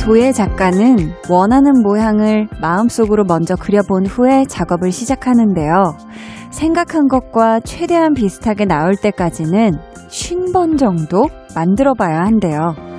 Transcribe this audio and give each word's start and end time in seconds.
도예 0.00 0.32
작가는 0.32 1.12
원하는 1.28 1.82
모양을 1.82 2.48
마음속으로 2.60 3.24
먼저 3.24 3.54
그려본 3.54 4.06
후에 4.06 4.46
작업을 4.46 4.92
시작하는데요. 4.92 5.94
생각한 6.50 7.06
것과 7.06 7.60
최대한 7.60 8.14
비슷하게 8.14 8.64
나올 8.64 8.96
때까지는 8.96 9.72
50번 10.08 10.78
정도 10.78 11.28
만들어 11.54 11.92
봐야 11.94 12.22
한대요. 12.22 12.89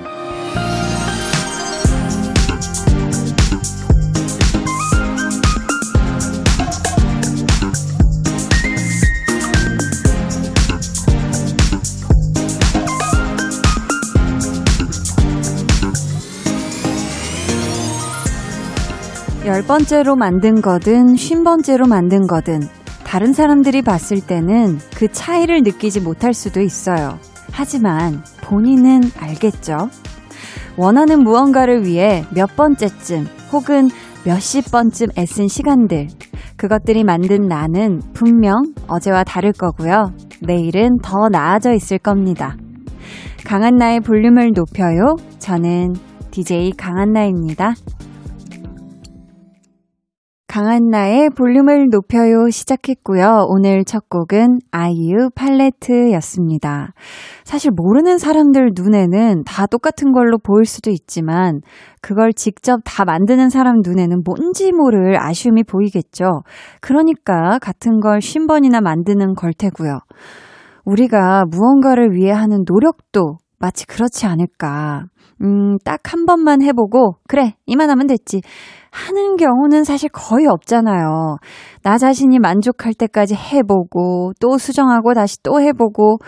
열 19.62 19.68
번째로 19.68 20.16
만든 20.16 20.60
거든 20.60 21.14
쉰 21.14 21.44
번째로 21.44 21.86
만든 21.86 22.26
거든 22.26 22.62
다른 23.04 23.32
사람들이 23.32 23.82
봤을 23.82 24.20
때는 24.20 24.78
그 24.96 25.06
차이를 25.06 25.62
느끼지 25.62 26.00
못할 26.00 26.34
수도 26.34 26.60
있어요. 26.60 27.16
하지만 27.52 28.24
본인은 28.42 29.02
알겠죠? 29.16 29.88
원하는 30.76 31.22
무언가를 31.22 31.86
위해 31.86 32.24
몇 32.34 32.56
번째쯤 32.56 33.28
혹은 33.52 33.88
몇십 34.24 34.72
번쯤 34.72 35.08
애쓴 35.16 35.46
시간들. 35.46 36.08
그것들이 36.56 37.04
만든 37.04 37.46
나는 37.46 38.00
분명 38.14 38.64
어제와 38.88 39.22
다를 39.22 39.52
거고요. 39.52 40.12
내일은 40.40 40.96
더 41.04 41.28
나아져 41.30 41.72
있을 41.72 41.98
겁니다. 41.98 42.56
강한 43.46 43.76
나의 43.76 44.00
볼륨을 44.00 44.50
높여요. 44.56 45.14
저는 45.38 45.94
DJ 46.32 46.72
강한나입니다. 46.72 47.74
강한나의 50.52 51.30
볼륨을 51.30 51.88
높여요 51.90 52.50
시작했고요. 52.50 53.46
오늘 53.48 53.86
첫 53.86 54.10
곡은 54.10 54.58
아이유 54.70 55.30
팔레트였습니다. 55.34 56.92
사실 57.42 57.70
모르는 57.74 58.18
사람들 58.18 58.72
눈에는 58.74 59.44
다 59.46 59.64
똑같은 59.66 60.12
걸로 60.12 60.36
보일 60.36 60.66
수도 60.66 60.90
있지만 60.90 61.62
그걸 62.02 62.34
직접 62.34 62.82
다 62.84 63.06
만드는 63.06 63.48
사람 63.48 63.76
눈에는 63.82 64.24
뭔지 64.26 64.72
모를 64.72 65.18
아쉬움이 65.18 65.64
보이겠죠. 65.64 66.42
그러니까 66.82 67.58
같은 67.58 68.00
걸 68.00 68.18
50번이나 68.18 68.82
만드는 68.82 69.32
걸 69.32 69.54
테고요. 69.54 70.00
우리가 70.84 71.44
무언가를 71.50 72.10
위해 72.12 72.30
하는 72.30 72.64
노력도 72.70 73.38
마치 73.58 73.86
그렇지 73.86 74.26
않을까. 74.26 75.04
음, 75.42 75.78
딱 75.84 76.12
한 76.12 76.26
번만 76.26 76.62
해보고, 76.62 77.16
그래, 77.28 77.54
이만하면 77.66 78.06
됐지. 78.06 78.42
하는 78.90 79.36
경우는 79.36 79.84
사실 79.84 80.08
거의 80.10 80.46
없잖아요. 80.46 81.36
나 81.82 81.98
자신이 81.98 82.38
만족할 82.38 82.92
때까지 82.94 83.34
해보고, 83.34 84.32
또 84.40 84.58
수정하고 84.58 85.14
다시 85.14 85.42
또 85.42 85.60
해보고, 85.60 86.18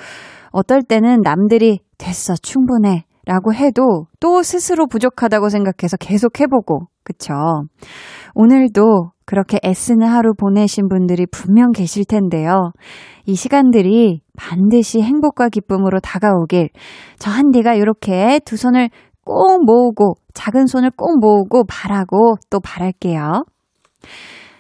어떨 0.53 0.83
때는 0.83 1.21
남들이 1.23 1.81
됐어, 1.99 2.35
충분해. 2.35 3.05
라고 3.27 3.55
해도 3.55 4.07
또 4.21 4.43
스스로 4.43 4.87
부족하다고 4.87 5.49
생각해서 5.49 5.97
계속 5.99 6.41
해보고, 6.41 6.89
그쵸? 7.05 7.33
오늘도 8.35 9.11
그렇게 9.27 9.59
애쓰는 9.65 10.07
하루 10.07 10.35
보내신 10.35 10.89
분들이 10.89 11.27
분명 11.27 11.73
계실 11.73 12.05
텐데요. 12.05 12.73
이 13.27 13.35
시간들이 13.35 14.21
반드시 14.37 15.01
행복과 15.01 15.49
기쁨으로 15.49 16.01
다가오길 16.01 16.69
저 17.19 17.31
한디가 17.31 17.75
이렇게 17.75 18.41
두 18.45 18.57
손을 18.57 18.91
꼭 19.25 19.65
모으고 19.65 20.15
작은 20.35 20.67
손을 20.67 20.91
꼭 20.97 21.19
모으고 21.21 21.65
바라고 21.67 22.37
또 22.51 22.61
바랄게요. 22.61 23.45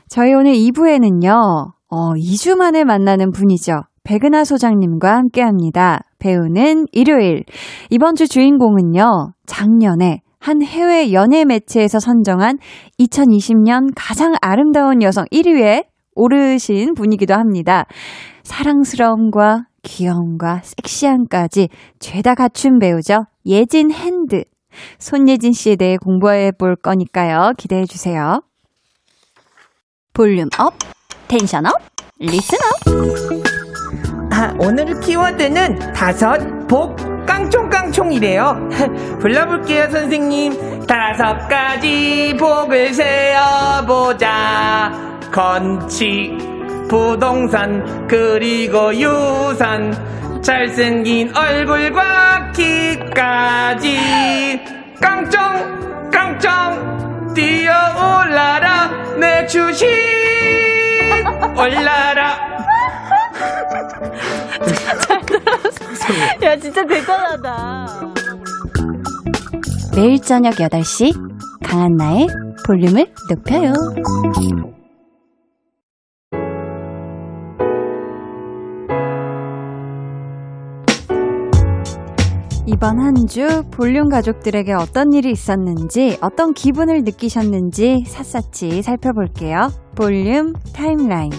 저희 0.08 0.32
오늘 0.32 0.52
2부에는요. 0.52 1.72
어, 1.88 2.12
2주 2.14 2.56
만에 2.56 2.84
만나는 2.84 3.30
분이죠. 3.32 3.82
백은하 4.04 4.44
소장님과 4.44 5.14
함께 5.14 5.42
합니다. 5.42 6.00
배우는 6.18 6.86
일요일. 6.92 7.44
이번 7.90 8.14
주 8.14 8.28
주인공은요. 8.28 9.32
작년에 9.46 10.20
한 10.44 10.62
해외 10.62 11.10
연예 11.14 11.46
매체에서 11.46 11.98
선정한 12.00 12.58
2020년 13.00 13.92
가장 13.96 14.34
아름다운 14.42 15.00
여성 15.00 15.24
1위에 15.32 15.86
오르신 16.14 16.92
분이기도 16.92 17.32
합니다. 17.32 17.86
사랑스러움과 18.42 19.68
귀여움과 19.82 20.60
섹시함까지 20.62 21.70
죄다 21.98 22.34
갖춘 22.34 22.78
배우죠. 22.78 23.24
예진 23.46 23.90
hand. 23.90 24.44
손예진 24.98 25.54
씨에 25.54 25.76
대해 25.76 25.96
공부해 25.96 26.52
볼 26.52 26.76
거니까요. 26.76 27.54
기대해 27.56 27.86
주세요. 27.86 28.42
volume 30.12 30.50
up, 30.58 30.74
tension 31.26 31.64
up, 31.64 31.72
listen 32.18 32.58
up. 32.58 34.30
아, 34.30 34.54
오늘 34.58 35.00
키워드는 35.00 35.94
다섯 35.94 36.36
복 36.68 36.96
깡총깡총이래요. 37.26 38.68
불러볼게요, 39.20 39.90
선생님. 39.90 40.86
다섯 40.86 41.48
가지 41.48 42.36
복을 42.38 42.92
세어보자. 42.94 44.30
건축, 45.32 46.86
부동산, 46.88 48.06
그리고 48.06 48.94
유산. 48.94 50.14
잘생긴 50.42 51.34
얼굴과 51.34 52.52
키까지. 52.52 53.98
깡총, 55.00 56.10
깡총, 56.10 57.32
뛰어올라라. 57.34 58.90
내 59.18 59.46
주식, 59.46 59.86
올라라. 61.56 62.36
야, 66.42 66.56
진짜 66.56 66.84
대단하다. 66.86 68.14
매일 69.96 70.20
저녁 70.20 70.54
8시 70.54 71.12
강한나의 71.62 72.26
볼륨을 72.66 73.06
높여요. 73.30 73.72
이번 82.66 82.98
한 82.98 83.14
주 83.26 83.62
볼륨 83.70 84.08
가족들에게 84.08 84.72
어떤 84.74 85.12
일이 85.12 85.30
있었는지, 85.30 86.18
어떤 86.20 86.54
기분을 86.54 87.02
느끼셨는지 87.04 88.04
샅샅이 88.06 88.82
살펴볼게요. 88.82 89.68
볼륨 89.94 90.52
타임라인. 90.74 91.30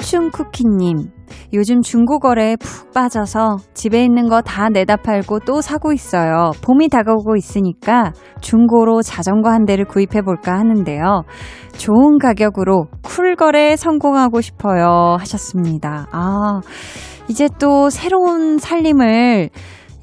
포춘 0.00 0.30
쿠키님. 0.30 1.10
요즘 1.52 1.82
중고거래에 1.82 2.56
푹 2.56 2.92
빠져서 2.94 3.58
집에 3.74 4.02
있는 4.02 4.28
거 4.30 4.40
다 4.40 4.70
내다 4.70 4.96
팔고 4.96 5.40
또 5.40 5.60
사고 5.60 5.92
있어요. 5.92 6.52
봄이 6.64 6.88
다가오고 6.88 7.36
있으니까 7.36 8.12
중고로 8.40 9.02
자전거 9.02 9.50
한 9.50 9.66
대를 9.66 9.84
구입해 9.84 10.22
볼까 10.22 10.58
하는데요. 10.58 11.24
좋은 11.76 12.18
가격으로 12.18 12.86
쿨거래 13.02 13.76
성공하고 13.76 14.40
싶어요. 14.40 15.16
하셨습니다. 15.20 16.06
아, 16.12 16.60
이제 17.28 17.48
또 17.58 17.90
새로운 17.90 18.56
살림을 18.56 19.50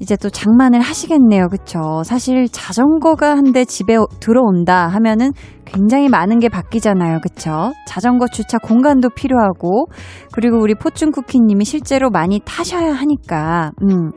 이제 0.00 0.16
또 0.16 0.30
장만을 0.30 0.80
하시겠네요. 0.80 1.48
그쵸? 1.48 2.02
사실 2.04 2.48
자전거가 2.48 3.36
한 3.36 3.52
대 3.52 3.64
집에 3.64 3.96
들어온다 4.20 4.88
하면은 4.88 5.32
굉장히 5.64 6.08
많은 6.08 6.38
게 6.38 6.48
바뀌잖아요. 6.48 7.18
그쵸? 7.20 7.72
자전거 7.86 8.26
주차 8.28 8.58
공간도 8.58 9.08
필요하고, 9.10 9.86
그리고 10.32 10.58
우리 10.60 10.74
포춘쿠키님이 10.74 11.64
실제로 11.64 12.10
많이 12.10 12.40
타셔야 12.44 12.92
하니까, 12.92 13.72
음, 13.82 14.10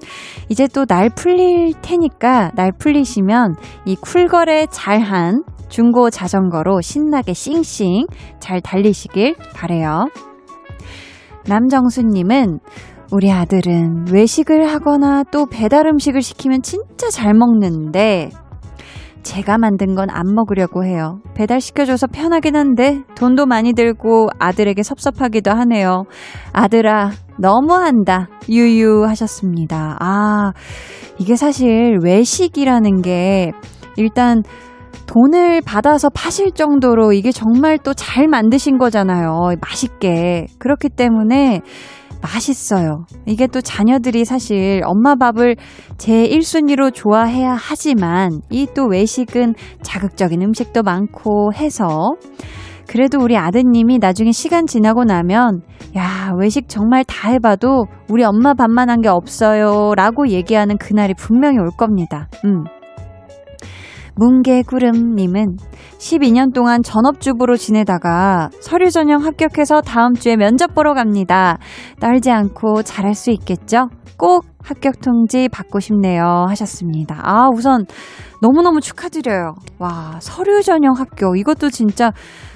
이제 0.49 0.67
또 0.67 0.85
날 0.85 1.09
풀릴 1.09 1.73
테니까, 1.81 2.51
날 2.55 2.71
풀리시면 2.77 3.55
이 3.85 3.95
쿨거래 3.95 4.67
잘한 4.69 5.43
중고 5.69 6.09
자전거로 6.09 6.81
신나게 6.81 7.33
싱싱 7.33 8.05
잘 8.39 8.59
달리시길 8.61 9.35
바래요. 9.55 10.07
남정수님은 11.47 12.59
우리 13.11 13.31
아들은 13.31 14.05
외식을 14.11 14.67
하거나 14.69 15.23
또 15.31 15.45
배달 15.45 15.85
음식을 15.85 16.21
시키면 16.21 16.61
진짜 16.61 17.09
잘 17.09 17.33
먹는데 17.33 18.29
제가 19.23 19.57
만든 19.57 19.95
건 19.95 20.09
안 20.09 20.33
먹으려고 20.33 20.83
해요. 20.85 21.19
배달 21.35 21.61
시켜줘서 21.61 22.07
편하긴 22.07 22.55
한데 22.55 23.01
돈도 23.15 23.45
많이 23.45 23.73
들고 23.73 24.29
아들에게 24.39 24.81
섭섭하기도 24.81 25.51
하네요. 25.51 26.05
아들아, 26.53 27.11
너무한다. 27.37 28.29
유유 28.49 29.05
하셨습니다. 29.07 29.97
아, 29.99 30.53
이게 31.19 31.35
사실 31.35 31.99
외식이라는 32.03 33.01
게 33.01 33.51
일단 33.97 34.41
돈을 35.05 35.61
받아서 35.61 36.09
파실 36.09 36.51
정도로 36.51 37.11
이게 37.13 37.31
정말 37.31 37.77
또 37.77 37.93
잘 37.93 38.27
만드신 38.27 38.77
거잖아요. 38.79 39.51
맛있게. 39.61 40.47
그렇기 40.57 40.89
때문에 40.89 41.61
맛있어요. 42.21 43.05
이게 43.25 43.47
또 43.47 43.61
자녀들이 43.61 44.25
사실 44.25 44.81
엄마 44.85 45.15
밥을 45.15 45.55
제 45.97 46.27
1순위로 46.29 46.93
좋아해야 46.93 47.53
하지만 47.59 48.41
이 48.49 48.67
또 48.73 48.85
외식은 48.87 49.55
자극적인 49.81 50.41
음식도 50.41 50.83
많고 50.83 51.51
해서 51.53 52.11
그래도 52.87 53.19
우리 53.21 53.37
아드님이 53.37 53.99
나중에 53.99 54.31
시간 54.31 54.65
지나고 54.65 55.03
나면 55.03 55.61
야, 55.97 56.31
외식 56.39 56.67
정말 56.69 57.03
다 57.05 57.29
해봐도 57.29 57.85
우리 58.09 58.23
엄마 58.23 58.53
밥만 58.53 58.89
한 58.89 59.01
게 59.01 59.09
없어요. 59.09 59.93
라고 59.95 60.27
얘기하는 60.29 60.77
그날이 60.77 61.13
분명히 61.13 61.57
올 61.57 61.69
겁니다. 61.75 62.27
음. 62.45 62.63
뭉게구름님은 64.15 65.55
12년 65.99 66.53
동안 66.53 66.81
전업주부로 66.83 67.57
지내다가 67.57 68.49
서류 68.59 68.89
전형 68.89 69.23
합격해서 69.23 69.81
다음 69.81 70.13
주에 70.13 70.35
면접 70.35 70.73
보러 70.73 70.93
갑니다. 70.93 71.57
떨지 71.99 72.31
않고 72.31 72.83
잘할 72.83 73.13
수 73.13 73.31
있겠죠? 73.31 73.87
꼭 74.17 74.45
합격 74.63 75.01
통지 75.01 75.49
받고 75.49 75.79
싶네요. 75.79 76.45
하셨습니다. 76.47 77.19
아, 77.23 77.47
우선 77.53 77.85
너무너무 78.41 78.79
축하드려요. 78.79 79.55
와, 79.79 80.17
서류 80.19 80.61
전형 80.61 80.93
합격. 80.93 81.39
이것도 81.39 81.69
진짜 81.69 82.11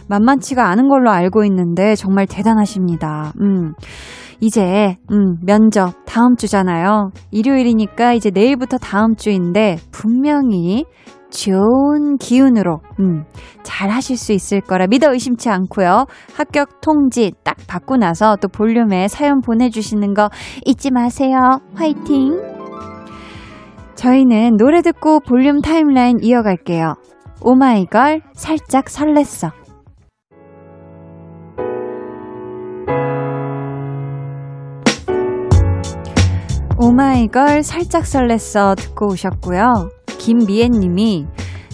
만만치가 0.08 0.68
않은 0.70 0.88
걸로 0.88 1.10
알고 1.10 1.44
있는데 1.46 1.96
정말 1.96 2.28
대단하십니다. 2.28 3.34
음. 3.42 3.74
이제 4.42 4.98
음, 5.12 5.38
면접 5.46 5.94
다음 6.06 6.36
주잖아요. 6.36 7.12
일요일이니까 7.32 8.14
이제 8.14 8.30
내일부터 8.32 8.78
다음 8.78 9.16
주인데 9.16 9.78
분명히 9.92 10.86
좋은 11.36 12.18
기운으로 12.18 12.80
음, 13.00 13.26
잘 13.64 13.90
하실 13.90 14.18
수 14.18 14.32
있을 14.32 14.62
거라 14.62 14.88
믿어 14.88 15.12
의심치 15.12 15.50
않고요. 15.50 16.06
합격 16.34 16.82
통지 16.82 17.34
딱 17.44 17.58
받고 17.68 17.98
나서 17.98 18.38
또 18.38 18.48
볼륨에 18.48 19.08
사연 19.08 19.42
보내주시는 19.42 20.14
거 20.14 20.30
잊지 20.66 20.92
마세요. 20.92 21.38
화이팅! 21.76 22.40
저희는 23.96 24.58
노래 24.58 24.82
듣고 24.82 25.20
볼륨 25.20 25.62
타임라인 25.62 26.18
이어갈게요. 26.22 26.96
오마이걸 27.42 28.22
살짝 28.34 28.86
설렜어. 28.86 29.52
오마이걸 36.78 37.64
살짝 37.64 38.04
설렜어 38.04 38.76
듣고 38.78 39.12
오셨고요. 39.12 40.05
김미애님이 40.18 41.26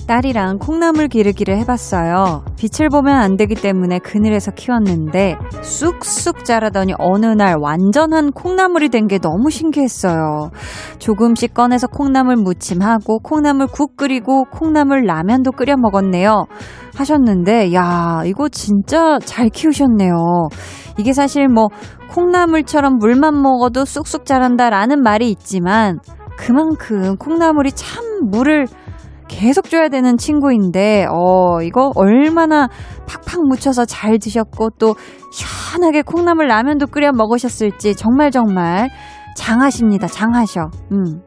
딸이랑 0.08 0.58
콩나물 0.58 1.08
기르기를 1.08 1.58
해봤어요. 1.60 2.44
빛을 2.58 2.90
보면 2.90 3.16
안 3.16 3.38
되기 3.38 3.56
때문에 3.56 4.00
그늘에서 4.00 4.52
키웠는데 4.52 5.38
쑥쑥 5.62 6.44
자라더니 6.44 6.94
어느 7.00 7.28
날 7.28 7.56
완전한 7.62 8.32
콩나물이 8.32 8.90
된 8.90 9.08
게 9.08 9.20
너무 9.20 9.50
신기했어요. 9.50 10.50
조금씩 11.00 11.54
꺼내서 11.54 11.88
콩나물 11.88 12.36
무침하고 12.38 13.20
콩나물 13.20 13.68
국 13.68 13.96
끓이고 13.96 14.46
콩나물 14.52 15.06
라면도 15.06 15.52
끓여 15.52 15.76
먹었네요. 15.78 16.46
하셨는데 16.96 17.74
야 17.74 18.24
이거 18.26 18.50
진짜 18.50 19.18
잘 19.24 19.50
키우셨네요. 19.50 20.14
이게 20.98 21.14
사실 21.14 21.48
뭐 21.48 21.70
콩나물처럼 22.10 22.98
물만 22.98 23.42
먹어도 23.42 23.86
쑥쑥 23.86 24.26
자란다라는 24.26 25.02
말이 25.02 25.30
있지만 25.30 26.00
그만큼 26.42 27.18
콩나물이 27.18 27.72
참 27.74 28.04
물을 28.32 28.66
계속 29.28 29.70
줘야 29.70 29.90
되는 29.90 30.18
친구인데, 30.18 31.06
어, 31.08 31.62
이거 31.62 31.92
얼마나 31.96 32.68
팍팍 33.06 33.48
묻혀서 33.48 33.86
잘 33.86 34.18
드셨고, 34.18 34.72
또, 34.80 34.96
시원하게 35.32 36.02
콩나물 36.02 36.48
라면도 36.48 36.88
끓여 36.88 37.12
먹으셨을지, 37.12 37.96
정말 37.96 38.32
정말 38.32 38.90
장하십니다. 39.38 40.08
장하셔. 40.08 40.72
음. 40.92 41.22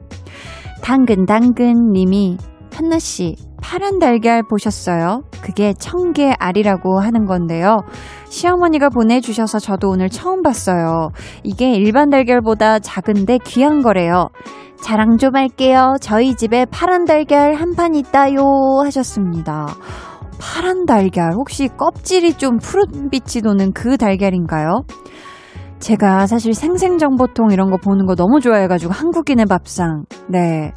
당근, 0.83 1.27
당근 1.27 1.93
님이, 1.93 2.37
한나씨, 2.75 3.37
파란 3.63 4.01
달걀 4.01 4.43
보셨어요? 4.43 5.23
그게 5.41 5.73
청개 5.73 6.35
알이라고 6.39 7.01
하는 7.01 7.25
건데요. 7.25 7.79
시어머니가 8.29 8.89
보내주셔서 8.91 9.61
저도 9.61 9.89
오늘 9.89 10.11
처음 10.11 10.43
봤어요. 10.43 11.11
이게 11.45 11.73
일반 11.73 12.11
달걀보다 12.11 12.81
작은데 12.81 13.39
귀한 13.45 13.81
거래요. 13.81 14.29
자랑 14.83 15.17
좀 15.17 15.35
할게요. 15.37 15.95
저희 16.01 16.35
집에 16.35 16.67
파란 16.67 17.05
달걀 17.05 17.55
한 17.55 17.75
판 17.75 17.95
있다요. 17.95 18.37
하셨습니다. 18.85 19.67
파란 20.39 20.85
달걀, 20.85 21.33
혹시 21.33 21.69
껍질이 21.69 22.35
좀 22.35 22.59
푸른빛이 22.59 23.43
도는 23.43 23.73
그 23.73 23.97
달걀인가요? 23.97 24.83
제가 25.79 26.27
사실 26.27 26.55
생생정보통 26.55 27.51
이런 27.51 27.71
거 27.71 27.77
보는 27.77 28.07
거 28.07 28.15
너무 28.15 28.41
좋아해가지고 28.41 28.93
한국인의 28.93 29.47
밥상. 29.47 30.05
네. 30.29 30.73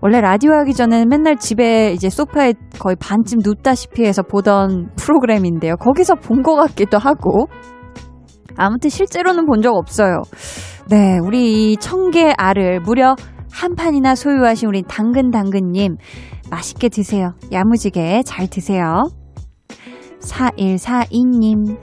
원래 0.00 0.20
라디오 0.20 0.52
하기 0.52 0.72
전에는 0.74 1.08
맨날 1.08 1.36
집에 1.36 1.92
이제 1.92 2.08
소파에 2.08 2.54
거의 2.78 2.96
반쯤 2.96 3.40
눕다시피 3.44 4.04
해서 4.04 4.22
보던 4.22 4.90
프로그램인데요. 4.96 5.76
거기서 5.76 6.14
본 6.16 6.42
것 6.42 6.54
같기도 6.56 6.98
하고. 6.98 7.48
아무튼 8.56 8.88
실제로는 8.90 9.46
본 9.46 9.60
적 9.62 9.74
없어요. 9.74 10.22
네. 10.88 11.18
우리 11.22 11.72
이 11.72 11.76
청개 11.76 12.32
알을 12.38 12.80
무려 12.80 13.14
한 13.56 13.74
판이나 13.74 14.14
소유하신 14.14 14.68
우리 14.68 14.82
당근당근님, 14.82 15.96
맛있게 16.50 16.90
드세요. 16.90 17.32
야무지게 17.50 18.22
잘 18.26 18.48
드세요. 18.48 19.08
4142님, 20.20 21.78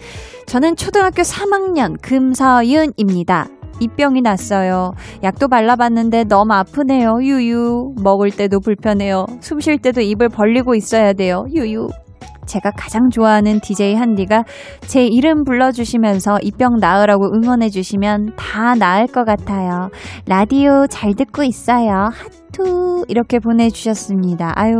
저는 0.45 0.75
초등학교 0.75 1.23
3학년 1.23 1.99
금서윤입니다. 1.99 3.47
입병이 3.79 4.21
났어요. 4.21 4.91
약도 5.23 5.47
발라봤는데 5.47 6.25
너무 6.25 6.53
아프네요. 6.53 7.17
유유. 7.23 7.95
먹을 8.03 8.29
때도 8.29 8.59
불편해요. 8.59 9.25
숨 9.41 9.59
쉴 9.59 9.79
때도 9.79 10.01
입을 10.01 10.29
벌리고 10.29 10.75
있어야 10.75 11.13
돼요. 11.13 11.45
유유. 11.51 11.87
제가 12.45 12.71
가장 12.77 13.09
좋아하는 13.09 13.59
DJ 13.59 13.95
한디가 13.95 14.43
제 14.81 15.05
이름 15.05 15.43
불러주시면서 15.43 16.39
이 16.41 16.51
병 16.51 16.77
나으라고 16.79 17.25
응원해주시면 17.35 18.33
다 18.37 18.75
나을 18.75 19.07
것 19.07 19.25
같아요. 19.25 19.89
라디오 20.27 20.85
잘 20.87 21.13
듣고 21.15 21.43
있어요. 21.43 22.09
하투 22.13 23.05
이렇게 23.07 23.39
보내주셨습니다. 23.39 24.53
아유 24.55 24.73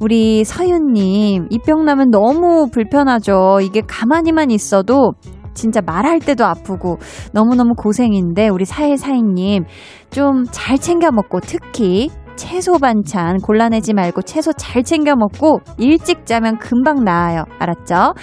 우리 0.00 0.44
서윤님 0.44 1.48
이 1.50 1.58
병 1.66 1.84
나면 1.84 2.10
너무 2.10 2.68
불편하죠. 2.72 3.58
이게 3.62 3.82
가만히만 3.86 4.50
있어도 4.50 5.12
진짜 5.54 5.80
말할 5.80 6.18
때도 6.20 6.44
아프고 6.44 6.98
너무너무 7.32 7.74
고생인데 7.76 8.48
우리 8.48 8.64
사일사이님 8.64 9.64
좀 10.10 10.44
잘 10.52 10.78
챙겨 10.78 11.10
먹고 11.10 11.40
특히 11.40 12.10
채소 12.36 12.78
반찬 12.78 13.38
골라내지 13.38 13.94
말고 13.94 14.22
채소 14.22 14.52
잘 14.52 14.82
챙겨 14.82 15.14
먹고 15.16 15.60
일찍 15.78 16.26
자면 16.26 16.58
금방 16.58 17.04
나아요. 17.04 17.44
알았죠? 17.58 18.14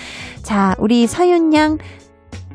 자, 0.43 0.75
우리 0.79 1.08
서윤 1.08 1.53
양 1.53 1.77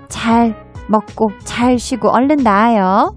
잘 0.08 0.54
먹고 0.88 1.28
잘 1.44 1.78
쉬고 1.78 2.10
얼른 2.10 2.36
나아요. 2.36 3.14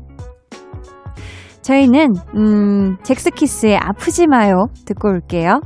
저희는 1.62 2.13
음, 2.36 2.98
잭스키스의 3.03 3.77
아프지 3.77 4.27
마요 4.27 4.65
듣고 4.86 5.10
올게요. 5.10 5.62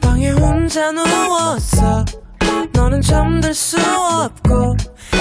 방에 0.00 0.30
혼자 0.30 0.90
누웠어 0.90 2.04
너는 2.72 3.00
잠들 3.00 3.54
수 3.54 3.76
없고 3.78 4.74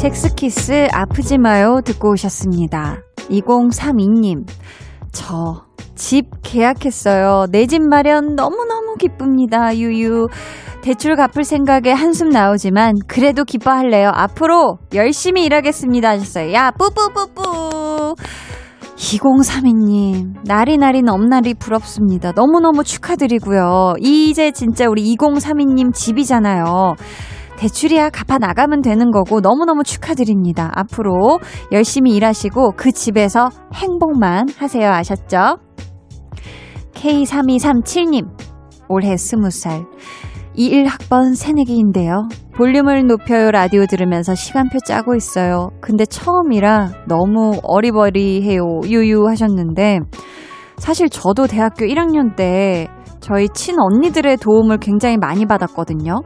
섹스키스 0.00 0.88
아프지 0.92 1.36
마요 1.36 1.82
듣고 1.84 2.12
오셨습니다. 2.12 3.02
2032님, 3.28 4.48
저 5.12 5.70
집 5.94 6.24
계약했어요. 6.42 7.48
내 7.52 7.66
집 7.66 7.82
마련 7.82 8.34
너무너무 8.34 8.96
기쁩니다. 8.98 9.76
유유. 9.76 10.28
대출 10.80 11.16
갚을 11.16 11.44
생각에 11.44 11.92
한숨 11.92 12.30
나오지만 12.30 12.94
그래도 13.06 13.44
기뻐할래요. 13.44 14.10
앞으로 14.14 14.78
열심히 14.94 15.44
일하겠습니다 15.44 16.08
하셨어요. 16.08 16.54
야, 16.54 16.70
뿌뿌뿌뿌. 16.70 18.14
2032님, 18.96 20.36
날이 20.46 20.78
날이 20.78 21.02
넘날이 21.02 21.52
부럽습니다. 21.52 22.32
너무너무 22.32 22.84
축하드리고요. 22.84 23.96
이제 24.00 24.50
진짜 24.52 24.86
우리 24.88 25.14
2032님 25.14 25.92
집이잖아요. 25.92 26.94
대출이야 27.60 28.08
갚아 28.08 28.38
나가면 28.38 28.80
되는 28.80 29.10
거고 29.10 29.40
너무너무 29.40 29.84
축하드립니다. 29.84 30.72
앞으로 30.74 31.40
열심히 31.72 32.16
일하시고 32.16 32.72
그 32.74 32.90
집에서 32.90 33.50
행복만 33.74 34.48
하세요. 34.56 34.90
아셨죠? 34.90 35.58
K3237님, 36.94 38.28
올해 38.88 39.14
20살. 39.14 39.86
21학번 40.56 41.36
새내기인데요. 41.36 42.28
볼륨을 42.56 43.06
높여요 43.06 43.50
라디오 43.50 43.84
들으면서 43.84 44.34
시간표 44.34 44.78
짜고 44.86 45.14
있어요. 45.14 45.68
근데 45.82 46.06
처음이라 46.06 47.04
너무 47.08 47.60
어리버리해요. 47.62 48.80
유유 48.86 49.28
하셨는데 49.28 50.00
사실 50.78 51.10
저도 51.10 51.46
대학교 51.46 51.84
1학년 51.84 52.36
때 52.36 52.88
저희 53.20 53.48
친언니들의 53.48 54.36
도움을 54.38 54.78
굉장히 54.78 55.16
많이 55.16 55.46
받았거든요. 55.46 56.22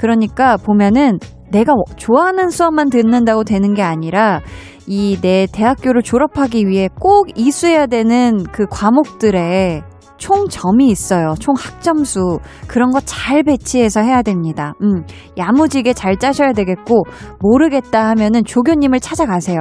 그러니까 0.00 0.56
보면은 0.56 1.18
내가 1.50 1.72
좋아하는 1.96 2.50
수업만 2.50 2.90
듣는다고 2.90 3.44
되는 3.44 3.74
게 3.74 3.82
아니라 3.82 4.40
이 4.88 5.18
내 5.20 5.46
대학교를 5.50 6.02
졸업하기 6.02 6.66
위해 6.66 6.88
꼭 7.00 7.26
이수해야 7.36 7.86
되는 7.86 8.44
그 8.52 8.66
과목들의 8.70 9.82
총 10.18 10.48
점이 10.48 10.86
있어요. 10.88 11.34
총 11.38 11.54
학점수. 11.58 12.38
그런 12.68 12.90
거 12.90 13.00
잘 13.04 13.42
배치해서 13.42 14.00
해야 14.00 14.22
됩니다. 14.22 14.72
음, 14.82 15.04
야무지게 15.36 15.92
잘 15.92 16.16
짜셔야 16.16 16.52
되겠고, 16.52 17.02
모르겠다 17.40 18.08
하면은 18.10 18.42
조교님을 18.44 19.00
찾아가세요. 19.00 19.58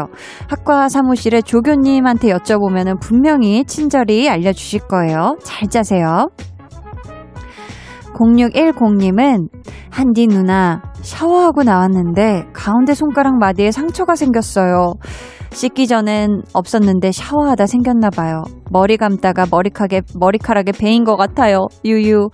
학과 0.48 0.88
사무실에 0.88 1.42
조교님한테 1.42 2.30
여쭤보면은 2.30 3.02
분명히 3.02 3.66
친절히 3.66 4.30
알려주실 4.30 4.82
거예요. 4.88 5.36
잘 5.44 5.68
짜세요. 5.68 6.30
0610님은 8.16 9.50
한디 9.90 10.28
누나 10.28 10.82
샤워하고 11.02 11.64
나왔는데 11.64 12.46
가운데 12.54 12.94
손가락 12.94 13.38
마디에 13.38 13.72
상처가 13.72 14.16
생겼어요. 14.16 14.94
씻기 15.52 15.88
전엔 15.88 16.42
없었는데 16.54 17.12
샤워하다 17.12 17.68
생겼나 17.68 18.10
봐요. 18.10 18.44
머리 18.72 18.98
감다가 18.98 19.46
머리카락에 19.50 20.02
머리카락에 20.20 20.72
베인 20.74 21.04
것 21.04 21.16
같아요. 21.16 21.68
유유. 21.86 22.30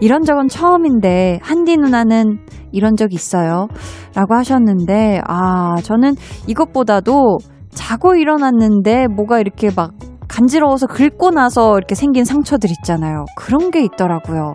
이런 0.00 0.24
적은 0.24 0.48
처음인데 0.48 1.38
한디 1.42 1.76
누나는 1.76 2.38
이런 2.72 2.96
적 2.96 3.14
있어요. 3.14 3.68
라고 4.14 4.34
하셨는데 4.34 5.22
아, 5.26 5.76
저는 5.82 6.16
이것보다도 6.46 7.38
자고 7.70 8.14
일어났는데 8.14 9.06
뭐가 9.08 9.40
이렇게 9.40 9.70
막 9.74 9.92
간지러워서 10.28 10.86
긁고 10.86 11.30
나서 11.30 11.76
이렇게 11.76 11.94
생긴 11.94 12.24
상처들 12.24 12.70
있잖아요. 12.70 13.24
그런 13.36 13.70
게 13.70 13.82
있더라고요. 13.84 14.54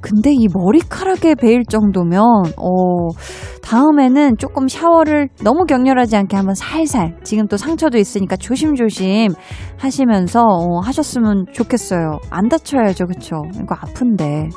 근데 0.00 0.32
이 0.32 0.48
머리카락에 0.52 1.34
베일 1.34 1.64
정도면, 1.64 2.22
어, 2.56 3.08
다음에는 3.62 4.36
조금 4.38 4.68
샤워를 4.68 5.28
너무 5.44 5.64
격렬하지 5.64 6.16
않게 6.16 6.36
한번 6.36 6.54
살살, 6.54 7.18
지금 7.22 7.46
또 7.46 7.56
상처도 7.56 7.98
있으니까 7.98 8.36
조심조심 8.36 9.32
하시면서, 9.78 10.42
어, 10.42 10.80
하셨으면 10.80 11.46
좋겠어요. 11.52 12.18
안 12.30 12.48
다쳐야죠, 12.48 13.06
그쵸? 13.06 13.42
이거 13.54 13.74
아픈데. 13.74 14.48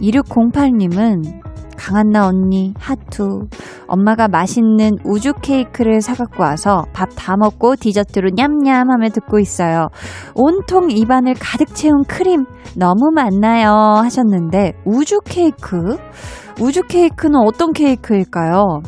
2608님은 0.00 1.51
강한나 1.76 2.26
언니, 2.26 2.74
하투. 2.78 3.46
엄마가 3.86 4.28
맛있는 4.28 4.96
우주 5.04 5.32
케이크를 5.34 6.00
사갖고 6.00 6.42
와서 6.42 6.84
밥 6.92 7.10
다 7.16 7.36
먹고 7.36 7.76
디저트로 7.76 8.30
냠냠 8.34 8.90
하며 8.90 9.08
듣고 9.10 9.38
있어요. 9.38 9.88
온통 10.34 10.90
입안을 10.90 11.34
가득 11.38 11.74
채운 11.74 12.02
크림 12.04 12.44
너무 12.76 13.10
많나요? 13.14 13.70
하셨는데, 14.02 14.72
우주 14.84 15.20
케이크? 15.24 15.96
우주 16.60 16.82
케이크는 16.82 17.40
어떤 17.40 17.72
케이크일까요? 17.72 18.80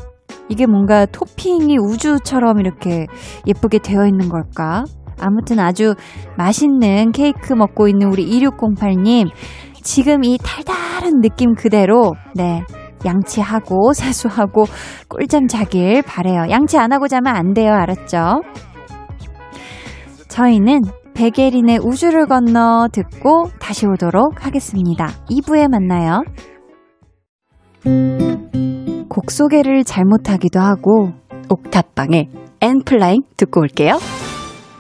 이게 0.48 0.66
뭔가 0.66 1.06
토핑이 1.06 1.78
우주처럼 1.78 2.60
이렇게 2.60 3.06
예쁘게 3.46 3.78
되어 3.78 4.06
있는 4.06 4.28
걸까? 4.28 4.84
아무튼 5.20 5.58
아주 5.60 5.94
맛있는 6.36 7.12
케이크 7.12 7.54
먹고 7.54 7.88
있는 7.88 8.08
우리 8.08 8.26
2608님. 8.40 9.28
지금 9.84 10.24
이 10.24 10.38
달달한 10.42 11.20
느낌 11.20 11.54
그대로, 11.54 12.14
네. 12.34 12.64
양치하고 13.04 13.92
세수하고 13.94 14.64
꿀잠 15.08 15.46
자길 15.46 16.02
바래요. 16.02 16.46
양치 16.50 16.78
안 16.78 16.90
하고 16.92 17.06
자면 17.06 17.36
안 17.36 17.52
돼요. 17.52 17.72
알았죠? 17.74 18.42
저희는 20.28 20.80
백예린의 21.14 21.78
우주를 21.84 22.26
건너 22.26 22.88
듣고 22.90 23.50
다시 23.60 23.86
오도록 23.86 24.44
하겠습니다. 24.44 25.08
2부에 25.30 25.68
만나요. 25.68 26.22
곡 29.08 29.30
소개를 29.30 29.84
잘못하기도 29.84 30.58
하고 30.58 31.12
옥탑방에 31.50 32.30
엔플라잉 32.62 33.22
듣고 33.36 33.60
올게요. 33.60 33.98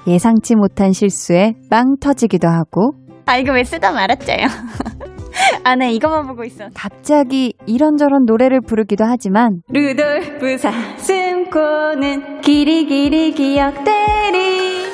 예상치 0.06 0.56
못한 0.56 0.92
실수에 0.92 1.54
빵 1.70 1.96
터지기도 2.00 2.48
하고 2.48 2.94
아, 3.26 3.36
이거 3.36 3.52
왜 3.52 3.64
쓰다 3.64 3.92
말았죠요? 3.92 4.46
아, 5.64 5.76
네, 5.76 5.92
이것만 5.92 6.26
보고 6.26 6.44
있어. 6.44 6.68
갑자기 6.74 7.54
이런저런 7.66 8.24
노래를 8.26 8.60
부르기도 8.60 9.04
하지만 9.04 9.60
루돌프 9.68 10.58
사슴코는 10.58 12.40
길이 12.40 12.86
길이 12.86 13.32
기억되리. 13.32 14.84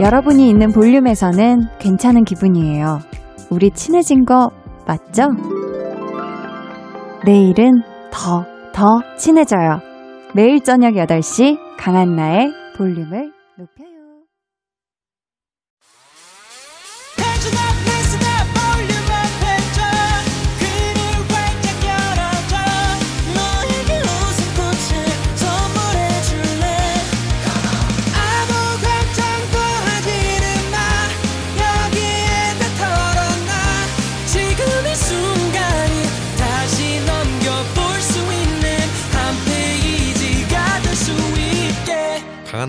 여러분이 0.00 0.48
있는 0.48 0.72
볼륨에서는 0.72 1.60
괜찮은 1.78 2.24
기분이에요. 2.24 2.98
우리 3.50 3.70
친해진 3.70 4.24
거 4.24 4.50
맞죠? 4.86 5.28
내일은 7.24 7.82
더, 8.10 8.44
더 8.72 9.00
친해져요. 9.16 9.80
매일 10.34 10.60
저녁 10.62 10.94
8시 10.94 11.58
강한나의 11.78 12.52
볼륨을 12.76 13.32
높여요. 13.56 13.93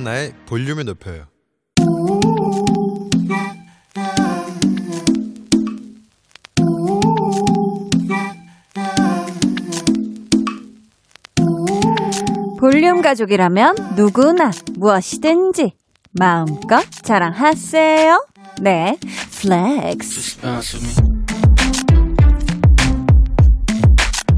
강한나의 0.05 0.33
볼륨을 0.45 0.85
높여요. 0.85 1.25
볼륨 12.59 13.01
가족이라면 13.01 13.75
누구나 13.95 14.51
무엇이든지 14.75 15.73
마음껏 16.11 16.83
자랑하세요. 17.03 18.27
네, 18.61 18.97
flex. 19.41 20.39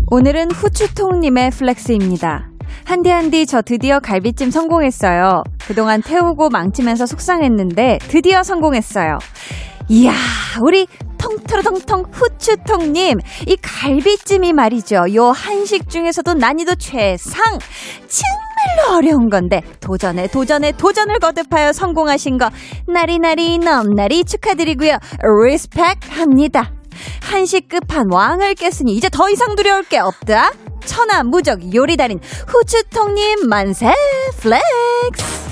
오늘은 0.10 0.52
후추통님의 0.52 1.52
flex입니다. 1.52 2.57
한디 2.88 3.10
한디 3.10 3.46
저 3.46 3.62
드디어 3.62 4.00
갈비찜 4.00 4.50
성공했어요. 4.50 5.44
그동안 5.68 6.02
태우고 6.02 6.48
망치면서 6.48 7.06
속상했는데 7.06 8.00
드디어 8.08 8.44
성공했어요. 8.44 9.18
이야, 9.90 10.14
우리 10.64 10.88
통트로통통 11.18 12.06
후추통님, 12.14 13.18
이 13.46 13.58
갈비찜이 13.62 14.54
말이죠. 14.54 15.04
요 15.16 15.32
한식 15.32 15.90
중에서도 15.90 16.36
난이도 16.36 16.76
최상! 16.76 17.44
정말로 18.08 18.98
어려운 18.98 19.30
건데, 19.30 19.62
도전에 19.82 20.28
도전에 20.28 20.72
도전을 20.72 21.20
거듭하여 21.20 21.74
성공하신 21.74 22.38
거, 22.38 22.50
나리나리 22.88 23.58
넘나리 23.58 24.24
축하드리고요. 24.24 24.98
respect 25.46 25.98
합니다. 26.10 26.72
한식 27.22 27.68
끝판 27.68 28.06
왕을 28.14 28.56
깼으니 28.56 28.96
이제 28.96 29.10
더 29.10 29.30
이상 29.30 29.56
두려울 29.58 29.84
게 29.84 30.00
없다. 30.00 30.52
천하 30.86 31.24
무적 31.24 31.74
요리 31.74 31.98
달인 31.98 32.20
후추통님 32.48 33.48
만세 33.50 33.92
flex. 34.40 35.48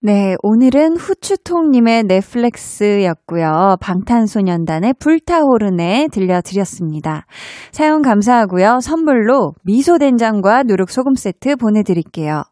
네, 0.00 0.36
오늘은 0.44 0.96
후추통님의 0.96 2.04
flex였고요. 2.04 3.78
방탄소년단의 3.80 4.94
불타오르네 5.00 6.06
들려드렸습니다. 6.12 7.26
사연 7.72 8.02
감사하고요. 8.02 8.78
선물로 8.80 9.54
미소된장과 9.64 10.62
누룩소금 10.62 11.14
세트 11.16 11.56
보내드릴게요. 11.56 12.44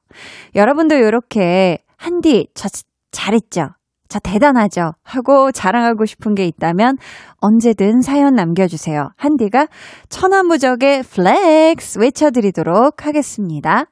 여러분도 0.57 0.97
이렇게 0.97 1.79
한디 1.97 2.49
저 2.55 2.69
잘했죠? 3.13 3.76
저 4.09 4.19
대단하죠? 4.19 4.93
하고 5.03 5.53
자랑하고 5.53 6.07
싶은 6.07 6.35
게 6.35 6.47
있다면 6.47 6.97
언제든 7.39 8.01
사연 8.01 8.35
남겨주세요. 8.35 9.11
한디가 9.17 9.67
천하무적의 10.09 11.03
flex 11.03 11.99
외쳐드리도록 11.99 13.07
하겠습니다. 13.07 13.87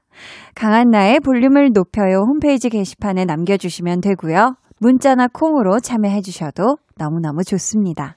강한나의 0.55 1.21
볼륨을 1.21 1.71
높여요 1.73 2.21
홈페이지 2.21 2.69
게시판에 2.69 3.25
남겨주시면 3.25 4.01
되고요. 4.01 4.57
문자나 4.79 5.29
콩으로 5.33 5.81
참여해주셔도 5.81 6.79
너무너무 6.97 7.43
좋습니다. 7.45 8.17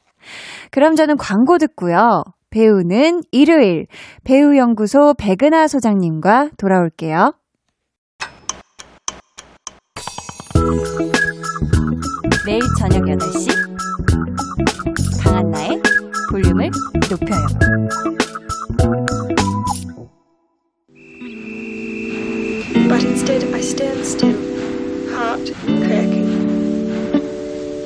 그럼 0.72 0.96
저는 0.96 1.18
광고 1.18 1.58
듣고요. 1.58 2.24
배우는 2.50 3.22
일요일 3.32 3.88
배우연구소 4.24 5.16
백은하 5.18 5.68
소장님과 5.68 6.52
돌아올게요. 6.58 7.34
매일 12.48 12.62
저녁 12.80 13.02
8시 13.02 13.50
강한나의 15.22 15.82
볼륨을 16.32 16.72
높여요. 17.10 17.46
But 22.88 23.04
instead, 23.04 23.44
I 23.54 23.60
stand 23.60 24.00
still, 24.06 24.38
heart 25.12 25.52
cracking. 25.84 26.32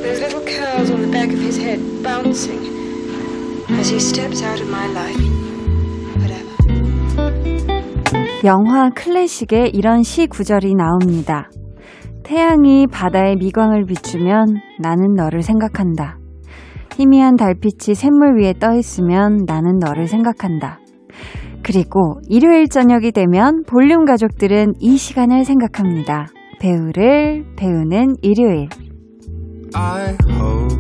Those 0.04 0.22
little 0.22 0.46
curls 0.46 0.92
on 0.92 1.02
the 1.02 1.10
back 1.12 1.34
of 1.34 1.40
his 1.42 1.58
head 1.58 1.80
bouncing 2.04 2.62
as 3.80 3.90
he 3.90 4.00
steps 4.00 4.44
out 4.44 4.62
of 4.62 4.70
my 4.70 4.86
life. 4.94 5.20
Whatever. 6.20 6.54
영화 8.44 8.92
클래식에 8.92 9.72
이런 9.74 10.04
시 10.04 10.28
구절이 10.28 10.76
나옵니다. 10.76 11.50
태양이 12.24 12.88
바다의 12.88 13.36
미광을 13.38 13.86
비추면 13.86 14.46
나는 14.80 15.14
너를 15.16 15.42
생각한다. 15.42 16.18
희미한 16.96 17.36
달빛이 17.36 17.96
샘물 17.96 18.40
위에 18.40 18.54
떠 18.60 18.76
있으면 18.76 19.46
나는 19.48 19.80
너를 19.80 20.08
생각한다. 20.08 20.80
그리고 21.64 22.20
일요일 22.28 22.68
저녁이 22.68 23.12
되면 23.12 23.64
볼륨 23.68 24.06
가족들은 24.06 24.74
이 24.80 24.98
시간을 24.98 25.46
생각합니다. 25.46 26.28
배우를 26.60 27.46
배우는 27.56 28.16
일요일. 28.22 28.68
I 29.74 30.16
hope 30.30 30.76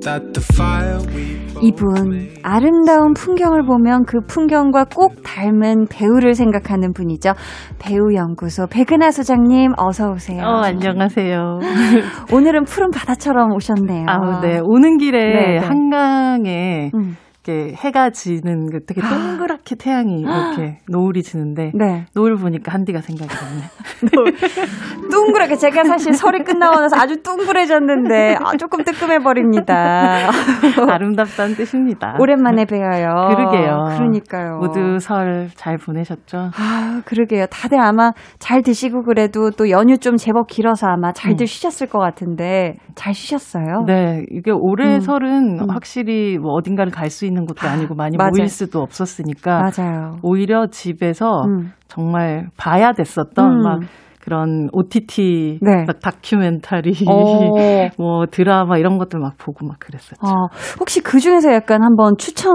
that 0.00 0.32
the 0.32 0.42
fire 0.54 0.98
we 1.14 1.35
이분 1.62 2.28
아름다운 2.42 3.12
풍경을 3.14 3.64
보면 3.64 4.04
그 4.06 4.20
풍경과 4.26 4.84
꼭 4.94 5.22
닮은 5.22 5.86
배우를 5.90 6.34
생각하는 6.34 6.92
분이죠. 6.92 7.32
배우 7.78 8.14
연구소 8.14 8.66
백은하 8.66 9.10
소장님 9.10 9.72
어서 9.76 10.10
오세요. 10.10 10.42
어, 10.42 10.62
안녕하세요. 10.64 11.58
오늘은 12.32 12.64
푸른 12.64 12.90
바다처럼 12.90 13.52
오셨네요. 13.52 14.06
아, 14.08 14.40
네. 14.40 14.60
오는 14.62 14.98
길에 14.98 15.18
네, 15.18 15.46
네. 15.52 15.58
한강에 15.58 16.90
음, 16.94 17.16
이렇게 17.46 17.74
해가 17.74 18.10
지는 18.10 18.70
그 18.70 18.84
되게 18.84 19.00
동그랗게 19.00 19.76
태양이 19.76 20.20
이렇게 20.20 20.78
노을이 20.88 21.22
지는데 21.22 21.72
네. 21.74 22.06
노을 22.14 22.36
보니까 22.36 22.72
한디가 22.72 23.00
생각이 23.00 23.32
나네. 23.32 24.30
둥그랗게 25.10 25.56
제가 25.56 25.84
사실 25.84 26.12
설이 26.12 26.42
끝나고 26.44 26.80
나서 26.80 26.96
아주 26.96 27.22
둥그레졌는데 27.22 28.36
아, 28.42 28.56
조금 28.56 28.84
뜨끔해 28.84 29.18
버립니다. 29.20 30.28
아름답다는 30.90 31.54
뜻입니다. 31.54 32.16
오랜만에 32.18 32.64
뵈어요. 32.64 33.28
그러게요. 33.34 33.84
그러니까요. 33.96 34.58
모두 34.58 34.98
설 34.98 35.46
잘 35.56 35.76
보내셨죠? 35.78 36.50
아, 36.56 37.02
그러게요. 37.04 37.46
다들 37.46 37.80
아마 37.80 38.12
잘 38.38 38.62
드시고 38.62 39.02
그래도 39.02 39.50
또 39.50 39.70
연휴 39.70 39.98
좀 39.98 40.16
제법 40.16 40.46
길어서 40.46 40.86
아마 40.86 41.12
잘들 41.12 41.44
음. 41.44 41.46
쉬셨을 41.46 41.88
것 41.88 41.98
같은데 41.98 42.76
잘 42.94 43.14
쉬셨어요? 43.14 43.84
네, 43.86 44.24
이게 44.30 44.50
올해 44.52 44.94
음. 44.96 45.00
설은 45.00 45.60
음. 45.60 45.70
확실히 45.70 46.38
뭐 46.38 46.52
어딘가를 46.52 46.92
갈 46.92 47.06
수 47.06 47.24
있는 47.24 47.35
것도 47.44 47.68
아니고 47.68 47.94
많이 47.94 48.16
맞아요. 48.16 48.30
모일 48.34 48.48
수도 48.48 48.80
없었으니까 48.80 49.60
맞아요. 49.60 50.16
오히려 50.22 50.68
집에서 50.68 51.42
음. 51.44 51.72
정말 51.88 52.48
봐야 52.56 52.92
됐었던 52.92 53.44
음. 53.44 53.62
막 53.62 53.80
그런 54.22 54.68
OTT 54.72 55.60
네. 55.62 55.84
막 55.86 56.00
다큐멘터리 56.00 56.92
어. 57.08 57.52
뭐 57.98 58.26
드라마 58.26 58.76
이런 58.78 58.98
것들 58.98 59.20
막 59.20 59.34
보고 59.38 59.64
막 59.66 59.78
그랬었죠. 59.78 60.20
어, 60.26 60.48
혹시 60.80 61.00
그 61.00 61.20
중에서 61.20 61.52
약간 61.52 61.84
한번 61.84 62.14
추천 62.18 62.52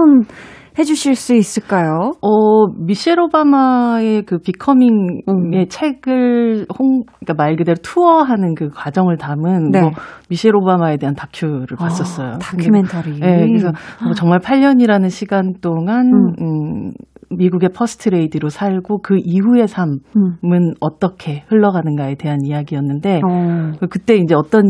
해 0.78 0.84
주실 0.84 1.14
수 1.14 1.34
있을까요? 1.34 2.12
어, 2.22 2.66
미셸 2.78 3.20
오바마의 3.20 4.22
그 4.22 4.38
Becoming의 4.38 5.22
음. 5.28 5.68
책을 5.68 6.66
홍, 6.78 7.02
그러니까 7.20 7.34
말 7.36 7.56
그대로 7.56 7.76
투어하는 7.82 8.54
그 8.54 8.68
과정을 8.68 9.18
담은 9.18 9.70
네. 9.70 9.80
뭐 9.82 9.90
미셸 10.30 10.56
오바마에 10.56 10.96
대한 10.96 11.14
다큐를 11.14 11.76
봤었어요. 11.78 12.32
어, 12.34 12.38
다큐멘터리. 12.38 13.20
네, 13.20 13.46
그래서 13.46 13.70
뭐 14.02 14.14
정말 14.14 14.38
8년이라는 14.38 15.10
시간 15.10 15.52
동안 15.60 16.06
음. 16.06 16.32
음, 16.40 16.92
미국의 17.36 17.70
퍼스트 17.74 18.08
레이디로 18.08 18.48
살고 18.48 19.00
그 19.02 19.16
이후의 19.18 19.68
삶은 19.68 20.00
음. 20.16 20.72
어떻게 20.80 21.44
흘러가는가에 21.48 22.14
대한 22.14 22.38
이야기였는데 22.44 23.20
어. 23.24 23.72
그때 23.90 24.16
이제 24.16 24.34
어떤 24.34 24.64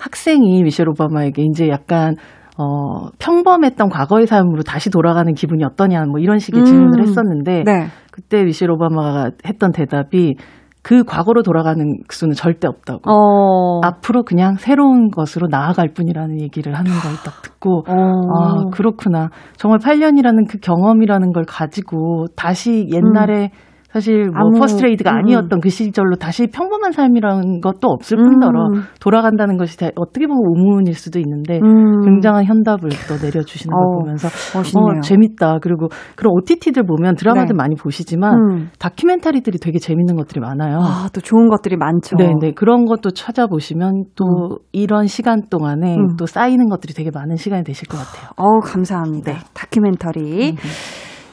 학생이 0.00 0.62
미셸 0.62 0.88
오바마에게 0.88 1.42
이제 1.42 1.68
약간 1.68 2.16
어 2.58 3.08
평범했던 3.18 3.88
과거의 3.88 4.26
삶으로 4.26 4.62
다시 4.62 4.90
돌아가는 4.90 5.32
기분이 5.32 5.64
어떠냐 5.64 6.04
뭐 6.04 6.20
이런 6.20 6.38
식의 6.38 6.60
음. 6.60 6.64
질문을 6.66 7.02
했었는데 7.02 7.64
네. 7.64 7.86
그때 8.10 8.44
미셸 8.44 8.70
오바마가 8.70 9.30
했던 9.46 9.72
대답이 9.72 10.34
그 10.82 11.04
과거로 11.04 11.42
돌아가는 11.44 11.96
수는 12.10 12.34
절대 12.34 12.66
없다고. 12.66 13.08
어. 13.08 13.80
앞으로 13.84 14.24
그냥 14.24 14.56
새로운 14.56 15.10
것으로 15.10 15.46
나아갈 15.48 15.90
뿐이라는 15.94 16.40
얘기를 16.40 16.74
하는 16.74 16.90
걸 16.90 17.12
딱 17.24 17.40
듣고 17.42 17.84
어. 17.88 17.94
아 17.94 18.64
그렇구나 18.72 19.28
정말 19.56 19.78
8년이라는 19.78 20.48
그 20.50 20.58
경험이라는 20.58 21.32
걸 21.32 21.44
가지고 21.46 22.26
다시 22.36 22.88
옛날에 22.92 23.50
사실 23.92 24.30
뭐 24.30 24.48
아무- 24.48 24.58
퍼스트레이디가 24.58 25.12
음. 25.12 25.16
아니었던 25.18 25.60
그 25.60 25.68
시절로 25.68 26.16
다시 26.16 26.46
평범한 26.46 26.92
삶이라는 26.92 27.60
것도 27.60 27.88
없을 27.88 28.16
뿐더러 28.16 28.68
음. 28.74 28.82
돌아간다는 29.00 29.58
것이 29.58 29.76
다- 29.76 29.88
어떻게 29.96 30.26
보면 30.26 30.40
우문일 30.46 30.94
수도 30.94 31.18
있는데 31.18 31.60
음. 31.62 32.00
굉장한 32.02 32.44
현답을 32.46 32.88
또 33.06 33.14
내려주시는 33.22 33.74
걸 33.76 33.84
어, 33.84 33.98
보면서 34.00 34.28
멋있네요. 34.56 34.98
어, 34.98 35.00
재밌다. 35.02 35.58
그리고 35.60 35.88
그런 36.16 36.32
OTT들 36.38 36.84
보면 36.84 37.16
드라마들 37.16 37.48
네. 37.48 37.54
많이 37.54 37.74
보시지만 37.76 38.34
음. 38.34 38.70
다큐멘터리들이 38.78 39.58
되게 39.58 39.78
재밌는 39.78 40.16
것들이 40.16 40.40
많아요. 40.40 40.78
아, 40.80 41.08
또 41.12 41.20
좋은 41.20 41.48
것들이 41.48 41.76
많죠. 41.76 42.16
네, 42.16 42.32
네. 42.40 42.52
그런 42.52 42.86
것도 42.86 43.10
찾아보시면 43.10 44.04
또 44.16 44.24
이런 44.72 45.06
시간 45.06 45.42
동안에 45.50 45.96
음. 45.96 46.16
또 46.16 46.24
쌓이는 46.24 46.66
것들이 46.70 46.94
되게 46.94 47.10
많은 47.12 47.36
시간이 47.36 47.62
되실 47.64 47.88
것 47.88 47.98
같아요. 47.98 48.30
어우, 48.36 48.60
감사합니다. 48.64 49.32
네. 49.32 49.38
다큐멘터리. 49.52 50.56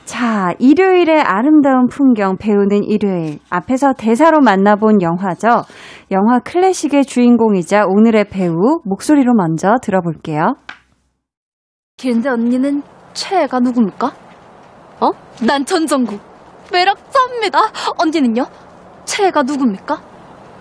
자, 0.10 0.56
일요일의 0.58 1.22
아름다운 1.22 1.88
풍경 1.88 2.38
배우는 2.38 2.84
일요일. 2.84 3.38
앞에서 3.52 3.94
대사로 3.94 4.40
만나본 4.40 5.04
영화죠. 5.04 5.62
영화 6.10 6.40
클래식의 6.40 7.06
주인공이자 7.06 7.86
오늘의 7.86 8.26
배우 8.30 8.80
목소리로 8.86 9.36
먼저 9.36 9.76
들어볼게요. 9.84 10.56
근데 12.02 12.28
언니는 12.28 12.82
최애가 13.14 13.60
누굽니까? 13.60 14.08
어? 15.00 15.12
난 15.46 15.64
전정국. 15.64 16.20
매력자입니다. 16.74 17.60
언니는요? 18.00 18.46
최애가 19.06 19.44
누굽니까? 19.44 20.02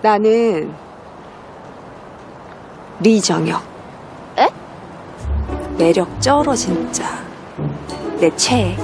나는 0.02 0.70
리정혁. 3.00 3.62
에? 4.40 4.48
매력 5.78 6.20
쩔어 6.20 6.54
진짜. 6.54 7.06
내 8.20 8.28
최애. 8.36 8.76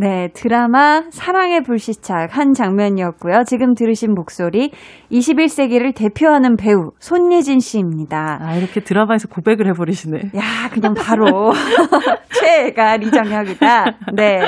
네, 0.00 0.28
드라마 0.32 1.02
사랑의 1.10 1.62
불시착 1.62 2.34
한 2.34 2.54
장면이었고요. 2.54 3.42
지금 3.46 3.74
들으신 3.74 4.14
목소리 4.14 4.70
21세기를 5.12 5.94
대표하는 5.94 6.56
배우 6.56 6.92
손예진 7.00 7.60
씨입니다. 7.60 8.38
아, 8.40 8.56
이렇게 8.56 8.80
드라마에서 8.80 9.28
고백을 9.28 9.66
해버리시네. 9.66 10.18
야, 10.36 10.70
그냥 10.72 10.94
바로 10.94 11.52
최애가 12.32 12.96
리정혁이다. 12.96 13.84
네. 14.14 14.40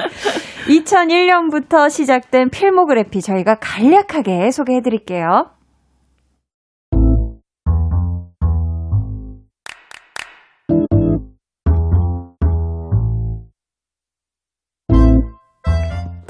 2001년부터 0.69 1.91
시작된 1.91 2.49
필모그래피 2.49 3.21
저희가 3.21 3.57
간략하게 3.57 4.53
소개해 4.53 4.81
드릴게요. 4.81 5.51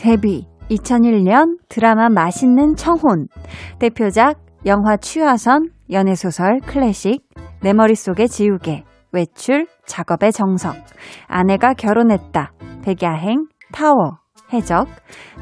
데뷔 0.03 0.49
2001년 0.69 1.59
드라마 1.69 2.09
맛있는 2.09 2.75
청혼. 2.75 3.29
대표작 3.79 4.35
영화 4.67 4.97
취화선 4.97 5.71
연애소설 5.93 6.59
클래식 6.67 7.23
내 7.63 7.73
머릿속에 7.73 8.27
지우개 8.27 8.83
외출 9.13 9.69
작업의 9.87 10.33
정석. 10.33 10.75
아내가 11.29 11.75
결혼했다. 11.75 12.53
백야행 12.83 13.47
타워. 13.73 14.19
해적. 14.53 14.89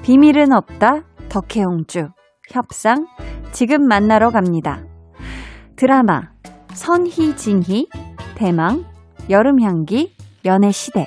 비밀은 0.02 0.52
없다. 0.52 1.04
덕혜옹주. 1.30 2.08
협상. 2.50 3.06
지금 3.52 3.88
만나러 3.88 4.28
갑니다. 4.28 4.84
드라마 5.76 6.20
선희 6.74 7.34
진희. 7.34 7.88
대망 8.34 8.84
여름향기 9.30 10.14
연애시대. 10.44 11.06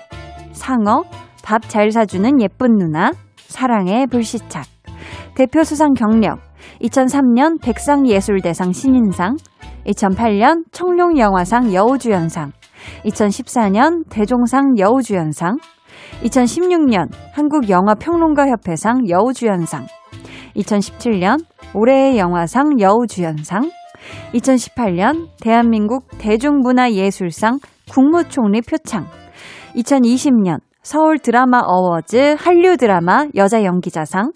상어 0.54 1.04
밥 1.44 1.70
잘 1.70 1.92
사주는 1.92 2.42
예쁜 2.42 2.78
누나 2.78 3.12
사랑의 3.54 4.08
불시착. 4.08 4.66
대표 5.36 5.64
수상 5.64 5.94
경력 5.94 6.40
2003년 6.82 7.62
백상예술대상 7.62 8.72
신인상 8.72 9.38
2008년 9.86 10.64
청룡영화상 10.72 11.72
여우주연상 11.72 12.52
2014년 13.06 14.10
대종상 14.10 14.74
여우주연상 14.80 15.58
2016년 16.24 17.12
한국영화평론가협회상 17.34 19.08
여우주연상 19.08 19.86
2017년 20.56 21.46
올해의 21.76 22.18
영화상 22.18 22.80
여우주연상 22.80 23.70
2018년 24.34 25.28
대한민국 25.40 26.08
대중문화예술상 26.18 27.60
국무총리 27.92 28.62
표창 28.62 29.06
2020년 29.76 30.60
서울 30.84 31.18
드라마 31.18 31.60
어워즈 31.66 32.36
한류 32.38 32.78
드라마 32.78 33.28
여자 33.36 33.64
연기자상 33.64 34.32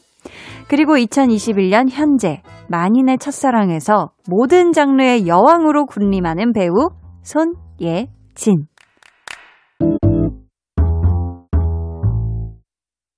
그리고 0.67 0.95
2021년 0.95 1.89
현재 1.89 2.41
만인의 2.69 3.17
첫사랑에서 3.19 4.11
모든 4.29 4.71
장르의 4.71 5.27
여왕으로 5.27 5.85
군림하는 5.85 6.53
배우 6.53 6.89
손예진. 7.21 8.67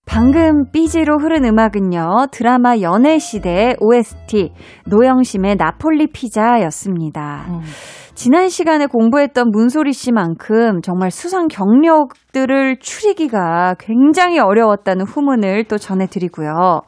방금 0.06 0.70
삐지로 0.72 1.18
흐른 1.20 1.46
음악은요, 1.46 2.28
드라마 2.32 2.80
연애시대의 2.80 3.78
OST, 3.80 4.52
노영심의 4.88 5.56
나폴리 5.56 6.08
피자였습니다. 6.08 7.46
음. 7.50 7.62
지난 8.20 8.50
시간에 8.50 8.86
공부했던 8.86 9.50
문소리 9.50 9.94
씨만큼 9.94 10.82
정말 10.82 11.10
수상 11.10 11.48
경력들을 11.48 12.80
추리기가 12.82 13.76
굉장히 13.80 14.40
어려웠다는 14.40 15.06
후문을 15.06 15.64
또 15.70 15.78
전해드리고요. 15.78 16.82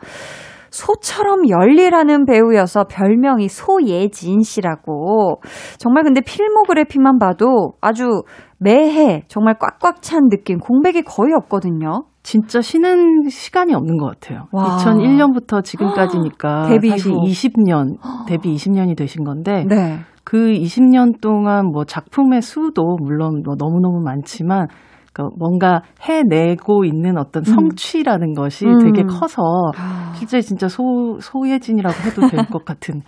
소처럼 0.71 1.47
열일하는 1.47 2.25
배우여서 2.25 2.83
별명이 2.83 3.47
소예진 3.47 4.41
씨라고. 4.41 5.39
정말 5.77 6.03
근데 6.03 6.19
필모그래피만 6.19 7.17
봐도 7.17 7.75
아주 7.79 8.23
매해 8.57 9.23
정말 9.29 9.55
꽉꽉 9.57 10.01
찬 10.01 10.27
느낌, 10.27 10.57
공백이 10.59 11.03
거의 11.03 11.31
없거든요. 11.33 12.03
진짜 12.23 12.59
쉬는 12.59 13.29
시간이 13.29 13.73
없는 13.73 13.97
것 13.97 14.07
같아요. 14.07 14.47
와. 14.51 14.75
2001년부터 14.75 15.63
지금까지니까 15.63 16.67
데뷔 16.75 16.89
사실 16.89 17.11
이후. 17.11 17.21
20년 17.21 17.95
데뷔 18.27 18.53
20년이 18.53 18.97
되신 18.97 19.23
건데 19.23 19.63
네. 19.69 19.99
그 20.23 20.37
20년 20.37 21.19
동안 21.21 21.67
뭐 21.67 21.83
작품의 21.85 22.41
수도 22.41 22.97
물론 23.01 23.41
뭐 23.43 23.55
너무너무 23.57 24.01
많지만 24.03 24.67
그 25.13 25.23
뭔가 25.37 25.81
해내고 26.01 26.85
있는 26.85 27.17
어떤 27.17 27.43
성취라는 27.43 28.33
것이 28.33 28.65
음. 28.65 28.79
되게 28.79 29.03
커서 29.03 29.41
아. 29.77 30.13
실제 30.15 30.39
진짜 30.41 30.67
소 30.69 31.17
소예진이라고 31.19 31.95
해도 32.05 32.27
될 32.29 32.45
것 32.45 32.63
같은 32.65 33.01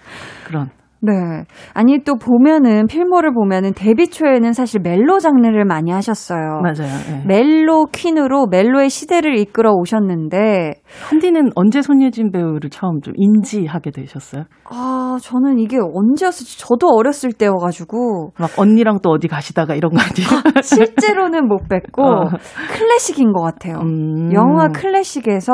그런 0.45 0.69
네. 1.05 1.43
아니, 1.73 2.01
또 2.05 2.15
보면은, 2.15 2.87
필모를 2.87 3.33
보면은 3.33 3.73
데뷔 3.73 4.09
초에는 4.09 4.53
사실 4.53 4.79
멜로 4.81 5.19
장르를 5.19 5.65
많이 5.65 5.91
하셨어요. 5.91 6.61
맞아요. 6.61 6.93
예. 7.11 7.27
멜로 7.27 7.87
퀸으로 7.91 8.47
멜로의 8.47 8.89
시대를 8.89 9.37
이끌어 9.37 9.73
오셨는데, 9.73 10.75
한디는 11.09 11.51
언제 11.55 11.81
손예진 11.81 12.31
배우를 12.31 12.69
처음 12.69 13.01
좀 13.01 13.13
인지하게 13.17 13.91
되셨어요? 13.91 14.45
아, 14.69 15.17
저는 15.21 15.59
이게 15.59 15.77
언제였을지 15.77 16.57
저도 16.57 16.87
어렸을 16.95 17.33
때여가지고, 17.33 18.31
막 18.39 18.49
언니랑 18.57 18.99
또 19.03 19.09
어디 19.09 19.27
가시다가 19.27 19.75
이런 19.75 19.91
거 19.91 19.99
아니에요? 19.99 20.61
실제로는 20.63 21.49
못 21.49 21.67
뵀고, 21.67 21.99
어. 21.99 22.29
클래식인 22.71 23.33
것 23.33 23.41
같아요. 23.41 23.79
음. 23.81 24.31
영화 24.31 24.69
클래식에서 24.69 25.53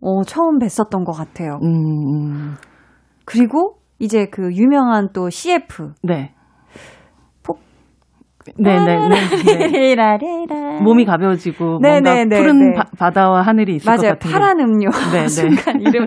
어, 0.00 0.22
처음 0.24 0.58
뵀었던 0.58 1.04
것 1.04 1.12
같아요. 1.12 1.58
음, 1.62 1.68
음. 1.68 2.54
그리고 3.24 3.76
이제 3.98 4.26
그 4.26 4.52
유명한 4.52 5.12
또 5.12 5.30
CF. 5.30 5.92
네. 6.02 6.35
폭- 8.54 8.62
네네네. 8.62 9.08
네. 9.72 9.94
라레라. 9.94 10.80
몸이 10.82 11.04
가벼워지고 11.04 11.78
네, 11.82 11.90
뭔가 12.00 12.14
네, 12.14 12.24
네, 12.26 12.38
푸른 12.38 12.72
네. 12.74 12.80
바, 12.98 13.10
다와 13.10 13.42
하늘이 13.42 13.76
있을 13.76 13.86
것 13.90 14.00
맞아요. 14.00 14.12
같은 14.14 14.30
파란 14.30 14.60
음료. 14.60 14.90
네, 15.12 15.20
네. 15.22 15.28
순간 15.28 15.80
이름 15.80 16.06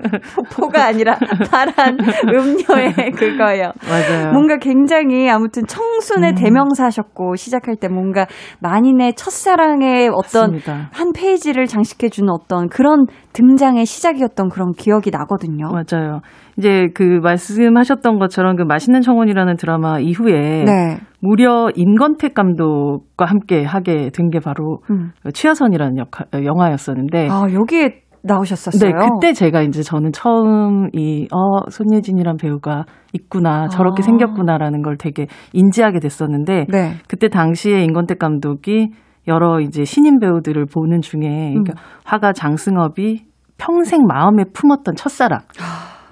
포가 0.53 0.85
아니라 0.87 1.15
파란 1.51 1.97
음료의 2.27 3.11
그거요. 3.15 3.71
맞아요. 3.87 4.31
뭔가 4.31 4.57
굉장히 4.57 5.29
아무튼 5.29 5.63
청순의 5.67 6.31
음. 6.31 6.35
대명사셨고 6.35 7.35
시작할 7.35 7.75
때 7.75 7.87
뭔가 7.87 8.25
만인의 8.59 9.13
첫사랑의 9.15 10.09
어떤 10.09 10.51
맞습니다. 10.51 10.89
한 10.91 11.11
페이지를 11.13 11.65
장식해 11.67 12.09
주는 12.09 12.29
어떤 12.31 12.69
그런 12.69 13.05
등장의 13.33 13.85
시작이었던 13.85 14.49
그런 14.49 14.71
기억이 14.77 15.11
나거든요. 15.11 15.71
맞아요. 15.71 16.21
이제 16.57 16.87
그 16.93 17.03
말씀하셨던 17.23 18.19
것처럼 18.19 18.55
그 18.57 18.63
맛있는 18.63 19.01
청혼이라는 19.01 19.55
드라마 19.55 19.99
이후에 19.99 20.63
네. 20.65 20.97
무려 21.21 21.69
임건택 21.75 22.33
감독과 22.33 23.25
함께 23.25 23.63
하게 23.63 24.09
된 24.11 24.29
게 24.29 24.39
바로 24.39 24.79
음. 24.91 25.11
취하선이라는 25.33 25.97
역할, 25.97 26.27
영화였었는데 26.33 27.27
아 27.31 27.47
여기에 27.53 28.01
나오셨었어요. 28.21 28.91
네, 28.91 28.97
그때 28.97 29.33
제가 29.33 29.61
이제 29.61 29.81
저는 29.81 30.11
처음 30.11 30.89
이, 30.93 31.27
어, 31.31 31.69
손예진이란 31.69 32.35
배우가 32.35 32.83
있구나, 33.13 33.69
저렇게 33.69 34.01
아. 34.01 34.05
생겼구나라는 34.05 34.81
걸 34.81 34.97
되게 34.97 35.27
인지하게 35.53 35.99
됐었는데, 35.99 36.65
네. 36.69 36.95
그때 37.07 37.29
당시에 37.29 37.81
임건택 37.83 38.19
감독이 38.19 38.89
여러 39.29 39.61
이제 39.61 39.85
신인 39.85 40.19
배우들을 40.19 40.65
보는 40.65 40.99
중에, 40.99 41.51
그러니까 41.53 41.75
화가 42.03 42.33
장승업이 42.33 43.23
평생 43.57 44.01
마음에 44.05 44.43
품었던 44.53 44.95
첫사랑 44.95 45.39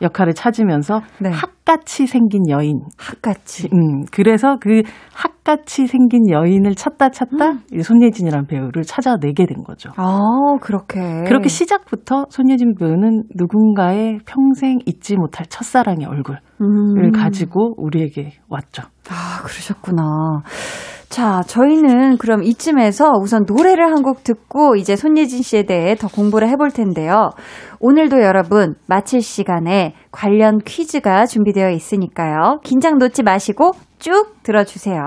역할을 0.02 0.34
찾으면서 0.34 1.02
네. 1.20 1.30
학같이 1.30 2.08
생긴 2.08 2.50
여인. 2.50 2.80
학같이. 2.98 3.68
음, 3.74 4.04
그래서 4.12 4.58
그 4.60 4.82
학같이 5.14 5.88
생긴 5.88 6.30
여인을 6.30 6.76
찾다 6.76 7.10
찾다 7.10 7.54
이 7.74 7.82
손예진이라는 7.82 8.48
배우를 8.48 8.84
찾아내게 8.84 9.46
된 9.46 9.64
거죠. 9.64 9.90
아 9.98 10.20
그렇게. 10.62 11.00
그렇게 11.28 11.48
시작부터 11.48 12.26
손예진 12.30 12.76
배우는 12.76 13.24
누군가의 13.36 14.20
평생 14.26 14.80
잊지 14.86 15.16
못할 15.18 15.46
첫사랑의 15.48 16.06
얼굴을 16.06 16.40
음. 16.62 17.12
가지고 17.12 17.74
우리에게 17.78 18.34
왔죠. 18.50 18.84
아, 19.10 19.42
그러셨구나. 19.44 20.04
자, 21.10 21.42
저희는 21.48 22.18
그럼 22.18 22.44
이쯤에서 22.44 23.12
우선 23.22 23.46
노래를 23.48 23.92
한 23.92 23.98
곡 24.04 24.24
듣고 24.24 24.76
이제 24.76 24.96
손예진 24.96 25.42
씨에 25.42 25.64
대해 25.64 25.96
더 25.96 26.08
공부를 26.08 26.48
해볼 26.50 26.70
텐데요. 26.72 27.32
오늘도 27.80 28.22
여러분 28.22 28.76
마칠 28.88 29.22
시간에 29.22 29.96
관련 30.12 30.60
퀴즈가 30.60 31.26
준비되어 31.26 31.72
있으니까요. 31.72 32.60
긴장 32.64 32.98
놓지 33.00 33.24
마시고 33.24 33.72
쭉 33.98 34.36
들어주세요. 34.44 35.02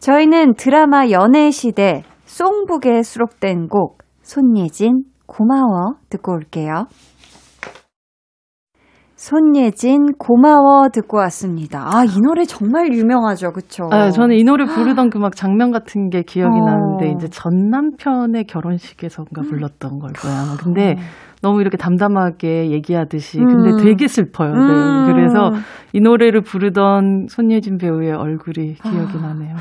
저희는 0.00 0.54
드라마 0.54 1.08
연애시대 1.10 2.02
송북에 2.26 3.02
수록된 3.02 3.68
곡 3.68 3.98
손예진 4.22 5.04
고마워 5.26 5.94
듣고 6.08 6.32
올게요. 6.32 6.86
손예진 9.20 10.14
고마워 10.18 10.88
듣고 10.88 11.18
왔습니다. 11.18 11.84
아, 11.84 12.04
이 12.04 12.20
노래 12.24 12.44
정말 12.46 12.90
유명하죠. 12.90 13.52
그쵸? 13.52 13.84
아, 13.92 14.08
저는 14.10 14.34
이 14.36 14.44
노래 14.44 14.64
부르던 14.64 15.10
그 15.10 15.18
막 15.20 15.36
장면 15.36 15.70
같은 15.70 16.08
게 16.08 16.22
기억이 16.22 16.58
어. 16.58 16.64
나는데 16.64 17.12
이제 17.14 17.28
전 17.28 17.68
남편의 17.68 18.44
결혼식에서인가 18.44 19.42
불렀던 19.42 19.98
걸 19.98 20.12
거야. 20.14 20.56
근데 20.58 20.96
너무 21.42 21.60
이렇게 21.60 21.76
담담하게 21.76 22.70
얘기하듯이 22.70 23.36
근데 23.38 23.72
음. 23.72 23.76
되게 23.84 24.08
슬퍼요. 24.08 24.52
음. 24.52 25.06
네. 25.06 25.12
그래서 25.12 25.50
이 25.92 26.00
노래를 26.00 26.40
부르던 26.40 27.26
손예진 27.28 27.76
배우의 27.76 28.12
얼굴이 28.12 28.76
기억이 28.76 29.18
아. 29.18 29.20
나네요. 29.20 29.56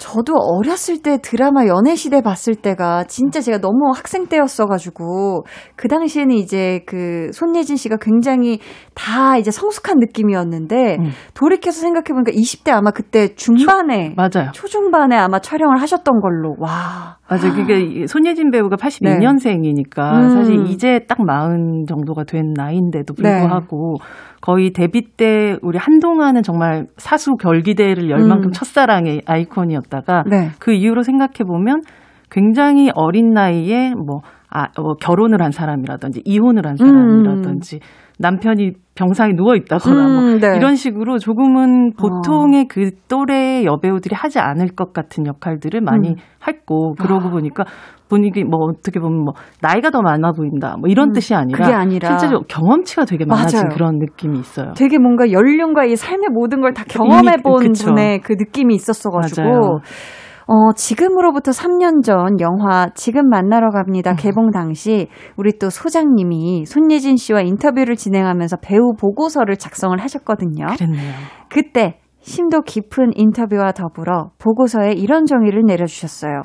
저도 0.00 0.32
어렸을 0.34 1.02
때 1.02 1.18
드라마 1.22 1.66
연애시대 1.66 2.22
봤을 2.22 2.54
때가 2.54 3.04
진짜 3.04 3.42
제가 3.42 3.58
너무 3.58 3.92
학생 3.94 4.26
때였어가지고 4.26 5.44
그 5.76 5.88
당시에는 5.88 6.34
이제 6.34 6.80
그 6.86 7.30
손예진 7.32 7.76
씨가 7.76 7.98
굉장히 8.00 8.60
다 8.94 9.36
이제 9.36 9.50
성숙한 9.50 9.98
느낌이었는데 9.98 10.96
음. 10.98 11.10
돌이켜서 11.34 11.82
생각해보니까 11.82 12.32
20대 12.32 12.70
아마 12.72 12.90
그때 12.92 13.34
중반에 13.34 14.14
맞아요. 14.16 14.50
초중반에 14.52 15.16
아마 15.16 15.38
촬영을 15.38 15.76
하셨던 15.82 16.20
걸로 16.20 16.56
와 16.58 17.18
맞아요. 17.28 17.52
그게 17.54 17.80
이 17.80 18.06
손예진 18.06 18.50
배우가 18.50 18.76
82년생이니까 18.76 20.14
음. 20.14 20.30
사실 20.30 20.66
이제 20.66 21.00
딱 21.08 21.22
마흔 21.22 21.84
정도가 21.86 22.24
된 22.24 22.54
나이인데도 22.56 23.12
불구하고 23.12 23.96
거의 24.40 24.70
데뷔 24.72 25.02
때 25.16 25.56
우리 25.62 25.78
한동안은 25.78 26.42
정말 26.42 26.86
사수 26.96 27.36
결기대를 27.36 28.10
열 28.10 28.20
음. 28.20 28.28
만큼 28.28 28.50
첫사랑의 28.52 29.22
아이콘이었다가 29.26 30.24
네. 30.28 30.50
그 30.58 30.72
이후로 30.72 31.02
생각해 31.02 31.44
보면 31.46 31.82
굉장히 32.30 32.90
어린 32.94 33.32
나이에 33.32 33.92
뭐, 33.94 34.22
아, 34.48 34.68
뭐 34.80 34.94
결혼을 34.94 35.42
한 35.42 35.50
사람이라든지 35.50 36.22
이혼을 36.24 36.66
한 36.66 36.76
사람이라든지 36.76 37.80
남편이 38.20 38.72
병상에 38.94 39.32
누워 39.32 39.54
있다거나 39.56 40.08
뭐 40.08 40.20
음, 40.34 40.38
네. 40.40 40.56
이런 40.56 40.76
식으로 40.76 41.18
조금은 41.18 41.94
보통의 41.94 42.66
그 42.68 42.90
또래 43.08 43.64
여배우들이 43.64 44.14
하지 44.14 44.38
않을 44.38 44.68
것 44.76 44.92
같은 44.92 45.26
역할들을 45.26 45.80
많이 45.80 46.10
음. 46.10 46.14
했고 46.46 46.94
그러고 47.00 47.30
보니까 47.30 47.64
분위기 48.08 48.44
뭐 48.44 48.58
어떻게 48.68 49.00
보면 49.00 49.24
뭐 49.24 49.32
나이가 49.62 49.90
더 49.90 50.02
많아 50.02 50.32
보인다 50.32 50.76
뭐 50.78 50.90
이런 50.90 51.08
음, 51.08 51.12
뜻이 51.12 51.34
아니라, 51.34 51.58
그게 51.64 51.72
아니라 51.74 52.18
실제로 52.18 52.42
경험치가 52.46 53.06
되게 53.06 53.24
많아진 53.24 53.60
맞아요. 53.60 53.68
그런 53.74 53.98
느낌이 53.98 54.38
있어요. 54.38 54.72
되게 54.76 54.98
뭔가 54.98 55.30
연륜과 55.32 55.86
이 55.86 55.96
삶의 55.96 56.28
모든 56.32 56.60
걸 56.60 56.74
다 56.74 56.84
경험해본 56.86 57.58
그쵸. 57.68 57.86
분의 57.86 58.20
그 58.20 58.34
느낌이 58.38 58.74
있었어 58.74 59.10
가지고. 59.10 59.80
어, 60.46 60.72
지금으로부터 60.74 61.50
3년 61.52 62.02
전 62.02 62.40
영화 62.40 62.88
지금 62.94 63.28
만나러 63.28 63.68
음. 63.68 63.72
갑니다 63.72 64.14
개봉 64.14 64.50
당시 64.50 65.08
우리 65.36 65.58
또 65.58 65.70
소장님이 65.70 66.64
손예진 66.66 67.16
씨와 67.16 67.42
인터뷰를 67.42 67.96
진행하면서 67.96 68.56
배우 68.62 68.94
보고서를 68.98 69.56
작성을 69.56 69.96
하셨거든요. 69.98 70.66
그랬네요. 70.76 71.14
그때 71.48 72.00
심도 72.20 72.62
깊은 72.62 73.12
인터뷰와 73.14 73.72
더불어 73.72 74.30
보고서에 74.38 74.92
이런 74.92 75.26
정의를 75.26 75.62
내려주셨어요. 75.66 76.42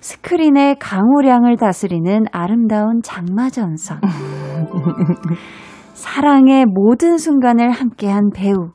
스크린의 0.00 0.76
강우량을 0.78 1.56
다스리는 1.56 2.24
아름다운 2.30 3.00
장마전선. 3.02 4.00
사랑의 5.94 6.66
모든 6.66 7.16
순간을 7.16 7.70
함께한 7.70 8.30
배우. 8.34 8.73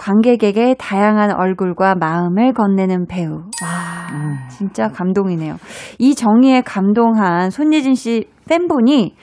관객에게 0.00 0.76
다양한 0.78 1.32
얼굴과 1.32 1.94
마음을 1.96 2.54
건네는 2.54 3.06
배우. 3.06 3.32
와, 3.62 4.14
음. 4.14 4.38
진짜 4.48 4.88
감동이네요. 4.88 5.56
이 5.98 6.14
정의에 6.14 6.62
감동한 6.62 7.50
손예진 7.50 7.94
씨 7.94 8.24
팬분이 8.48 9.14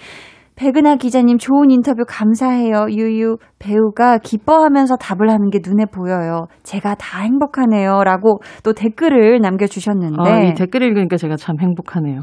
백은하 0.58 0.96
기자님 0.96 1.38
좋은 1.38 1.70
인터뷰 1.70 2.04
감사해요. 2.08 2.88
유유 2.90 3.38
배우가 3.60 4.18
기뻐하면서 4.18 4.96
답을 4.98 5.30
하는 5.30 5.52
게 5.52 5.60
눈에 5.64 5.86
보여요. 5.86 6.48
제가 6.64 6.96
다 6.96 7.22
행복하네요. 7.22 8.04
라고 8.04 8.40
또 8.64 8.74
댓글을 8.74 9.40
남겨주셨는데. 9.40 10.16
어, 10.20 10.44
이 10.44 10.54
댓글을 10.56 10.88
읽으니까 10.88 11.18
제가 11.18 11.36
참 11.36 11.58
행복하네요. 11.62 12.22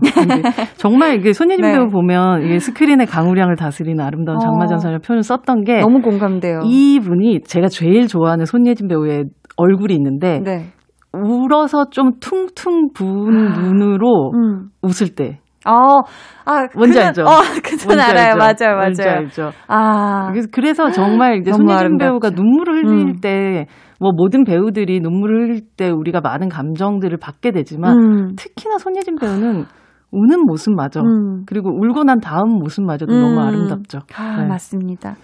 정말 0.77 1.15
이게 1.15 1.33
손예진 1.33 1.63
네. 1.65 1.75
배우 1.75 1.89
보면 1.89 2.43
이게 2.43 2.59
스크린의 2.59 3.07
강우량을 3.07 3.55
다스리는 3.55 4.05
아름다운 4.05 4.39
어. 4.39 4.41
장마전선이라는 4.41 5.01
표현을 5.01 5.23
썼던 5.23 5.63
게 5.63 5.79
너무 5.79 6.01
공감돼요. 6.01 6.61
이분이 6.65 7.43
제가 7.43 7.69
제일 7.69 8.09
좋아하는 8.09 8.47
손예진 8.47 8.89
배우의 8.89 9.27
얼굴이 9.57 9.95
있는데 9.95 10.41
네. 10.41 10.67
울어서 11.13 11.91
좀 11.91 12.19
퉁퉁 12.21 12.89
부은 12.93 13.53
눈으로 13.53 14.33
음. 14.35 14.71
웃을 14.83 15.15
때 15.15 15.39
어, 15.67 16.01
아, 16.45 16.67
뭔지 16.77 16.99
그 16.99 16.99
눈- 16.99 17.07
알죠? 17.07 17.23
어, 17.23 17.27
그눈 17.65 17.79
뭔지 17.87 18.03
알아요. 18.03 18.35
알죠? 18.41 18.65
맞아요, 18.65 18.77
뭔지 18.77 19.03
맞아요. 19.03 19.17
알죠? 19.19 19.51
아, 19.69 20.29
그래서, 20.31 20.49
그래서 20.53 20.91
정말 20.91 21.39
이제 21.39 21.51
너무 21.51 21.69
손예진. 21.73 21.99
배우가 21.99 22.31
눈물을 22.31 22.85
흘릴 22.85 23.09
음. 23.09 23.17
때, 23.21 23.67
뭐 24.01 24.11
모든 24.15 24.45
배우들이 24.45 25.01
눈물을 25.01 25.49
흘릴 25.49 25.61
때 25.77 25.89
우리가 25.91 26.21
많은 26.21 26.49
감정들을 26.49 27.17
받게 27.19 27.53
되지만 27.53 27.97
음. 27.97 28.35
특히나 28.37 28.79
손예진 28.79 29.17
배우는 29.17 29.65
우는 30.11 30.41
모습마저 30.47 31.01
음. 31.01 31.43
그리고 31.47 31.71
울고 31.71 32.05
난 32.05 32.21
다음 32.21 32.59
모습마저도 32.59 33.13
너무 33.13 33.35
음. 33.35 33.39
아름답죠. 33.39 34.01
아, 34.17 34.37
네. 34.43 34.47
맞습니다. 34.47 35.15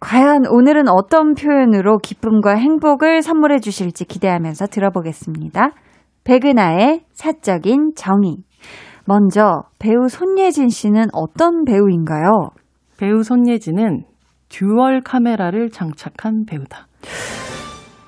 과연 0.00 0.46
오늘은 0.50 0.88
어떤 0.88 1.34
표현으로 1.34 1.98
기쁨과 1.98 2.54
행복을 2.56 3.22
선물해 3.22 3.58
주실지 3.60 4.04
기대하면서 4.04 4.66
들어보겠습니다. 4.66 5.70
백은하의 6.24 7.00
사적인 7.12 7.92
정의. 7.96 8.36
먼저 9.08 9.62
배우 9.78 10.06
손예진 10.08 10.68
씨는 10.68 11.06
어떤 11.14 11.64
배우인가요? 11.64 12.50
배우 12.98 13.22
손예진은 13.22 14.02
dual 14.50 15.00
카메라를 15.00 15.70
장착한 15.70 16.44
배우다. 16.46 16.88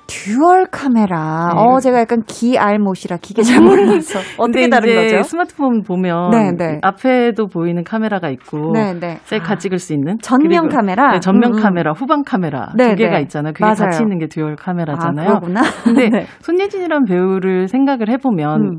dual 0.05 0.65
카메라. 0.69 1.53
네. 1.55 1.59
어, 1.59 1.79
제가 1.79 2.01
약간 2.01 2.21
기알못이라 2.27 3.17
기계 3.17 3.41
잘 3.41 3.63
몰라서 3.63 4.19
어떻게 4.37 4.69
다른 4.69 4.93
거죠? 4.93 5.23
스마트폰 5.23 5.81
보면 5.81 6.29
네, 6.29 6.51
네. 6.55 6.79
앞에도 6.83 7.47
보이는 7.47 7.83
카메라가 7.83 8.29
있고 8.29 8.71
네, 8.73 8.93
네. 8.93 9.17
셀카 9.23 9.55
찍을 9.55 9.79
수 9.79 9.93
있는 9.93 10.19
전면 10.21 10.69
카메라? 10.69 11.13
네, 11.13 11.19
전면 11.19 11.53
음, 11.53 11.57
음. 11.57 11.63
카메라, 11.63 11.93
후방 11.93 12.21
카메라 12.23 12.73
네, 12.77 12.89
두 12.89 12.97
개가 12.97 13.15
네. 13.15 13.21
있잖아요. 13.23 13.53
그게 13.53 13.63
맞아요. 13.65 13.75
같이 13.85 14.03
있는 14.03 14.19
게 14.19 14.27
dual 14.27 14.55
카메라잖아요. 14.55 15.27
아, 15.27 15.39
그러구나. 15.39 15.61
근데 15.83 16.09
네. 16.13 16.25
손예진이란 16.41 17.05
배우를 17.05 17.67
생각을 17.69 18.09
해보면 18.09 18.61
음. 18.61 18.77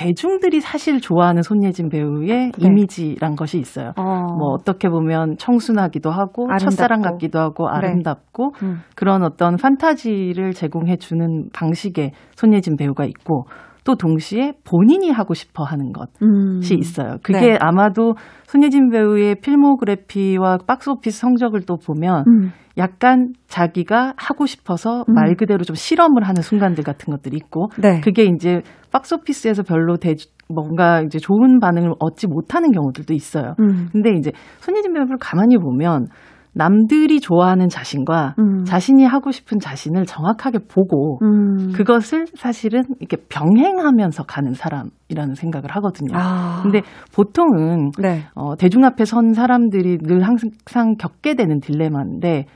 대중들이 0.00 0.60
사실 0.62 0.98
좋아하는 0.98 1.42
손예진 1.42 1.90
배우의 1.90 2.26
네. 2.26 2.50
이미지란 2.58 3.34
것이 3.36 3.58
있어요. 3.58 3.92
어. 3.98 4.02
뭐 4.02 4.54
어떻게 4.54 4.88
보면 4.88 5.36
청순하기도 5.36 6.10
하고 6.10 6.46
아름답고. 6.46 6.58
첫사랑 6.58 7.02
같기도 7.02 7.38
하고 7.38 7.68
네. 7.68 7.76
아름답고 7.76 8.54
음. 8.62 8.78
그런 8.96 9.22
어떤 9.22 9.56
판타지를 9.56 10.54
제공해 10.54 10.96
주는 10.96 11.50
방식의 11.52 12.12
손예진 12.34 12.76
배우가 12.78 13.04
있고 13.04 13.44
또 13.84 13.94
동시에 13.94 14.54
본인이 14.64 15.10
하고 15.10 15.34
싶어 15.34 15.64
하는 15.64 15.92
것이 15.92 16.08
음. 16.22 16.60
있어요. 16.78 17.16
그게 17.22 17.52
네. 17.52 17.58
아마도 17.60 18.14
손예진 18.44 18.88
배우의 18.88 19.36
필모그래피와 19.42 20.58
박스오피스 20.66 21.20
성적을 21.20 21.66
또 21.66 21.76
보면 21.76 22.24
음. 22.26 22.52
약간 22.80 23.32
자기가 23.46 24.14
하고 24.16 24.46
싶어서 24.46 25.04
음. 25.08 25.14
말 25.14 25.36
그대로 25.36 25.62
좀 25.62 25.76
실험을 25.76 26.24
하는 26.24 26.42
순간들 26.42 26.82
같은 26.82 27.12
것들이 27.12 27.36
있고 27.36 27.68
네. 27.78 28.00
그게 28.00 28.24
이제 28.24 28.62
박스오피스에서 28.90 29.62
별로 29.62 29.96
대 29.96 30.14
뭔가 30.48 31.02
이제 31.02 31.18
좋은 31.18 31.60
반응을 31.60 31.92
얻지 32.00 32.26
못하는 32.26 32.72
경우들도 32.72 33.14
있어요. 33.14 33.54
음. 33.60 33.88
근데 33.92 34.10
이제 34.18 34.32
손예진 34.58 34.92
배우를 34.92 35.16
가만히 35.20 35.58
보면 35.58 36.08
남들이 36.52 37.20
좋아하는 37.20 37.68
자신과 37.68 38.34
음. 38.38 38.64
자신이 38.64 39.04
하고 39.04 39.30
싶은 39.30 39.60
자신을 39.60 40.04
정확하게 40.04 40.58
보고 40.68 41.20
음. 41.22 41.72
그것을 41.72 42.26
사실은 42.34 42.82
이렇게 42.98 43.18
병행하면서 43.28 44.24
가는 44.24 44.52
사람이라는 44.52 45.34
생각을 45.34 45.70
하거든요. 45.76 46.10
아. 46.14 46.60
근데 46.62 46.82
보통은 47.14 47.92
네. 48.00 48.22
어, 48.34 48.56
대중 48.56 48.84
앞에 48.84 49.04
선 49.04 49.32
사람들이 49.32 49.98
늘 49.98 50.22
항상 50.22 50.96
겪게 50.98 51.34
되는 51.34 51.60
딜레마인데 51.60 52.46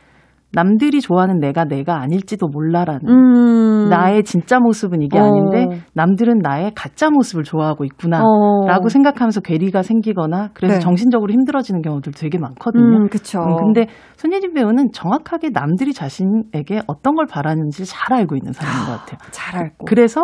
남들이 0.54 1.00
좋아하는 1.00 1.38
내가 1.38 1.64
내가 1.64 2.00
아닐지도 2.00 2.48
몰라라는 2.48 3.08
음. 3.08 3.88
나의 3.88 4.22
진짜 4.24 4.58
모습은 4.60 5.02
이게 5.02 5.18
어. 5.18 5.24
아닌데 5.24 5.82
남들은 5.94 6.38
나의 6.38 6.72
가짜 6.74 7.10
모습을 7.10 7.44
좋아하고 7.44 7.84
있구나 7.84 8.22
어. 8.22 8.66
라고 8.66 8.88
생각하면서 8.88 9.40
괴리가 9.40 9.82
생기거나 9.82 10.50
그래서 10.54 10.74
네. 10.74 10.80
정신적으로 10.80 11.32
힘들어지는 11.32 11.82
경우들 11.82 12.12
되게 12.12 12.38
많거든요. 12.38 12.96
음, 12.96 13.08
그쵸. 13.08 13.40
음, 13.40 13.56
근데 13.56 13.86
손예진 14.16 14.54
배우는 14.54 14.92
정확하게 14.92 15.50
남들이 15.52 15.92
자신에게 15.92 16.82
어떤 16.86 17.14
걸 17.14 17.26
바라는지 17.26 17.84
잘 17.84 18.12
알고 18.16 18.36
있는 18.36 18.52
사람인 18.52 18.86
것 18.86 18.98
같아요. 19.00 19.18
잘 19.30 19.60
알고. 19.60 19.84
그래서 19.86 20.22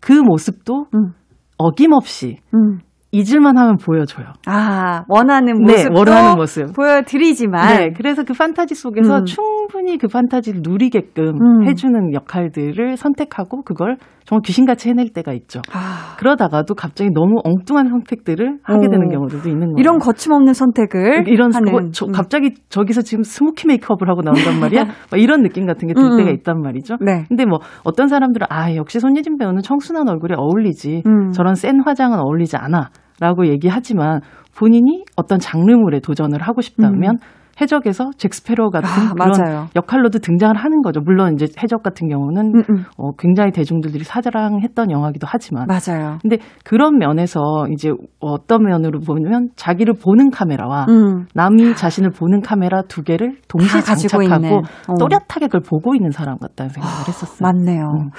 그 0.00 0.12
모습도 0.12 0.86
음. 0.94 1.12
어김없이 1.56 2.36
음. 2.54 2.78
잊을만 3.10 3.56
하면 3.56 3.78
보여줘요. 3.78 4.26
아, 4.46 5.02
원하는 5.08 5.54
네, 5.64 5.72
모습도 5.72 5.98
원하는 5.98 6.36
모습. 6.36 6.74
보여드리지만 6.74 7.76
네, 7.78 7.90
그래서 7.96 8.22
그 8.22 8.34
판타지 8.34 8.74
속에서 8.74 9.20
음. 9.20 9.24
충 9.24 9.44
분히 9.70 9.98
그 9.98 10.08
판타지를 10.08 10.60
누리게끔 10.62 11.24
음. 11.40 11.66
해주는 11.66 12.12
역할들을 12.14 12.96
선택하고 12.96 13.62
그걸 13.62 13.96
정말 14.24 14.42
귀신같이 14.44 14.90
해낼 14.90 15.10
때가 15.10 15.32
있죠. 15.32 15.62
아, 15.72 16.16
그러다가도 16.18 16.74
갑자기 16.74 17.10
너무 17.14 17.40
엉뚱한 17.44 17.88
선택들을 17.88 18.58
하게 18.62 18.86
오. 18.86 18.90
되는 18.90 19.08
경우들도 19.08 19.48
있는 19.48 19.68
거예요. 19.68 19.76
이런 19.78 19.98
거침없는 19.98 20.52
선택을 20.52 21.28
이런 21.28 21.54
하는 21.54 21.72
거, 21.72 21.90
저, 21.92 22.06
음. 22.06 22.12
갑자기 22.12 22.54
저기서 22.68 23.02
지금 23.02 23.22
smoky 23.22 23.66
메이크업을 23.66 24.08
하고 24.08 24.20
나온단 24.22 24.60
말이야. 24.60 24.84
막 25.10 25.20
이런 25.20 25.42
느낌 25.42 25.66
같은 25.66 25.88
게들 25.88 26.02
음, 26.02 26.16
때가 26.18 26.30
음. 26.30 26.34
있단 26.34 26.60
말이죠. 26.60 26.96
네. 27.00 27.24
근데 27.28 27.46
뭐 27.46 27.60
어떤 27.84 28.08
사람들은 28.08 28.46
아 28.50 28.74
역시 28.74 29.00
손예진 29.00 29.38
배우는 29.38 29.62
청순한 29.62 30.08
얼굴에 30.08 30.34
어울리지 30.36 31.04
음. 31.06 31.30
저런 31.32 31.54
센 31.54 31.80
화장은 31.84 32.18
어울리지 32.18 32.56
않아라고 32.56 33.46
얘기하지만 33.46 34.20
본인이 34.58 35.04
어떤 35.16 35.38
장르물에 35.38 36.00
도전을 36.00 36.42
하고 36.42 36.60
싶다면 36.60 37.16
해적에서 37.60 38.10
잭스페로 38.16 38.70
같은 38.70 38.88
음. 38.88 39.08
아, 39.08 39.14
그런 39.14 39.30
맞아요. 39.36 39.66
역할로도 39.74 40.20
등장을 40.20 40.54
하는 40.56 40.82
거죠. 40.82 41.00
물론 41.00 41.34
이제 41.34 41.46
해적 41.62 41.82
같은 41.82 42.08
경우는 42.08 42.54
음, 42.54 42.62
음. 42.70 42.84
어, 42.96 43.12
굉장히 43.18 43.50
대중들이 43.52 44.04
사랑했던 44.04 44.90
영화기도 44.90 45.26
하지만 45.28 45.66
맞아요. 45.66 46.18
근데 46.22 46.38
그런 46.64 46.98
면에서 46.98 47.66
이제 47.72 47.90
어떤 48.20 48.64
면으로 48.64 49.00
보면 49.00 49.50
자기를 49.56 49.94
보는 49.94 50.30
카메라와 50.30 50.86
음. 50.88 51.26
남이 51.34 51.74
자신을 51.74 52.10
보는 52.10 52.40
카메라 52.42 52.82
두 52.82 53.02
개를 53.02 53.36
동시에 53.48 53.80
장착하고. 53.80 54.62
어. 54.88 54.94
또렷하게 54.98 55.46
그걸 55.46 55.60
보고 55.60 55.94
있는 55.94 56.10
사람 56.10 56.38
같다는 56.38 56.70
생각을 56.70 57.08
했었어요. 57.08 57.38
맞네요. 57.40 57.82
음. 57.82 58.10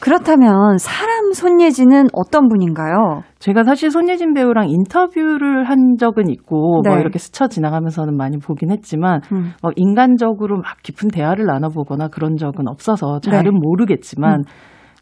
그렇다면 0.00 0.78
사람 0.78 1.32
손예진은 1.32 2.08
어떤 2.12 2.48
분인가요? 2.48 3.22
제가 3.38 3.64
사실 3.64 3.90
손예진 3.90 4.32
배우랑 4.32 4.70
인터뷰를 4.70 5.64
한 5.64 5.96
적은 5.98 6.30
있고 6.30 6.80
네. 6.84 6.90
뭐 6.90 6.98
이렇게 6.98 7.18
스쳐 7.18 7.48
지나가면서는 7.48 8.16
많이 8.16 8.38
보긴 8.38 8.70
했지만 8.70 9.20
음. 9.32 9.52
뭐 9.62 9.72
인간적으로 9.76 10.56
막 10.56 10.82
깊은 10.82 11.08
대화를 11.10 11.44
나눠보거나 11.44 12.08
그런 12.08 12.36
적은 12.36 12.66
없어서 12.68 13.20
잘은 13.20 13.52
네. 13.52 13.58
모르겠지만 13.60 14.40
음. 14.40 14.44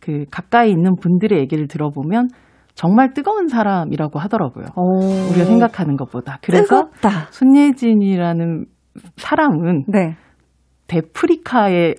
그 0.00 0.24
가까이 0.30 0.70
있는 0.70 0.96
분들의 1.00 1.38
얘기를 1.38 1.68
들어보면 1.68 2.28
정말 2.74 3.14
뜨거운 3.14 3.46
사람이라고 3.46 4.18
하더라고요. 4.18 4.66
오. 4.76 4.98
우리가 5.30 5.44
생각하는 5.44 5.96
것보다. 5.96 6.38
그래서 6.42 6.88
뜨겁다. 6.88 7.28
손예진이라는 7.30 8.64
사람은 9.16 9.84
네. 9.88 10.16
데프리카의 10.88 11.94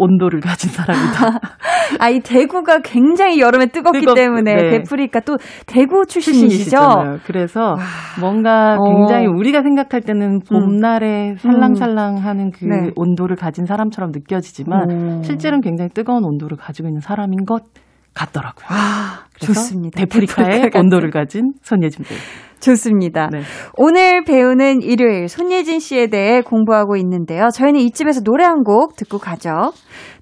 온도를 0.00 0.40
가진 0.40 0.70
사람이다. 0.70 1.40
아, 2.00 2.08
이 2.08 2.20
대구가 2.20 2.78
굉장히 2.82 3.40
여름에 3.40 3.66
뜨겁기 3.66 4.00
뜨겁- 4.00 4.14
때문에 4.14 4.54
네. 4.54 4.70
데프리카 4.78 5.20
또 5.20 5.36
대구 5.66 6.06
출신이시죠? 6.06 6.70
출신이시잖아요. 6.70 7.18
그래서 7.26 7.76
뭔가 8.20 8.76
어. 8.78 8.84
굉장히 8.84 9.26
우리가 9.26 9.62
생각할 9.62 10.00
때는 10.00 10.40
봄날에 10.48 11.34
살랑살랑하는 11.38 12.50
그 12.52 12.64
네. 12.64 12.90
온도를 12.96 13.36
가진 13.36 13.66
사람처럼 13.66 14.10
느껴지지만 14.12 15.18
오. 15.18 15.22
실제로는 15.22 15.60
굉장히 15.60 15.90
뜨거운 15.90 16.24
온도를 16.24 16.56
가지고 16.56 16.88
있는 16.88 17.00
사람인 17.00 17.44
것 17.44 17.64
같더라고요. 18.14 18.66
아, 18.68 19.24
좋습니다. 19.38 19.98
데프리카의 20.00 20.50
데프리카. 20.56 20.78
온도를 20.80 21.10
가진 21.10 21.52
손예진 21.62 22.04
배우. 22.04 22.18
좋습니다. 22.60 23.28
네. 23.32 23.40
오늘 23.78 24.22
배우는 24.24 24.82
일요일 24.82 25.28
손예진 25.28 25.80
씨에 25.80 26.08
대해 26.08 26.42
공부하고 26.42 26.96
있는데요. 26.96 27.48
저희는 27.54 27.80
이쯤에서 27.80 28.20
노래 28.20 28.44
한 28.44 28.62
곡 28.64 28.96
듣고 28.96 29.16
가죠. 29.18 29.72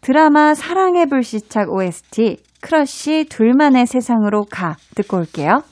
드라마 0.02 0.54
사랑의 0.54 1.06
불시착 1.06 1.68
OST 1.72 2.36
크러쉬 2.60 3.26
둘만의 3.28 3.86
세상으로 3.86 4.44
가 4.50 4.76
듣고 4.94 5.16
올게요. 5.18 5.62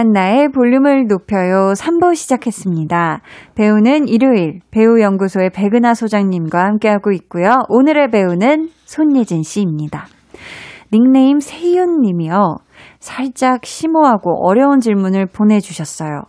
강한 0.00 0.12
나의 0.12 0.48
볼륨을 0.48 1.08
높여요 1.08 1.74
3부 1.74 2.14
시작했습니다. 2.14 3.20
배우는 3.54 4.08
일요일 4.08 4.60
배우연구소의 4.70 5.50
백은하 5.50 5.92
소장님과 5.92 6.58
함께하고 6.58 7.12
있고요. 7.12 7.64
오늘의 7.68 8.10
배우는 8.10 8.70
손예진 8.86 9.42
씨입니다. 9.42 10.06
닉네임 10.90 11.38
세윤 11.38 12.00
님이요. 12.00 12.56
살짝 12.98 13.66
심오하고 13.66 14.48
어려운 14.48 14.80
질문을 14.80 15.26
보내주셨어요. 15.26 16.22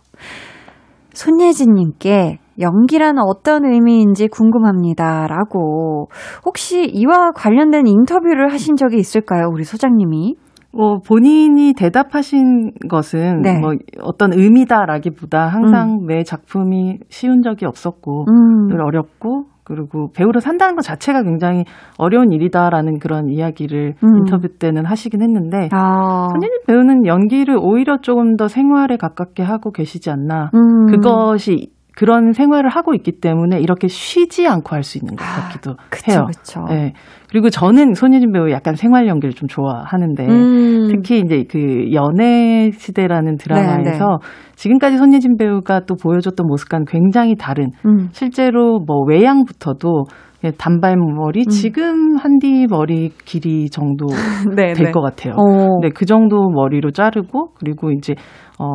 손예진 1.14 1.72
님께 1.72 2.40
연기란 2.60 3.18
어떤 3.20 3.64
의미인지 3.64 4.28
궁금합니다. 4.28 5.28
라고. 5.28 6.08
혹시 6.44 6.84
이와 6.84 7.30
관련된 7.34 7.86
인터뷰를 7.86 8.52
하신 8.52 8.76
적이 8.76 8.98
있을까요? 8.98 9.48
우리 9.50 9.64
소장님이? 9.64 10.34
뭐 10.74 10.98
본인이 11.06 11.74
대답하신 11.74 12.72
것은 12.88 13.42
네. 13.42 13.58
뭐 13.58 13.74
어떤 14.00 14.32
의미다라기보다 14.32 15.46
항상 15.48 16.06
내 16.06 16.22
작품이 16.22 16.98
쉬운 17.08 17.42
적이 17.42 17.66
없었고 17.66 18.24
음. 18.28 18.68
늘 18.68 18.80
어렵고 18.80 19.52
그리고 19.64 20.10
배우로 20.12 20.40
산다는 20.40 20.74
것 20.74 20.82
자체가 20.82 21.22
굉장히 21.22 21.64
어려운 21.98 22.32
일이다라는 22.32 22.98
그런 22.98 23.28
이야기를 23.28 23.94
음. 24.02 24.16
인터뷰 24.18 24.48
때는 24.58 24.84
하시긴 24.84 25.22
했는데 25.22 25.68
아. 25.72 26.28
손예진 26.32 26.58
배우는 26.66 27.06
연기를 27.06 27.56
오히려 27.60 27.98
조금 28.00 28.36
더 28.36 28.48
생활에 28.48 28.96
가깝게 28.96 29.42
하고 29.42 29.70
계시지 29.70 30.10
않나 30.10 30.50
음. 30.54 30.86
그것이 30.86 31.68
그런 31.96 32.32
생활을 32.32 32.70
하고 32.70 32.94
있기 32.94 33.12
때문에 33.20 33.60
이렇게 33.60 33.86
쉬지 33.88 34.48
않고 34.48 34.74
할 34.74 34.82
수 34.82 34.98
있는 34.98 35.14
것 35.14 35.24
같기도 35.24 35.76
해요. 36.08 36.20
아, 36.22 36.26
그쵸. 36.26 36.64
네. 36.68 36.92
그리고 37.30 37.50
저는 37.50 37.94
손예진 37.94 38.32
배우 38.32 38.50
약간 38.50 38.74
생활 38.74 39.06
연기를 39.06 39.32
좀 39.32 39.48
좋아하는데 39.48 40.26
음. 40.26 40.88
특히 40.88 41.20
이제 41.20 41.44
그 41.48 41.92
연애 41.92 42.70
시대라는 42.72 43.36
드라마에서 43.36 44.18
네, 44.20 44.52
지금까지 44.56 44.96
손예진 44.98 45.36
배우가 45.36 45.80
또 45.86 45.94
보여줬던 45.94 46.46
모습과는 46.46 46.86
굉장히 46.86 47.36
다른 47.36 47.70
음. 47.86 48.08
실제로 48.12 48.80
뭐 48.80 49.04
외양부터도 49.06 50.04
단발머리 50.58 51.46
지금 51.46 52.16
한디 52.16 52.66
머리 52.68 53.10
길이 53.24 53.70
정도 53.70 54.06
네, 54.56 54.72
될 54.72 54.86
네. 54.86 54.90
것 54.90 55.00
같아요. 55.00 55.34
어. 55.36 55.80
네, 55.80 55.90
그 55.90 56.04
정도 56.04 56.50
머리로 56.50 56.90
자르고 56.90 57.50
그리고 57.54 57.92
이제 57.92 58.14
어 58.58 58.66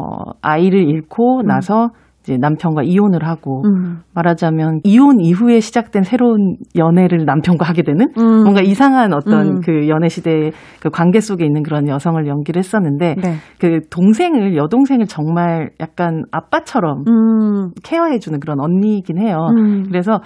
아이를 0.41 0.87
잃고 0.87 1.41
나서 1.45 1.89
이제 2.27 2.37
남편과 2.37 2.83
이혼을 2.83 3.25
하고 3.25 3.63
음. 3.65 3.99
말하자면 4.13 4.81
이혼 4.83 5.21
이후에 5.21 5.61
시작된 5.61 6.03
새로운 6.03 6.57
연애를 6.75 7.23
남편과 7.25 7.65
하게 7.65 7.83
되는 7.83 8.07
음. 8.17 8.43
뭔가 8.43 8.61
이상한 8.61 9.13
어떤 9.13 9.47
음. 9.47 9.61
그 9.61 9.87
연애 9.87 10.09
시대의 10.09 10.51
그 10.81 10.89
관계 10.89 11.21
속에 11.21 11.45
있는 11.45 11.63
그런 11.63 11.87
여성을 11.87 12.27
연기를 12.27 12.59
했었는데 12.59 13.15
네. 13.15 13.35
그 13.59 13.79
동생을 13.89 14.57
여동생을 14.57 15.05
정말 15.05 15.69
약간 15.79 16.25
아빠처럼 16.31 17.05
음. 17.07 17.71
케어해주는 17.83 18.39
그런 18.41 18.59
언니이긴 18.59 19.19
해요. 19.19 19.47
음. 19.57 19.83
그래서 19.87 20.19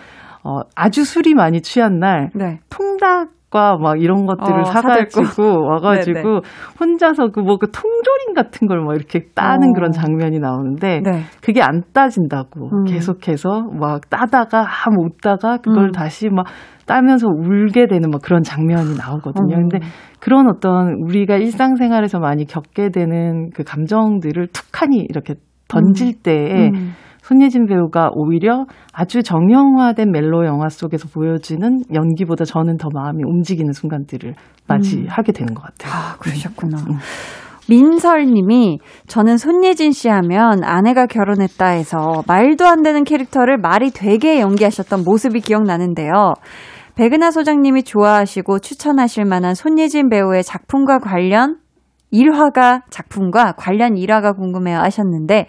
어 0.44 0.62
아주 0.76 1.04
술이 1.04 1.36
많이 1.36 1.62
취한 1.62 2.00
날 2.00 2.32
네. 2.34 2.58
통닭 2.72 3.30
과 3.52 3.76
막 3.78 4.02
이런 4.02 4.26
것들을 4.26 4.62
어, 4.62 4.64
사가지고 4.64 5.26
사들고. 5.26 5.66
와가지고 5.68 6.22
네네. 6.24 6.40
혼자서 6.80 7.28
그 7.32 7.42
뭐 7.42 7.58
그 7.58 7.70
통조림 7.70 8.34
같은 8.34 8.68
걸 8.68 8.80
막 8.80 8.96
이렇게 8.96 9.26
따는 9.36 9.70
어. 9.70 9.74
그런 9.76 9.92
장면이 9.92 10.40
나오는데 10.40 11.02
네. 11.04 11.22
그게 11.44 11.62
안 11.62 11.84
따진다고 11.94 12.70
음. 12.72 12.84
계속해서 12.86 13.68
막 13.80 14.10
따다가 14.10 14.64
한 14.64 14.94
웃다가 14.98 15.58
그걸 15.58 15.86
음. 15.88 15.92
다시 15.92 16.30
막 16.30 16.46
따면서 16.86 17.28
울게 17.28 17.88
되는 17.88 18.10
막 18.10 18.22
그런 18.24 18.42
장면이 18.42 18.96
나오거든요. 18.98 19.56
어. 19.56 19.60
근데 19.60 19.80
그런 20.20 20.48
어떤 20.48 20.94
우리가 21.04 21.36
일상생활에서 21.38 22.20
많이 22.20 22.46
겪게 22.46 22.90
되는 22.90 23.50
그 23.54 23.64
감정들을 23.64 24.48
툭하니 24.48 25.06
이렇게 25.10 25.36
던질 25.68 26.22
때에 26.24 26.70
음. 26.70 26.94
손예진 27.32 27.65
배우가 27.65 28.10
오히려 28.13 28.65
아주 28.91 29.24
정형화된 29.24 30.12
멜로 30.12 30.46
영화 30.46 30.67
속에서 30.67 31.08
보여지는 31.08 31.84
연기보다 31.94 32.44
저는 32.44 32.76
더 32.76 32.89
마음이 32.94 33.24
움직이는 33.26 33.72
순간들을 33.72 34.36
맞이하게 34.67 35.32
되는 35.32 35.54
것 35.54 35.63
같아요. 35.63 35.94
아, 35.94 36.17
그러셨구나. 36.17 36.78
민설 37.70 38.26
님이 38.26 38.80
저는 39.08 39.38
손예진 39.38 39.94
씨 39.94 40.10
하면 40.10 40.65
아내가 40.65 41.06
결혼했다 41.06 41.67
해서 41.67 42.22
말도 42.28 42.65
안 42.65 42.82
되는 42.82 43.06
캐릭터를 43.06 43.58
말이 43.58 43.91
되게 43.91 44.41
연기하셨던 44.41 45.06
모습이 45.06 45.39
기억나는데요. 45.39 46.34
백은하 46.96 47.32
소장님이 47.32 47.84
좋아하시고 47.84 48.60
추천하실 48.60 49.24
만한 49.24 49.56
손예진 49.56 50.10
배우의 50.10 50.44
작품과 50.44 51.00
관련 51.00 51.61
일화가 52.12 52.84
작품과 52.89 53.54
관련 53.54 53.97
일화가 53.97 54.34
궁금해요 54.34 54.78
하셨는데 54.80 55.47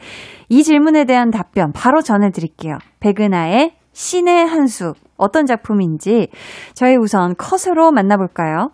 이 0.49 0.63
질문에 0.63 1.05
대한 1.05 1.31
답변 1.31 1.73
바로 1.73 2.01
전해드릴게요. 2.03 2.79
백은하의 3.01 3.75
신의 3.93 4.47
한 4.47 4.67
수 4.67 4.95
어떤 5.17 5.47
작품인지 5.47 6.29
저희 6.75 6.97
우선 6.97 7.35
컷으로 7.37 7.93
만나볼까요? 7.93 8.71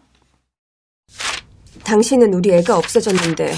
당신은 1.84 2.32
우리 2.34 2.52
애가 2.52 2.76
없어졌는데 2.76 3.52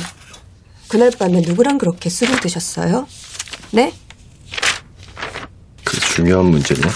그날 0.89 1.11
밤에 1.17 1.41
누구랑 1.47 1.79
그렇게 1.79 2.09
술을 2.11 2.41
드셨어요? 2.41 3.07
네? 3.73 3.93
그 5.85 6.01
중요한 6.01 6.47
문제냐? 6.47 6.89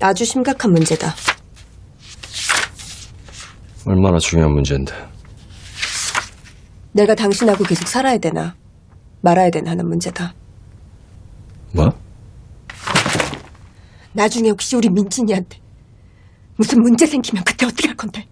아주 0.00 0.24
심각한 0.24 0.72
문제다. 0.72 1.14
얼마나 3.86 4.18
중요한 4.18 4.52
문제인데. 4.52 4.92
내가 6.96 7.14
당신하고 7.14 7.62
계속 7.64 7.86
살아야 7.88 8.16
되나 8.16 8.56
말아야 9.20 9.50
되나 9.50 9.72
하는 9.72 9.86
문제다. 9.86 10.32
뭐? 11.74 11.90
나중에 14.14 14.48
혹시 14.48 14.76
우리 14.76 14.88
민진이한테 14.88 15.58
무슨 16.56 16.80
문제 16.80 17.04
생기면 17.04 17.44
그때 17.44 17.66
어떻게 17.66 17.88
할 17.88 17.96
건데? 17.96 18.26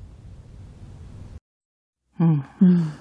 음. 2.62 2.92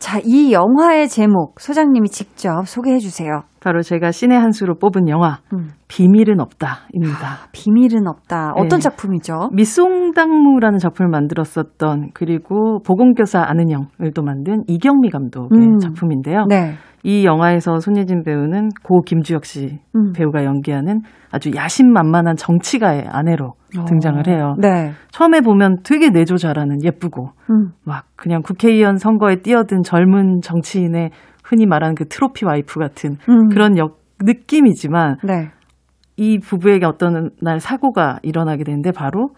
자, 0.00 0.20
이 0.24 0.52
영화의 0.52 1.08
제목 1.08 1.60
소장님이 1.60 2.08
직접 2.08 2.66
소개해 2.66 2.98
주세요. 2.98 3.44
바로 3.62 3.80
제가 3.80 4.10
신의 4.10 4.38
한 4.38 4.50
수로 4.50 4.74
뽑은 4.74 5.08
영화 5.08 5.38
음. 5.52 5.70
비밀은 5.86 6.40
없다입니다. 6.40 7.48
비밀은 7.52 8.08
없다. 8.08 8.54
어떤 8.56 8.80
네. 8.80 8.82
작품이죠? 8.82 9.50
미송당무라는 9.52 10.78
작품을 10.78 11.08
만들었었던 11.10 12.10
그리고 12.12 12.80
보건교사 12.84 13.44
아는 13.46 13.70
형을 13.70 14.12
또 14.14 14.22
만든 14.22 14.64
이경미 14.66 15.10
감독의 15.10 15.58
음. 15.58 15.78
작품인데요. 15.78 16.46
네. 16.48 16.74
이 17.04 17.24
영화에서 17.24 17.80
손예진 17.80 18.22
배우는 18.22 18.70
고 18.82 19.02
김주혁 19.02 19.44
씨 19.44 19.80
음. 19.94 20.12
배우가 20.12 20.44
연기하는 20.44 21.00
아주 21.32 21.50
야심만만한 21.54 22.36
정치가의 22.36 23.06
아내로 23.08 23.54
어. 23.78 23.84
등장을 23.86 24.26
해요. 24.28 24.54
네. 24.58 24.92
처음에 25.10 25.40
보면 25.40 25.78
되게 25.84 26.10
내조 26.10 26.36
잘하는 26.36 26.84
예쁘고 26.84 27.30
음. 27.50 27.70
막 27.84 28.04
그냥 28.16 28.42
국회의원 28.42 28.96
선거에 28.96 29.36
뛰어든 29.36 29.82
젊은 29.82 30.40
정치인의 30.42 31.10
흔히 31.42 31.66
말하는 31.66 31.94
그 31.94 32.06
트로피 32.06 32.44
와이프 32.44 32.78
같은 32.78 33.16
음. 33.28 33.48
그런 33.48 33.76
역, 33.78 33.98
느낌이지만 34.20 35.16
네. 35.24 35.50
이 36.16 36.38
부부에게 36.38 36.86
어떤 36.86 37.30
날 37.40 37.58
사고가 37.58 38.18
일어나게 38.22 38.64
되는데 38.64 38.92
바로 38.92 39.30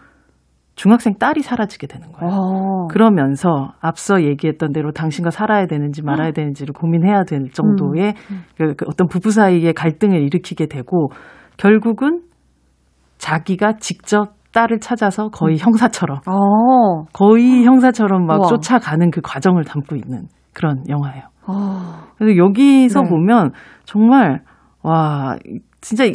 중학생 0.75 1.13
딸이 1.17 1.41
사라지게 1.41 1.87
되는 1.87 2.11
거예요. 2.11 2.33
어. 2.33 2.87
그러면서 2.87 3.73
앞서 3.79 4.21
얘기했던 4.23 4.73
대로 4.73 4.91
당신과 4.91 5.31
살아야 5.31 5.67
되는지 5.67 6.03
말아야 6.03 6.31
되는지를 6.31 6.73
고민해야 6.73 7.23
될 7.23 7.49
정도의 7.49 8.13
그, 8.57 8.75
그 8.75 8.85
어떤 8.87 9.07
부부 9.07 9.31
사이의 9.31 9.73
갈등을 9.73 10.21
일으키게 10.21 10.67
되고 10.67 11.09
결국은 11.57 12.23
자기가 13.17 13.77
직접 13.79 14.33
딸을 14.51 14.79
찾아서 14.79 15.29
거의 15.29 15.57
형사처럼 15.57 16.19
어. 16.27 17.05
거의 17.13 17.63
형사처럼 17.65 18.25
막 18.25 18.39
우와. 18.39 18.47
쫓아가는 18.47 19.11
그 19.11 19.21
과정을 19.21 19.63
담고 19.63 19.95
있는 19.95 20.27
그런 20.55 20.83
영화예요. 20.89 21.23
어. 21.47 22.07
그래서 22.17 22.37
여기서 22.37 23.01
네. 23.03 23.09
보면 23.09 23.51
정말 23.83 24.41
와 24.81 25.35
진짜 25.81 26.05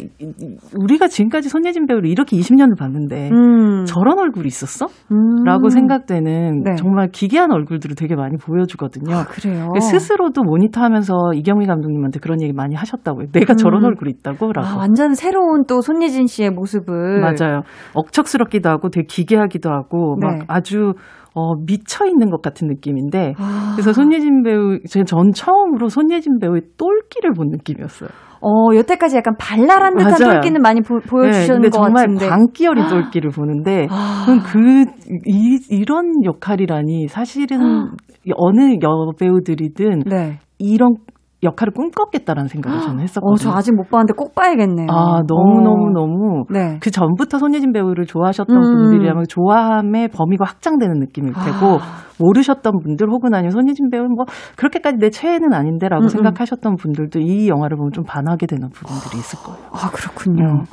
우리가 0.77 1.07
지금까지 1.07 1.47
손예진 1.47 1.85
배우를 1.85 2.09
이렇게 2.09 2.35
20년을 2.35 2.77
봤는데 2.77 3.29
음. 3.31 3.85
저런 3.85 4.19
얼굴이 4.19 4.45
있었어? 4.45 4.87
음. 5.13 5.45
라고 5.45 5.69
생각되는 5.69 6.63
네. 6.63 6.75
정말 6.75 7.07
기괴한 7.09 7.53
얼굴들을 7.53 7.95
되게 7.95 8.15
많이 8.15 8.35
보여주거든요. 8.35 9.15
아, 9.15 9.23
그래요. 9.23 9.69
스스로도 9.79 10.43
모니터하면서 10.43 11.35
이경미 11.35 11.67
감독님한테 11.67 12.19
그런 12.19 12.41
얘기 12.41 12.51
많이 12.51 12.75
하셨다고요. 12.75 13.27
내가 13.31 13.53
저런 13.53 13.83
음. 13.83 13.87
얼굴이 13.87 14.11
있다고? 14.17 14.51
라고. 14.51 14.67
아, 14.67 14.75
완전 14.75 15.13
새로운 15.13 15.63
또 15.67 15.79
손예진 15.79 16.27
씨의 16.27 16.49
모습을 16.49 17.21
맞아요. 17.21 17.61
억척스럽기도 17.93 18.69
하고 18.69 18.89
되게 18.89 19.05
기괴하기도 19.07 19.69
하고 19.69 20.17
네. 20.19 20.27
막 20.27 20.45
아주 20.49 20.95
어, 21.33 21.55
미쳐 21.65 22.05
있는 22.05 22.29
것 22.29 22.41
같은 22.41 22.67
느낌인데 22.67 23.35
아. 23.37 23.71
그래서 23.75 23.93
손예진 23.93 24.43
배우 24.43 24.79
제가 24.87 25.05
전 25.05 25.31
처음으로 25.31 25.87
손예진 25.87 26.39
배우의 26.39 26.61
똘끼를 26.77 27.31
본 27.33 27.47
느낌이었어요. 27.47 28.09
어, 28.41 28.75
여태까지 28.75 29.17
약간 29.17 29.35
발랄한 29.37 29.95
듯한 29.97 30.13
맞아요. 30.19 30.33
똘끼는 30.33 30.61
많이 30.61 30.81
보, 30.81 30.99
여주셨는 31.27 31.61
네, 31.61 31.69
정말 31.69 32.07
같은데. 32.07 32.27
광기 32.27 32.67
어린 32.67 32.87
똘끼를 32.87 33.29
보는데 33.29 33.87
아. 33.89 34.23
저는 34.25 34.41
그 34.41 34.85
이, 35.27 35.59
이런 35.69 36.23
역할이라니 36.23 37.07
사실은 37.07 37.91
어느 38.35 38.77
여배우들이든 38.81 39.99
네. 40.07 40.39
이런 40.57 40.95
역할을 41.43 41.73
꿈꿨겠다라는 41.73 42.47
생각을 42.47 42.81
저는 42.81 42.97
어, 42.97 43.01
했었거든요. 43.01 43.37
저 43.37 43.57
아직 43.57 43.73
못 43.73 43.89
봤는데 43.89 44.13
꼭 44.15 44.35
봐야겠네요. 44.35 44.87
아, 44.89 45.21
너무 45.27 45.59
어. 45.59 45.61
너무 45.61 45.91
너무 45.93 46.43
네. 46.49 46.77
그 46.79 46.91
전부터 46.91 47.39
손예진 47.39 47.71
배우를 47.71 48.05
좋아하셨던 48.05 48.55
음. 48.55 48.61
분들이라면 48.61 49.25
좋아함의 49.27 50.09
범위가 50.09 50.45
확장되는 50.45 50.99
느낌일 50.99 51.33
테고 51.33 51.79
아. 51.79 52.01
모르셨던 52.19 52.79
분들 52.83 53.09
혹은 53.09 53.33
아니면 53.33 53.51
손예진 53.51 53.89
배우는 53.89 54.11
뭐 54.15 54.25
그렇게까지 54.55 54.97
내 54.99 55.09
최애는 55.09 55.53
아닌데라고 55.53 56.03
음, 56.03 56.05
음. 56.05 56.09
생각하셨던 56.09 56.75
분들도 56.75 57.19
이 57.19 57.47
영화를 57.49 57.77
보면 57.77 57.91
좀 57.91 58.03
반하게 58.03 58.45
되는 58.45 58.69
부분들이 58.69 59.17
있을 59.17 59.39
거예요. 59.43 59.67
아, 59.71 59.89
그렇군요. 59.91 60.45
음. 60.45 60.63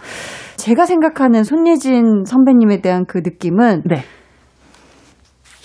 제가 0.56 0.84
생각하는 0.84 1.44
손예진 1.44 2.24
선배님에 2.26 2.82
대한 2.82 3.06
그 3.06 3.18
느낌은 3.18 3.82
네. 3.86 4.02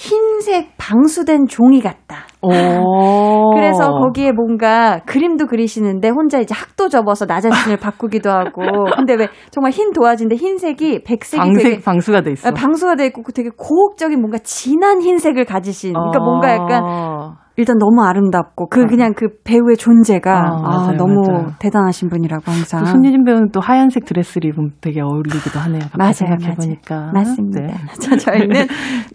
흰색 0.03 0.71
방수된 0.77 1.47
종이 1.47 1.81
같다. 1.81 2.27
오. 2.41 3.51
그래서 3.55 3.89
거기에 3.89 4.33
뭔가 4.33 4.99
그림도 5.05 5.47
그리시는데 5.47 6.09
혼자 6.09 6.39
이제 6.39 6.53
학도 6.53 6.89
접어서 6.89 7.25
나 7.25 7.39
자신을 7.39 7.77
바꾸기도 7.77 8.29
하고. 8.29 8.61
근데 8.97 9.13
왜 9.13 9.29
정말 9.51 9.71
흰 9.71 9.93
도화지인데 9.93 10.35
흰색이 10.35 11.03
백색이 11.03 11.39
방색 11.39 11.63
되게 11.63 11.81
방수가 11.81 12.21
돼 12.21 12.31
있어. 12.31 12.49
아, 12.49 12.51
방수가 12.51 12.95
돼 12.95 13.05
있고 13.05 13.23
그 13.23 13.31
되게 13.31 13.49
고혹적인 13.55 14.19
뭔가 14.19 14.39
진한 14.39 15.01
흰색을 15.01 15.45
가지신. 15.45 15.93
그러니까 15.93 16.19
뭔가 16.19 16.51
약간 16.51 16.83
어. 16.83 17.42
일단 17.55 17.77
너무 17.77 18.03
아름답고 18.03 18.67
그 18.69 18.87
그냥 18.87 19.13
그 19.15 19.27
배우의 19.43 19.77
존재가 19.77 20.31
아, 20.31 20.45
아, 20.55 20.61
맞아요, 20.61 20.97
너무 20.97 21.21
맞아요. 21.27 21.47
대단하신 21.59 22.09
분이라고 22.09 22.43
항상. 22.45 22.79
또 22.79 22.85
손예진 22.87 23.23
배우는 23.23 23.49
또 23.51 23.59
하얀색 23.61 24.05
드레스를 24.05 24.49
입으면 24.49 24.71
되게 24.81 25.01
어울리기도 25.01 25.59
하네요. 25.59 25.81
맞아요. 25.95 26.11
맞아요. 26.29 27.11
맞습니다. 27.13 27.59
네. 27.61 27.73
자, 28.01 28.15
저희는 28.17 28.65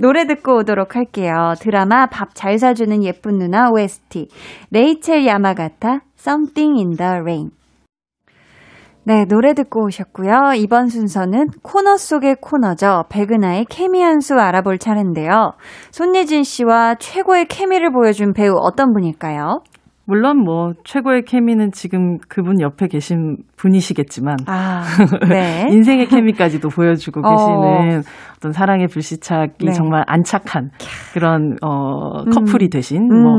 노래 0.01 0.27
듣고 0.27 0.59
오도록 0.59 0.95
할게요. 0.95 1.55
드라마 1.61 2.07
밥 2.07 2.29
잘 2.35 2.59
사주는 2.59 3.03
예쁜 3.03 3.39
누나 3.39 3.71
OST. 3.71 4.29
레이첼 4.71 5.27
야마가타, 5.27 6.01
Something 6.19 6.79
in 6.79 6.91
the 6.97 7.13
Rain. 7.21 7.51
네, 9.09 9.25
노래 9.25 9.55
듣고 9.55 9.87
오셨고요. 9.87 10.53
이번 10.57 10.89
순서는 10.89 11.47
코너 11.63 11.97
속의 11.97 12.37
코너죠. 12.43 13.05
백은하의 13.09 13.65
케미 13.71 14.03
한 14.03 14.19
수 14.21 14.35
알아볼 14.35 14.77
차례인데요. 14.77 15.53
손예진 15.93 16.43
씨와 16.43 16.97
최고의 16.97 17.47
케미를 17.47 17.91
보여준 17.91 18.35
배우 18.35 18.53
어떤 18.61 18.93
분일까요? 18.93 19.61
물론 20.05 20.43
뭐 20.43 20.73
최고의 20.85 21.23
케미는 21.23 21.71
지금 21.71 22.17
그분 22.29 22.61
옆에 22.61 22.89
계신 22.89 23.37
분이시겠지만 23.57 24.37
아, 24.47 24.83
네. 25.31 25.69
인생의 25.71 26.07
케미까지도 26.07 26.69
보여주고 26.71 27.21
어. 27.21 27.31
계시는 27.31 28.03
어떤 28.39 28.53
사랑의 28.53 28.89
불시착이 28.89 29.67
네. 29.67 29.73
정말 29.73 30.05
안착한 30.07 30.71
그런 31.13 31.57
어 31.63 32.25
커플이 32.25 32.71
되신 32.71 33.03
음. 33.03 33.23
뭐 33.23 33.33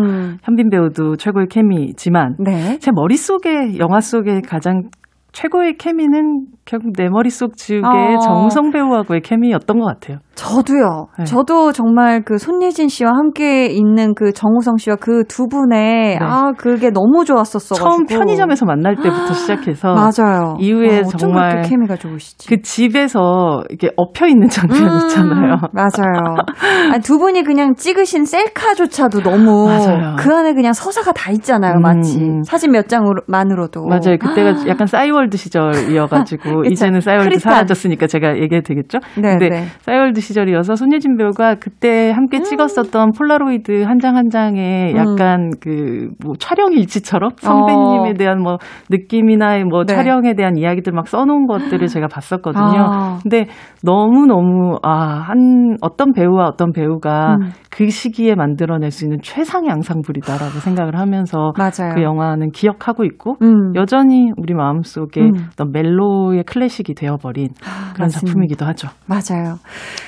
현빈 0.44 0.70
배우도 0.70 1.18
최고의 1.18 1.48
케미지만 1.48 2.36
네. 2.38 2.78
제 2.78 2.92
머릿속에 2.94 3.80
영화 3.80 4.00
속에 4.00 4.42
가장 4.42 4.90
최고의 5.32 5.78
케미는 5.78 6.48
결국 6.70 6.94
내 6.96 7.10
머릿속 7.10 7.58
지우개 7.58 7.88
어. 7.88 8.20
정우성 8.20 8.70
배우하고의 8.70 9.22
케미였던 9.22 9.80
것 9.80 9.86
같아요. 9.86 10.20
저도요. 10.36 11.08
네. 11.18 11.24
저도 11.26 11.72
정말 11.72 12.24
그 12.24 12.38
손예진 12.38 12.88
씨와 12.88 13.12
함께 13.12 13.66
있는 13.66 14.14
그 14.14 14.32
정우성 14.32 14.78
씨와 14.78 14.98
그 14.98 15.24
두 15.30 15.48
분의 15.48 16.18
아 16.22 16.52
그게 16.58 16.90
너무 16.90 17.24
좋았었어. 17.24 17.76
네. 17.76 17.80
처음 17.82 18.06
편의점에서 18.06 18.66
만날 18.66 18.96
때부터 18.96 19.34
시작해서 19.34 19.94
맞아요. 19.94 20.56
이후에 20.60 21.00
아, 21.00 21.04
정말 21.18 21.50
그렇게 21.52 21.70
케미가 21.70 21.96
좋으시지? 21.96 22.50
그 22.50 22.62
집에서 22.62 23.64
이렇게 23.70 23.90
엎혀 23.96 24.28
있는 24.28 24.50
장면 24.50 24.84
음, 24.84 24.98
있잖아요. 25.04 25.56
맞아요. 25.72 26.36
아니, 26.94 27.02
두 27.02 27.18
분이 27.18 27.44
그냥 27.44 27.76
찍으신 27.76 28.26
셀카조차도 28.26 29.22
너무 29.22 29.68
맞아요. 29.68 30.16
그 30.18 30.34
안에 30.34 30.54
그냥 30.54 30.74
서사가 30.74 31.12
다 31.14 31.32
있잖아요, 31.32 31.76
음, 31.76 31.82
마치 31.82 32.20
음. 32.20 32.44
사진 32.44 32.72
몇 32.72 32.88
장만으로도. 32.90 33.86
맞아요. 33.86 34.18
그때가 34.20 34.54
약간 34.68 34.88
싸이월드 34.88 35.38
시절이어가지고 35.38 36.59
그쵸. 36.62 36.72
이제는 36.72 37.02
싸이월드 37.02 37.26
흐릿한. 37.30 37.40
사라졌으니까 37.40 38.08
제가 38.08 38.38
얘기해도 38.38 38.62
되겠죠? 38.68 39.00
네, 39.16 39.38
근데 39.38 39.50
네. 39.50 39.64
싸이월드 39.80 40.22
시절이어서 40.22 40.76
손예진 40.76 41.18
배우가 41.18 41.56
그때 41.56 42.12
함께 42.12 42.42
찍었었던 42.42 43.12
폴라로이드 43.18 43.84
한 43.84 44.00
장한 44.00 44.30
장에 44.30 44.94
음. 44.94 44.98
약간 44.98 45.50
그뭐 45.62 46.36
촬영 46.40 46.74
일지처럼 46.74 47.32
선배님에 47.38 48.10
어. 48.10 48.14
대한 48.18 48.42
뭐 48.42 48.58
느낌이나 48.90 49.64
뭐 49.70 49.84
네. 49.86 49.94
촬영에 49.94 50.34
대한 50.36 50.58
이야기들 50.58 50.94
막 50.94 51.08
써놓은 51.08 51.48
것들을 51.48 51.88
제가 51.88 52.08
봤었거든요. 52.08 52.64
아. 52.64 53.20
근데 53.22 53.48
너무 53.84 54.26
너무 54.26 54.78
아한 54.84 55.78
어떤 55.82 56.14
배우와 56.14 56.46
어떤 56.48 56.72
배우가 56.72 57.36
음. 57.36 57.50
그 57.72 57.90
시기에 57.90 58.36
만들어낼 58.36 58.92
수 58.92 59.06
있는 59.06 59.20
최상의 59.22 59.70
앙상블이다라고 59.72 60.60
생각을 60.60 60.98
하면서 60.98 61.54
맞아요. 61.58 61.94
그 61.96 62.02
영화는 62.02 62.52
기억하고 62.52 63.04
있고 63.06 63.36
음. 63.42 63.74
여전히 63.76 64.32
우리 64.38 64.54
마음속에 64.54 65.22
음. 65.22 65.32
어떤 65.52 65.72
멜로의 65.72 66.44
클래식이 66.50 66.96
되어버린 66.96 67.50
그런 67.94 68.08
맞습니다. 68.08 68.20
작품이기도 68.28 68.66
하죠. 68.66 68.88
맞아요. 69.06 69.60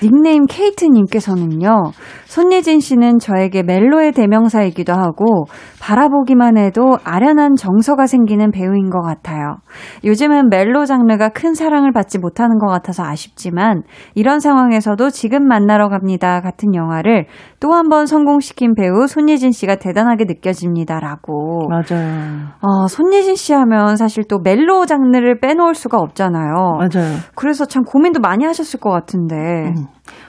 닉네임 0.02 0.46
케이트님께서는요, 0.48 1.92
손예진 2.26 2.80
씨는 2.80 3.20
저에게 3.20 3.62
멜로의 3.64 4.14
대명사이기도 4.14 4.94
하고, 4.94 5.46
바라보기만 5.80 6.58
해도 6.58 6.98
아련한 7.04 7.56
정서가 7.56 8.08
생기는 8.08 8.52
배우인 8.52 8.90
것 8.90 9.02
같아요. 9.02 9.58
요즘은 10.04 10.50
멜로 10.50 10.86
장르가 10.86 11.30
큰 11.30 11.54
사랑을 11.54 11.92
받지 11.92 12.18
못하는 12.20 12.58
것 12.58 12.68
같아서 12.68 13.04
아쉽지만, 13.04 13.84
이런 14.16 14.40
상황에서도 14.40 15.10
지금 15.10 15.48
만나러 15.48 15.90
갑니다 15.90 16.42
같은 16.42 16.74
영화를 16.76 17.28
또 17.60 17.72
한 17.72 17.90
번 17.92 18.06
성공시킨 18.06 18.74
배우 18.76 19.06
손예진 19.08 19.52
씨가 19.52 19.76
대단하게 19.76 20.24
느껴집니다라고. 20.26 21.68
맞아요. 21.68 22.48
아, 22.62 22.88
손예진 22.88 23.36
씨 23.36 23.54
하면 23.54 23.98
사실 23.98 24.24
또 24.30 24.40
멜로 24.40 24.86
장르를 24.86 25.40
빼놓을 25.42 25.76
수가 25.76 25.98
없잖아요. 25.98 26.31
맞아요. 26.32 27.18
그래서 27.36 27.66
참 27.66 27.84
고민도 27.84 28.20
많이 28.20 28.46
하셨을 28.46 28.80
것 28.80 28.90
같은데. 28.90 29.36
음. 29.36 29.86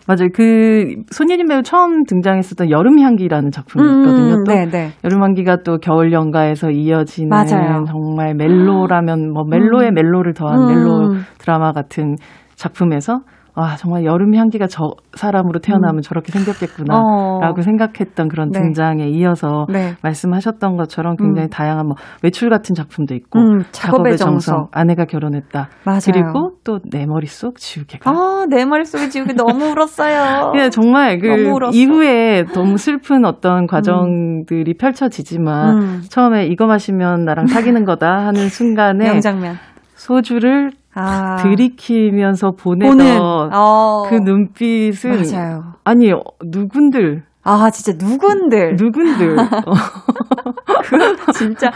맞아요. 0.07 0.29
그 0.35 0.95
손예진 1.11 1.47
배우 1.49 1.63
처음 1.63 2.05
등장했었던 2.05 2.71
여름 2.71 2.99
향기라는 2.99 3.51
작품이 3.51 3.85
음, 3.85 4.01
있거든요. 4.01 4.45
또 4.45 4.53
네, 4.53 4.67
네. 4.67 4.91
여름 5.05 5.23
향기가 5.23 5.59
또 5.65 5.79
겨울 5.79 6.13
연가에서 6.13 6.71
이어지는 6.71 7.29
맞아요. 7.29 7.85
정말 7.87 8.35
멜로라면 8.35 9.33
뭐 9.33 9.45
멜로에 9.49 9.89
음. 9.89 9.95
멜로를 9.95 10.35
더한 10.35 10.59
음. 10.61 10.67
멜로 10.67 11.15
드라마 11.39 11.73
같은 11.73 12.17
작품에서 12.57 13.21
아, 13.55 13.77
정말 13.77 14.05
여름 14.05 14.35
향기가 14.35 14.67
저 14.67 14.93
사람으로 15.15 15.61
태어나면 15.61 16.01
저렇게 16.03 16.33
생겼겠구나. 16.33 16.97
음. 16.97 17.03
어. 17.05 17.41
라고 17.41 17.61
생각했던 17.63 18.29
그런 18.29 18.51
네. 18.51 18.59
등장에 18.61 19.09
이어서 19.09 19.67
네. 19.71 19.95
말씀하셨던 20.03 20.77
것처럼 20.77 21.17
굉장히 21.17 21.49
음. 21.49 21.51
다양한 21.51 21.87
뭐 21.87 21.97
외출 22.23 22.49
같은 22.49 22.75
작품도 22.75 23.15
있고 23.15 23.39
음, 23.39 23.59
작업의 23.73 24.17
정성. 24.17 24.69
아내가 24.73 25.05
결혼했다. 25.05 25.69
맞아요. 25.85 26.01
그리고 26.07 26.53
또 26.65 26.79
내 26.91 27.07
머릿속 27.07 27.57
지우개가 27.59 28.11
아, 28.11 28.47
내 28.49 28.65
머릿속에 28.65 29.09
지우개 29.09 29.35
너무 29.35 29.67
울었어요. 29.73 30.53
예, 30.57 30.69
정말 30.71 31.19
그. 31.19 31.29
이후에 31.73 32.45
너무 32.55 32.77
슬픈 32.77 33.25
어떤 33.25 33.67
과정들이 33.67 34.75
펼쳐지지만 34.75 35.77
음. 35.77 36.01
처음에 36.09 36.47
이거 36.47 36.67
마시면 36.67 37.25
나랑 37.25 37.47
사귀는 37.47 37.85
거다 37.85 38.07
하는 38.27 38.49
순간에 38.49 39.05
명장면. 39.13 39.57
소주를 39.95 40.71
아. 40.95 41.37
들이키면서 41.37 42.53
보내던 42.53 42.99
보는, 42.99 43.19
어. 43.55 44.03
그 44.09 44.15
눈빛은 44.17 45.11
맞아요. 45.11 45.63
아니 45.85 46.13
어, 46.13 46.21
누군들 46.45 47.23
아, 47.45 47.71
진짜 47.71 47.93
누군들. 47.99 48.77
누군들 48.77 49.37
어, 49.39 49.43
진짜 51.35 51.71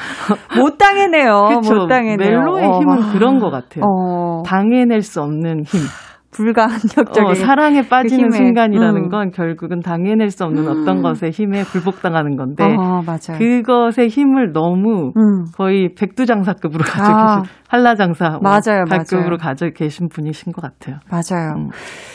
못 0.57 0.79
당해내요. 0.79 1.61
그쵸. 1.61 1.75
못 1.75 1.87
당해내요. 1.89 2.41
멜로의 2.41 2.67
어, 2.67 2.79
힘은 2.79 3.01
막. 3.01 3.13
그런 3.13 3.39
것 3.41 3.51
같아요. 3.51 3.85
어. 3.85 4.43
당해낼 4.45 5.03
수 5.03 5.21
없는 5.23 5.65
힘. 5.65 5.81
불가항력적인 6.37 7.31
어, 7.31 7.35
사랑에 7.35 7.89
빠지는 7.89 8.29
그 8.29 8.37
순간이라는 8.37 9.05
음. 9.05 9.09
건 9.09 9.31
결국은 9.31 9.81
당해낼 9.81 10.29
수 10.31 10.45
없는 10.45 10.67
음. 10.67 10.69
어떤 10.69 11.01
것의 11.01 11.31
힘에 11.33 11.63
굴복당하는 11.65 12.37
건데 12.37 12.65
어, 12.65 13.03
맞아요. 13.07 13.39
그것의 13.39 14.09
힘을 14.09 14.53
너무 14.53 15.13
음. 15.17 15.45
거의 15.57 15.95
백두장사급으로 15.95 16.85
가지고 16.85 17.17
아. 17.17 17.37
계신 17.41 17.55
한라장사 17.69 18.39
맞아요, 18.43 18.85
발급으로 18.89 19.23
맞아요. 19.23 19.37
가져 19.39 19.71
계신 19.71 20.09
분이신 20.09 20.53
것 20.53 20.63
같아요. 20.63 20.99
맞아요. 21.11 21.55
음. 21.57 21.69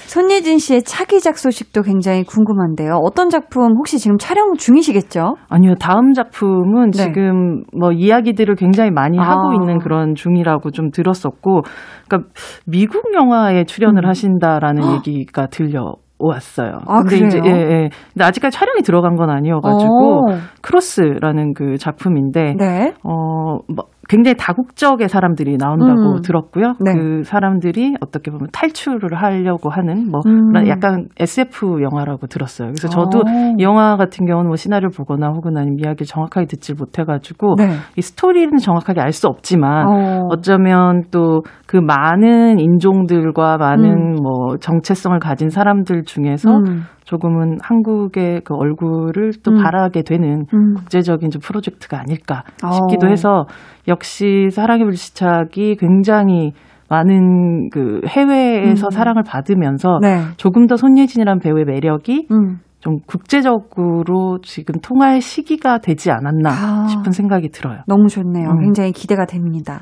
손예진 0.07 0.57
씨의 0.57 0.83
차기작 0.83 1.37
소식도 1.37 1.81
굉장히 1.83 2.23
궁금한데요. 2.23 2.99
어떤 3.03 3.29
작품 3.29 3.75
혹시 3.77 3.97
지금 3.97 4.17
촬영 4.17 4.53
중이시겠죠? 4.55 5.35
아니요, 5.49 5.75
다음 5.79 6.13
작품은 6.13 6.91
네. 6.91 7.03
지금 7.03 7.63
뭐 7.77 7.91
이야기들을 7.91 8.55
굉장히 8.55 8.91
많이 8.91 9.19
아. 9.19 9.23
하고 9.23 9.53
있는 9.53 9.79
그런 9.79 10.15
중이라고 10.15 10.71
좀 10.71 10.91
들었었고, 10.91 11.61
그러니까 12.07 12.29
미국 12.65 13.13
영화에 13.13 13.65
출연을 13.65 14.05
음. 14.05 14.09
하신다라는 14.09 14.95
얘기가 14.95 15.47
들려. 15.47 15.93
왔어요. 16.23 16.73
아, 16.85 17.01
근데 17.01 17.17
그래요? 17.17 17.27
이제 17.29 17.41
예, 17.43 17.49
예. 17.49 17.89
근데 18.13 18.23
아직까지 18.25 18.55
촬영이 18.55 18.81
들어간 18.83 19.15
건 19.15 19.31
아니어가지고 19.31 20.19
오. 20.19 20.25
크로스라는 20.61 21.55
그 21.55 21.77
작품인데 21.79 22.53
네. 22.59 22.93
어, 23.03 23.57
뭐 23.67 23.85
굉장히 24.11 24.35
다국적의 24.35 25.07
사람들이 25.07 25.55
나온다고 25.55 26.17
음. 26.17 26.21
들었고요. 26.21 26.73
네. 26.81 26.93
그 26.93 27.23
사람들이 27.23 27.95
어떻게 28.01 28.29
보면 28.29 28.47
탈출을 28.51 29.13
하려고 29.15 29.69
하는 29.69 30.11
뭐 30.11 30.19
음. 30.25 30.51
약간 30.67 31.07
SF 31.17 31.81
영화라고 31.81 32.27
들었어요. 32.27 32.67
그래서 32.67 32.89
저도 32.89 33.19
오. 33.19 33.55
이 33.57 33.63
영화 33.63 33.95
같은 33.95 34.25
경우는 34.25 34.49
뭐 34.49 34.57
시나리오 34.57 34.89
보거나 34.89 35.29
혹은 35.29 35.55
아니면 35.55 35.79
이야기를 35.79 36.05
정확하게 36.05 36.47
듣질 36.47 36.75
못해가지고 36.75 37.55
네. 37.57 37.69
이 37.95 38.01
스토리는 38.01 38.57
정확하게 38.57 38.99
알 38.99 39.11
수 39.11 39.27
없지만 39.27 39.87
어. 39.87 40.27
어쩌면 40.31 41.03
또 41.11 41.41
그 41.71 41.77
많은 41.77 42.59
인종들과 42.59 43.57
많은 43.57 43.85
음. 43.85 44.15
뭐 44.21 44.57
정체성을 44.57 45.17
가진 45.19 45.47
사람들 45.47 46.03
중에서 46.03 46.57
음. 46.57 46.81
조금은 47.11 47.57
한국의 47.61 48.39
그 48.45 48.55
얼굴을 48.55 49.33
또 49.43 49.51
음. 49.51 49.61
바라게 49.61 50.03
되는 50.03 50.45
음. 50.53 50.75
국제적인 50.75 51.29
좀 51.29 51.41
프로젝트가 51.41 51.99
아닐까 51.99 52.43
어. 52.63 52.71
싶기도 52.71 53.09
해서 53.09 53.47
역시 53.89 54.47
사랑의 54.49 54.85
불시착이 54.85 55.75
굉장히 55.77 56.53
많은 56.89 57.69
그 57.69 57.99
해외에서 58.07 58.87
음. 58.87 58.89
사랑을 58.91 59.23
받으면서 59.23 59.99
네. 60.01 60.21
조금 60.37 60.67
더 60.67 60.77
손예진이라는 60.77 61.41
배우의 61.41 61.65
매력이 61.65 62.27
음. 62.31 62.59
좀 62.79 62.99
국제적으로 63.05 64.39
지금 64.41 64.79
통할 64.81 65.19
시기가 65.19 65.79
되지 65.79 66.11
않았나 66.11 66.49
아. 66.49 66.87
싶은 66.87 67.11
생각이 67.11 67.49
들어요. 67.49 67.79
너무 67.87 68.07
좋네요. 68.07 68.51
음. 68.51 68.61
굉장히 68.61 68.93
기대가 68.93 69.25
됩니다. 69.25 69.81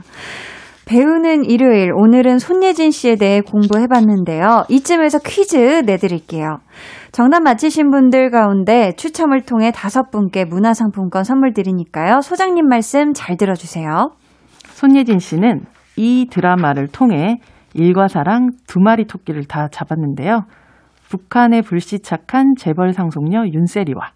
배우는 0.90 1.46
일요일, 1.46 1.92
오늘은 1.94 2.40
손예진 2.40 2.90
씨에 2.90 3.16
대해 3.16 3.42
공부해봤는데요. 3.42 4.64
이쯤에서 4.70 5.20
퀴즈 5.20 5.84
내드릴게요. 5.86 6.58
정답 7.12 7.44
맞히신 7.44 7.92
분들 7.92 8.32
가운데 8.32 8.94
추첨을 8.98 9.44
통해 9.44 9.72
다섯 9.72 10.10
분께 10.10 10.46
문화상품권 10.46 11.24
선물 11.24 11.54
드리니까요. 11.54 12.22
소장님 12.22 12.68
말씀 12.68 13.14
잘 13.14 13.38
들어주세요. 13.38 14.14
손예진 14.64 15.20
씨는 15.20 15.66
이 15.96 16.26
드라마를 16.32 16.88
통해 16.88 17.38
일과 17.76 18.08
사랑 18.08 18.50
두 18.66 18.80
마리 18.80 19.06
토끼를 19.06 19.44
다 19.46 19.68
잡았는데요. 19.72 20.46
북한에 21.08 21.62
불시착한 21.62 22.56
재벌 22.58 22.94
상속녀 22.94 23.46
윤세리와 23.54 24.10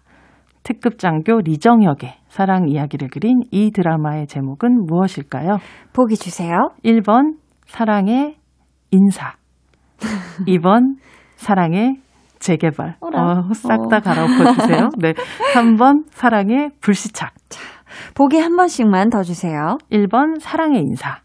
특급 0.64 0.98
장교 0.98 1.38
리정혁의 1.38 2.14
사랑 2.34 2.68
이야기를 2.68 3.10
그린 3.10 3.42
이 3.52 3.70
드라마의 3.70 4.26
제목은 4.26 4.86
무엇일까요? 4.86 5.58
보기 5.92 6.16
주세요. 6.16 6.70
1번 6.84 7.36
사랑의 7.64 8.34
인사 8.90 9.34
2번 10.48 10.96
사랑의 11.36 12.00
재개발 12.40 12.96
어라. 12.98 13.22
어, 13.22 13.52
싹다 13.52 14.00
갈아엎어 14.00 14.52
주세요. 14.54 14.88
네. 14.98 15.12
3번 15.54 16.06
사랑의 16.10 16.70
불시착 16.80 17.34
보기 18.16 18.40
한 18.40 18.56
번씩만 18.56 19.10
더 19.10 19.22
주세요. 19.22 19.78
1번 19.92 20.40
사랑의 20.40 20.80
인사 20.80 21.20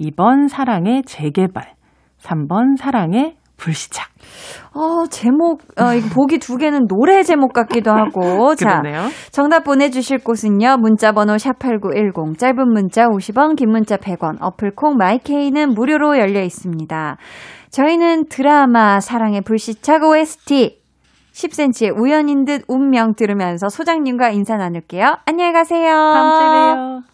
2번 0.00 0.48
사랑의 0.48 1.04
재개발 1.04 1.74
3번 2.18 2.76
사랑의 2.78 3.36
불시착 3.62 4.08
어, 4.74 5.06
제목, 5.08 5.60
어, 5.78 5.94
이거 5.94 6.08
보기 6.14 6.38
두 6.38 6.56
개는 6.56 6.86
노래 6.88 7.22
제목 7.22 7.52
같기도 7.52 7.90
하고. 7.92 8.54
자. 8.56 8.80
정답 9.30 9.64
보내주실 9.64 10.18
곳은요. 10.18 10.78
문자번호 10.78 11.34
샵8910, 11.34 12.38
짧은 12.38 12.72
문자 12.72 13.06
50원, 13.06 13.56
긴 13.56 13.70
문자 13.70 13.96
100원, 13.96 14.38
어플콩 14.40 14.96
마이케이는 14.96 15.74
무료로 15.74 16.18
열려 16.18 16.40
있습니다. 16.42 17.16
저희는 17.70 18.28
드라마 18.28 19.00
사랑의 19.00 19.42
불시착 19.42 20.02
OST 20.02 20.80
10cm의 21.32 21.98
우연인 21.98 22.44
듯 22.44 22.62
운명 22.68 23.14
들으면서 23.14 23.68
소장님과 23.68 24.30
인사 24.30 24.56
나눌게요. 24.56 25.16
안녕히 25.26 25.52
가세요. 25.52 25.90
다음 25.90 26.38
주에 26.38 26.46
봬요. 26.46 27.11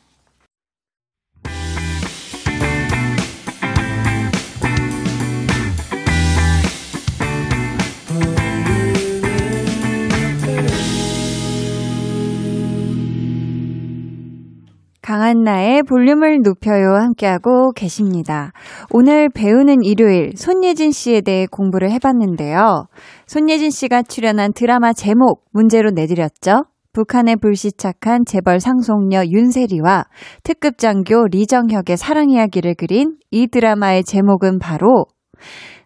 강한나의 15.09 15.85
볼륨을 15.85 16.41
높여요 16.43 16.93
함께하고 17.01 17.73
계십니다. 17.73 18.53
오늘 18.91 19.31
배우는 19.31 19.83
일요일 19.83 20.33
손예진 20.37 20.91
씨에 20.91 21.23
대해 21.23 21.47
공부를 21.51 21.91
해봤는데요. 21.93 22.89
손예진 23.27 23.71
씨가 23.71 24.03
출연한 24.03 24.53
드라마 24.53 24.93
제목 24.93 25.45
문제로 25.51 25.91
내드렸죠. 25.93 26.65
북한에 26.93 27.37
불시착한 27.37 28.27
재벌 28.27 28.61
상속녀 28.61 29.25
윤세리와 29.25 30.05
특급 30.43 30.77
장교 30.77 31.27
리정혁의 31.27 31.97
사랑 31.97 32.29
이야기를 32.29 32.75
그린 32.75 33.17
이 33.31 33.47
드라마의 33.47 34.05
제목은 34.05 34.59
바로 34.59 35.07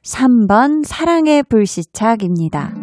3번 0.02 0.84
사랑의 0.84 1.44
불시착입니다. 1.44 2.74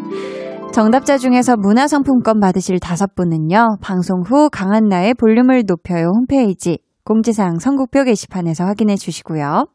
정답자 0.79 1.17
중에서 1.17 1.57
문화상품권 1.57 2.39
받으실 2.39 2.79
다섯 2.79 3.13
분은요, 3.13 3.79
방송 3.81 4.21
후 4.21 4.49
강한나의 4.49 5.13
볼륨을 5.15 5.63
높여요 5.67 6.05
홈페이지 6.15 6.77
공지사항 7.03 7.59
선곡표 7.59 8.05
게시판에서 8.05 8.63
확인해 8.63 8.95
주시고요. 8.95 9.65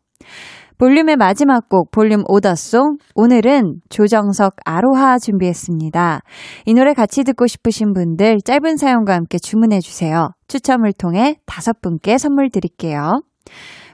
볼륨의 0.79 1.17
마지막 1.17 1.69
곡, 1.69 1.91
볼륨 1.91 2.23
오더송. 2.27 2.97
오늘은 3.17 3.81
조정석 3.91 4.55
아로하 4.65 5.19
준비했습니다. 5.19 6.21
이 6.65 6.73
노래 6.73 6.95
같이 6.95 7.23
듣고 7.23 7.49
싶으신 7.49 7.93
분들 7.93 8.39
짧은 8.43 8.79
사연과 8.79 9.13
함께 9.13 9.37
주문해 9.39 9.81
주세요. 9.81 10.31
추첨을 10.49 10.95
통해 10.95 11.37
다섯 11.45 11.83
분께 11.83 12.17
선물 12.17 12.49
드릴게요. 12.49 13.21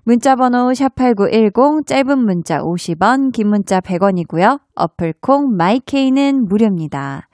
문자 0.05 0.35
번호 0.35 0.71
샵8910 0.71 1.87
짧은 1.87 2.19
문자 2.19 2.59
50원, 2.59 3.33
긴 3.33 3.49
문자 3.49 3.81
100원이고요. 3.81 4.61
어플 4.75 5.15
콩 5.21 5.57
마이케이는 5.57 6.47
무료입니다. 6.49 7.29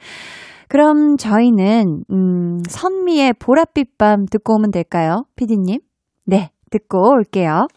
그럼 0.69 1.17
저희는 1.17 2.03
음, 2.11 2.61
선미의 2.69 3.35
보랏빛 3.35 3.99
밤 3.99 4.27
듣고 4.27 4.57
오면 4.57 4.73
될까요? 4.73 5.25
피디님? 5.37 5.79
네, 6.25 6.51
듣고 6.71 7.13
올게요. 7.13 7.69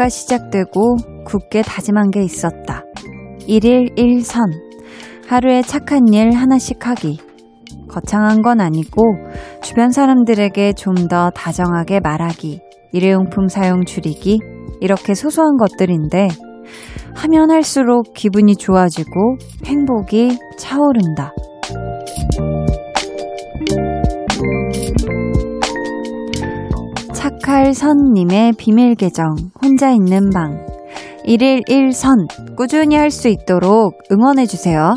해가 0.00 0.08
시작되고 0.08 0.96
굳게 1.26 1.60
다짐한 1.60 2.10
게 2.10 2.22
있었다. 2.22 2.84
1일 3.46 3.98
1선. 3.98 4.50
하루에 5.28 5.60
착한 5.60 6.08
일 6.14 6.32
하나씩 6.32 6.86
하기. 6.86 7.18
거창한 7.88 8.40
건 8.40 8.60
아니고 8.60 9.02
주변 9.62 9.90
사람들에게 9.90 10.72
좀 10.72 11.08
더 11.10 11.28
다정하게 11.30 12.00
말하기. 12.00 12.60
일회용품 12.92 13.48
사용 13.48 13.84
줄이기. 13.84 14.40
이렇게 14.80 15.14
소소한 15.14 15.58
것들인데 15.58 16.28
하면 17.16 17.50
할수록 17.50 18.14
기분이 18.14 18.56
좋아지고 18.56 19.36
행복이 19.66 20.38
차오른다. 20.56 21.34
착할 27.12 27.74
선님의 27.74 28.52
비밀 28.56 28.94
계정, 28.94 29.34
혼자 29.80 29.92
있는 29.92 30.28
방. 30.28 30.66
1일 31.24 31.66
1선, 31.66 32.54
꾸준히 32.54 32.96
할 32.96 33.10
수 33.10 33.28
있도록 33.28 33.94
응원해주세요. 34.12 34.92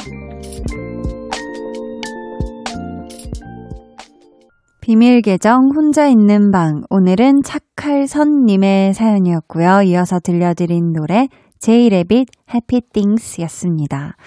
비밀 4.81 5.21
계정, 5.21 5.69
혼자 5.73 6.07
있는 6.07 6.51
방. 6.51 6.81
오늘은 6.89 7.43
착할 7.45 8.07
선님의 8.07 8.93
사연이었고요. 8.93 9.84
이어서 9.84 10.19
들려드린 10.19 10.91
노래, 10.91 11.29
제이레빗 11.59 12.27
해피 12.53 12.81
띵스 12.91 13.39
였습니다. 13.43 14.17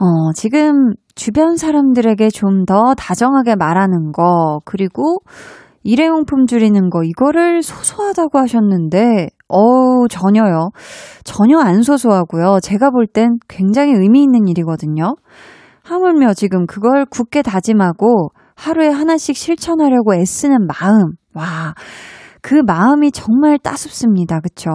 어, 0.00 0.32
지금 0.34 0.94
주변 1.14 1.56
사람들에게 1.58 2.30
좀 2.30 2.64
더 2.64 2.94
다정하게 2.96 3.56
말하는 3.56 4.12
거, 4.12 4.60
그리고 4.64 5.18
일회용품 5.84 6.46
줄이는 6.46 6.88
거, 6.88 7.02
이거를 7.04 7.62
소소하다고 7.62 8.38
하셨는데, 8.38 9.28
어우, 9.52 10.08
전혀요. 10.08 10.70
전혀 11.24 11.58
안 11.58 11.82
소소하고요. 11.82 12.60
제가 12.62 12.90
볼 12.90 13.06
땐 13.06 13.36
굉장히 13.48 13.92
의미 13.92 14.22
있는 14.22 14.48
일이거든요. 14.48 15.14
하물며 15.84 16.34
지금 16.34 16.66
그걸 16.66 17.04
굳게 17.04 17.42
다짐하고 17.42 18.30
하루에 18.56 18.88
하나씩 18.88 19.36
실천하려고 19.36 20.14
애쓰는 20.14 20.66
마음. 20.66 21.12
와. 21.34 21.74
그 22.40 22.54
마음이 22.54 23.12
정말 23.12 23.58
따숩습니다. 23.58 24.40
그쵸? 24.40 24.70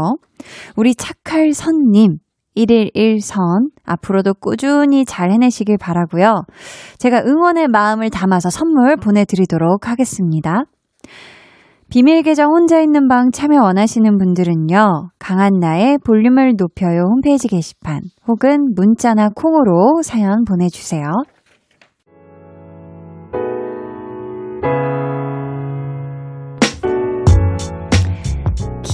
우리 0.76 0.96
착할 0.96 1.54
선님. 1.54 2.18
1일 2.56 2.94
1선. 2.96 3.70
앞으로도 3.86 4.34
꾸준히 4.36 5.06
잘 5.06 5.32
해내시길 5.32 5.78
바라고요. 5.78 6.44
제가 6.98 7.22
응원의 7.26 7.68
마음을 7.68 8.10
담아서 8.10 8.50
선물 8.50 8.96
보내드리도록 8.98 9.88
하겠습니다. 9.88 10.64
비밀 11.90 12.22
계정 12.22 12.52
혼자 12.52 12.82
있는 12.82 13.08
방 13.08 13.32
참여 13.32 13.62
원하시는 13.64 14.18
분들은요. 14.18 15.10
강한나의 15.20 16.00
볼륨을 16.04 16.56
높여요 16.58 17.04
홈페이지 17.04 17.48
게시판 17.48 18.02
혹은 18.28 18.74
문자나 18.76 19.30
콩으로 19.34 20.02
사연 20.04 20.44
보내주세요. 20.44 21.06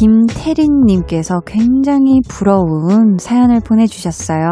김태린님께서 0.03 1.39
굉장히 1.45 2.19
부러운 2.27 3.17
사연을 3.17 3.61
보내주셨어요. 3.65 4.49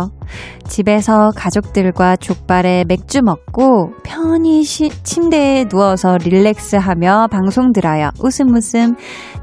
집에서 0.65 1.31
가족들과 1.35 2.15
족발에 2.15 2.85
맥주 2.87 3.21
먹고 3.21 3.91
편히 4.01 4.63
시, 4.63 4.87
침대에 5.03 5.65
누워서 5.65 6.17
릴렉스하며 6.17 7.27
방송 7.31 7.73
들어요. 7.73 8.11
웃음 8.23 8.55
웃음 8.55 8.95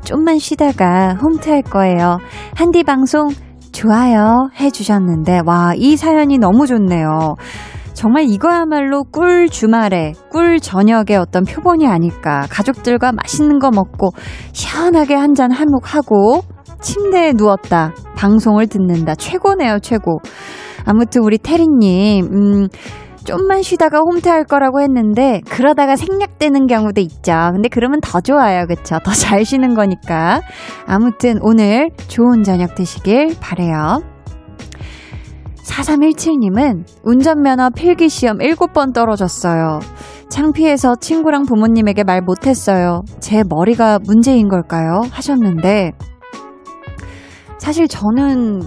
좀만 0.03 0.39
쉬다가 0.39 1.15
홈트 1.21 1.51
할 1.51 1.61
거예요. 1.61 2.21
한디 2.55 2.85
방송 2.85 3.29
좋아요 3.73 4.49
해주셨는데 4.59 5.41
와 5.45 5.75
이 5.77 5.99
사연이 5.99 6.39
너무 6.39 6.67
좋네요. 6.67 7.37
정말 7.99 8.27
이거야말로 8.29 9.03
꿀 9.03 9.49
주말에, 9.49 10.13
꿀 10.31 10.61
저녁에 10.61 11.17
어떤 11.17 11.43
표본이 11.43 11.85
아닐까. 11.89 12.47
가족들과 12.49 13.11
맛있는 13.11 13.59
거 13.59 13.73
먹고, 13.73 14.11
시원하게 14.53 15.17
한 15.17 15.35
잔 15.35 15.51
한몫하고, 15.51 16.43
침대에 16.81 17.33
누웠다. 17.33 17.95
방송을 18.17 18.69
듣는다. 18.69 19.17
최고네요, 19.17 19.81
최고. 19.81 20.21
아무튼 20.87 21.23
우리 21.25 21.39
태리님, 21.39 22.25
음, 22.27 22.69
좀만 23.25 23.63
쉬다가 23.63 23.99
홈트할 23.99 24.45
거라고 24.45 24.81
했는데, 24.81 25.41
그러다가 25.51 25.97
생략되는 25.97 26.69
경우도 26.69 27.01
있죠. 27.01 27.33
근데 27.53 27.69
그러면 27.69 27.99
더 28.01 28.21
좋아요, 28.21 28.67
그쵸? 28.69 29.01
더잘 29.05 29.45
쉬는 29.45 29.75
거니까. 29.75 30.41
아무튼 30.87 31.41
오늘 31.43 31.91
좋은 32.07 32.45
저녁 32.45 32.77
되시길 32.77 33.35
바래요. 33.41 34.03
4317님은 35.69 36.85
운전면허 37.05 37.71
필기시험 37.71 38.39
7번 38.39 38.93
떨어졌어요. 38.95 39.81
창피해서 40.29 40.97
친구랑 40.97 41.45
부모님에게 41.45 42.05
말 42.05 42.21
못했어요. 42.23 43.03
제 43.21 43.43
머리가 43.49 43.99
문제인 44.05 44.49
걸까요? 44.49 45.03
하셨는데, 45.11 45.93
사실 47.59 47.87
저는 47.89 48.63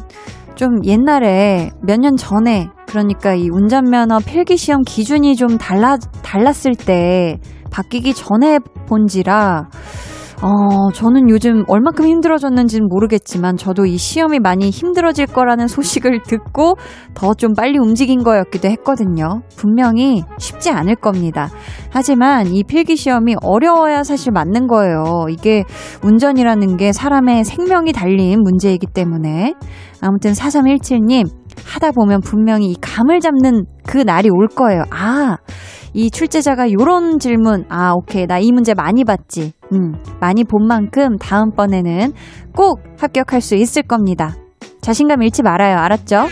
좀 0.55 0.83
옛날에 0.85 1.71
몇 1.81 1.99
년 1.99 2.15
전에, 2.15 2.69
그러니까 2.87 3.33
이 3.33 3.49
운전면허 3.49 4.19
필기시험 4.19 4.81
기준이 4.83 5.35
좀 5.35 5.57
달라, 5.57 5.97
달랐을 6.21 6.75
때 6.75 7.39
바뀌기 7.71 8.13
전에 8.13 8.59
본지라, 8.87 9.69
어, 10.43 10.91
저는 10.91 11.29
요즘 11.29 11.63
얼마큼 11.67 12.05
힘들어졌는지는 12.07 12.87
모르겠지만 12.87 13.57
저도 13.57 13.85
이 13.85 13.97
시험이 13.97 14.39
많이 14.39 14.71
힘들어질 14.71 15.27
거라는 15.27 15.67
소식을 15.67 16.23
듣고 16.23 16.75
더 17.13 17.31
좀 17.41 17.53
빨리 17.53 17.79
움직인 17.79 18.23
거였기도 18.23 18.67
했거든요. 18.69 19.41
분명히 19.55 20.23
쉽지 20.37 20.69
않을 20.69 20.95
겁니다. 20.95 21.49
하지만 21.89 22.45
이 22.47 22.63
필기 22.63 22.95
시험이 22.95 23.35
어려워야 23.41 24.03
사실 24.03 24.31
맞는 24.31 24.67
거예요. 24.67 25.25
이게 25.29 25.63
운전이라는 26.03 26.77
게 26.77 26.91
사람의 26.91 27.43
생명이 27.43 27.93
달린 27.93 28.41
문제이기 28.43 28.87
때문에 28.93 29.55
아무튼 30.01 30.33
4317님 30.33 31.40
하다 31.65 31.91
보면 31.91 32.21
분명히 32.21 32.71
이 32.71 32.75
감을 32.81 33.19
잡는 33.19 33.65
그 33.85 33.97
날이 33.97 34.29
올 34.29 34.47
거예요. 34.47 34.83
아, 34.91 35.37
이 35.93 36.09
출제자가 36.11 36.71
요런 36.71 37.19
질문, 37.19 37.65
아, 37.69 37.93
오케이. 37.93 38.25
나 38.27 38.39
이 38.39 38.51
문제 38.51 38.73
많이 38.73 39.03
봤지. 39.03 39.53
음, 39.73 39.93
많이 40.19 40.43
본 40.43 40.67
만큼 40.67 41.17
다음번에는 41.17 42.13
꼭 42.55 42.79
합격할 42.99 43.41
수 43.41 43.55
있을 43.55 43.83
겁니다. 43.83 44.35
자신감 44.81 45.21
잃지 45.21 45.43
말아요. 45.43 45.77
알았죠? 45.77 46.27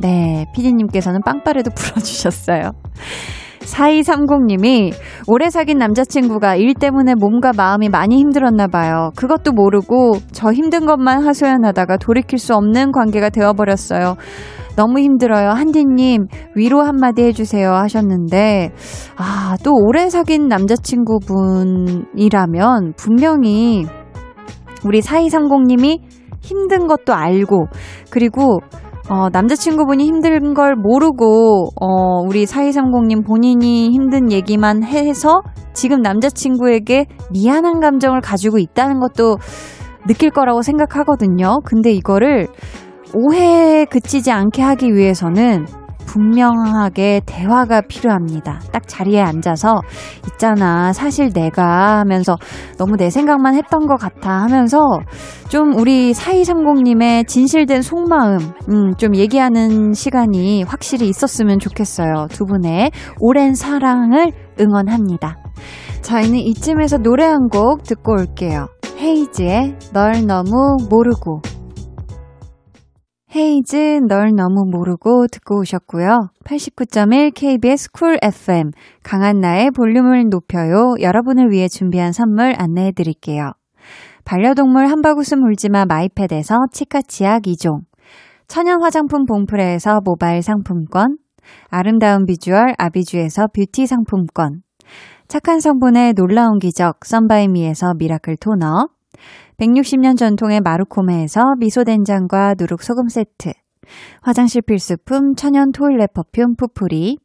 네, 0.00 0.46
피디님께서는 0.54 1.20
빵빠레도 1.24 1.70
불어주셨어요. 1.76 2.70
4230님이 3.72 4.92
오래 5.26 5.50
사귄 5.50 5.78
남자친구가 5.78 6.54
일 6.56 6.74
때문에 6.74 7.14
몸과 7.14 7.52
마음이 7.56 7.88
많이 7.88 8.18
힘들었나 8.18 8.66
봐요. 8.66 9.12
그것도 9.16 9.52
모르고 9.52 10.18
저 10.32 10.52
힘든 10.52 10.84
것만 10.86 11.24
하소연하다가 11.26 11.96
돌이킬 11.98 12.38
수 12.38 12.54
없는 12.54 12.92
관계가 12.92 13.30
되어버렸어요. 13.30 14.16
너무 14.76 15.00
힘들어요. 15.00 15.50
한디님, 15.50 16.28
위로 16.54 16.82
한마디 16.82 17.24
해주세요. 17.24 17.72
하셨는데, 17.72 18.70
아, 19.16 19.56
또 19.64 19.72
오래 19.74 20.08
사귄 20.08 20.46
남자친구분이라면 20.46 22.92
분명히 22.96 23.86
우리 24.84 25.00
4230님이 25.00 25.98
힘든 26.40 26.86
것도 26.86 27.12
알고, 27.12 27.66
그리고 28.10 28.60
어, 29.10 29.30
남자친구분이 29.30 30.04
힘든 30.06 30.52
걸 30.52 30.76
모르고, 30.76 31.70
어, 31.80 32.20
우리 32.26 32.44
4230님 32.44 33.26
본인이 33.26 33.90
힘든 33.90 34.30
얘기만 34.30 34.84
해서 34.84 35.40
지금 35.72 36.02
남자친구에게 36.02 37.06
미안한 37.30 37.80
감정을 37.80 38.20
가지고 38.20 38.58
있다는 38.58 39.00
것도 39.00 39.38
느낄 40.06 40.30
거라고 40.30 40.60
생각하거든요. 40.60 41.60
근데 41.64 41.90
이거를 41.92 42.48
오해에 43.14 43.86
그치지 43.86 44.30
않게 44.30 44.60
하기 44.60 44.94
위해서는 44.94 45.66
분명하게 46.08 47.20
대화가 47.26 47.82
필요합니다. 47.82 48.60
딱 48.72 48.88
자리에 48.88 49.20
앉아서 49.20 49.82
있잖아. 50.32 50.92
사실 50.92 51.30
내가 51.32 51.98
하면서 52.00 52.36
너무 52.78 52.96
내 52.96 53.10
생각만 53.10 53.54
했던 53.54 53.86
것 53.86 53.96
같아 53.96 54.30
하면서 54.42 54.78
좀 55.48 55.74
우리 55.76 56.14
사이상공님의 56.14 57.24
진실된 57.26 57.82
속마음, 57.82 58.38
음, 58.70 58.94
좀 58.96 59.14
얘기하는 59.14 59.92
시간이 59.92 60.62
확실히 60.62 61.08
있었으면 61.08 61.58
좋겠어요. 61.58 62.26
두 62.30 62.44
분의 62.46 62.90
오랜 63.20 63.54
사랑을 63.54 64.32
응원합니다. 64.58 65.36
저희는 66.02 66.38
이쯤에서 66.38 66.98
노래 66.98 67.24
한 67.26 67.48
곡 67.50 67.82
듣고 67.82 68.12
올게요. 68.12 68.66
헤이즈의 68.98 69.76
널 69.92 70.26
너무 70.26 70.76
모르고. 70.90 71.40
헤이즈 73.36 74.06
널 74.08 74.32
너무 74.34 74.64
모르고 74.64 75.26
듣고 75.26 75.60
오셨고요. 75.60 76.30
89.1 76.44 77.34
KBS 77.34 77.90
쿨 77.92 78.18
FM 78.22 78.70
강한나의 79.02 79.70
볼륨을 79.72 80.30
높여요. 80.30 80.94
여러분을 81.00 81.50
위해 81.50 81.68
준비한 81.68 82.12
선물 82.12 82.54
안내해 82.56 82.92
드릴게요. 82.92 83.52
반려동물 84.24 84.86
한바구스 84.86 85.34
물지마 85.34 85.84
마이패드에서 85.86 86.56
치카치약 86.72 87.42
2종 87.42 87.80
천연 88.46 88.82
화장품 88.82 89.26
봉프레에서 89.26 90.00
모바일 90.04 90.42
상품권 90.42 91.18
아름다운 91.70 92.24
비주얼 92.24 92.74
아비주에서 92.78 93.48
뷰티 93.54 93.86
상품권 93.86 94.62
착한 95.28 95.60
성분의 95.60 96.14
놀라운 96.14 96.58
기적 96.58 97.04
썬바이미에서 97.04 97.94
miracle 97.98 98.36
toner 98.38 98.88
160년 99.58 100.16
전통의 100.16 100.60
마루코메에서 100.60 101.56
미소된장과 101.58 102.54
누룩소금 102.58 103.08
세트 103.08 103.52
화장실 104.22 104.62
필수품 104.62 105.34
천연 105.34 105.72
toilet 105.72 106.12
perfume 106.12 106.54
푸풀이 106.56 107.18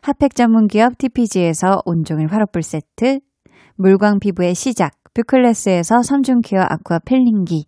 핫팩 0.00 0.34
전문기업 0.34 0.96
TPG에서 0.96 1.82
온종일 1.84 2.28
화롯불 2.28 2.62
세트 2.62 3.20
물광 3.76 4.20
피부의 4.20 4.54
시작 4.54 4.92
뷰클래스에서 5.12 6.02
섬중케어 6.02 6.62
아쿠아 6.62 7.00
필링기 7.00 7.66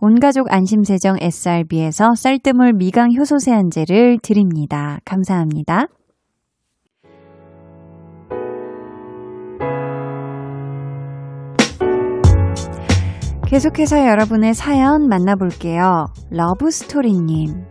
온가족 0.00 0.50
안심세정 0.50 1.18
SRB에서 1.20 2.14
쌀뜨물 2.14 2.72
미강 2.72 3.14
효소 3.14 3.38
세안제를 3.40 4.20
드립니다. 4.22 5.00
감사합니다. 5.04 5.88
계속해서 13.48 14.06
여러분의 14.06 14.52
사연 14.52 15.08
만나볼게요. 15.08 16.08
러브스토리님. 16.30 17.64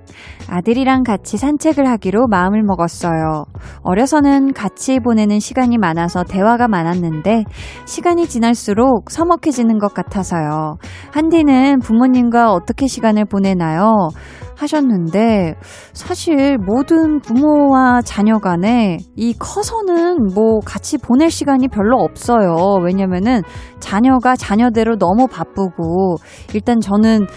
아들이랑 0.49 1.03
같이 1.03 1.37
산책을 1.37 1.87
하기로 1.87 2.27
마음을 2.27 2.63
먹었어요. 2.63 3.45
어려서는 3.81 4.53
같이 4.53 4.99
보내는 4.99 5.39
시간이 5.39 5.77
많아서 5.77 6.23
대화가 6.23 6.67
많았는데 6.67 7.43
시간이 7.85 8.27
지날수록 8.27 9.11
서먹해지는 9.11 9.77
것 9.79 9.93
같아서요. 9.93 10.77
한디는 11.11 11.79
부모님과 11.79 12.51
어떻게 12.51 12.87
시간을 12.87 13.25
보내나요? 13.25 14.09
하셨는데 14.57 15.55
사실 15.93 16.57
모든 16.57 17.19
부모와 17.19 18.01
자녀 18.01 18.39
간에 18.39 18.97
이 19.15 19.33
커서는 19.37 20.33
뭐 20.33 20.59
같이 20.65 20.97
보낼 20.97 21.29
시간이 21.29 21.67
별로 21.67 21.97
없어요. 21.97 22.79
왜냐면은 22.83 23.41
자녀가 23.79 24.35
자녀대로 24.35 24.97
너무 24.97 25.27
바쁘고 25.27 26.15
일단 26.53 26.79
저는 26.79 27.27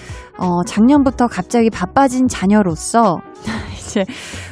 어 0.41 0.65
작년부터 0.65 1.27
갑자기 1.27 1.71
바빠진 1.71 2.27
자녀로서 2.29 3.19
이제 3.79 4.05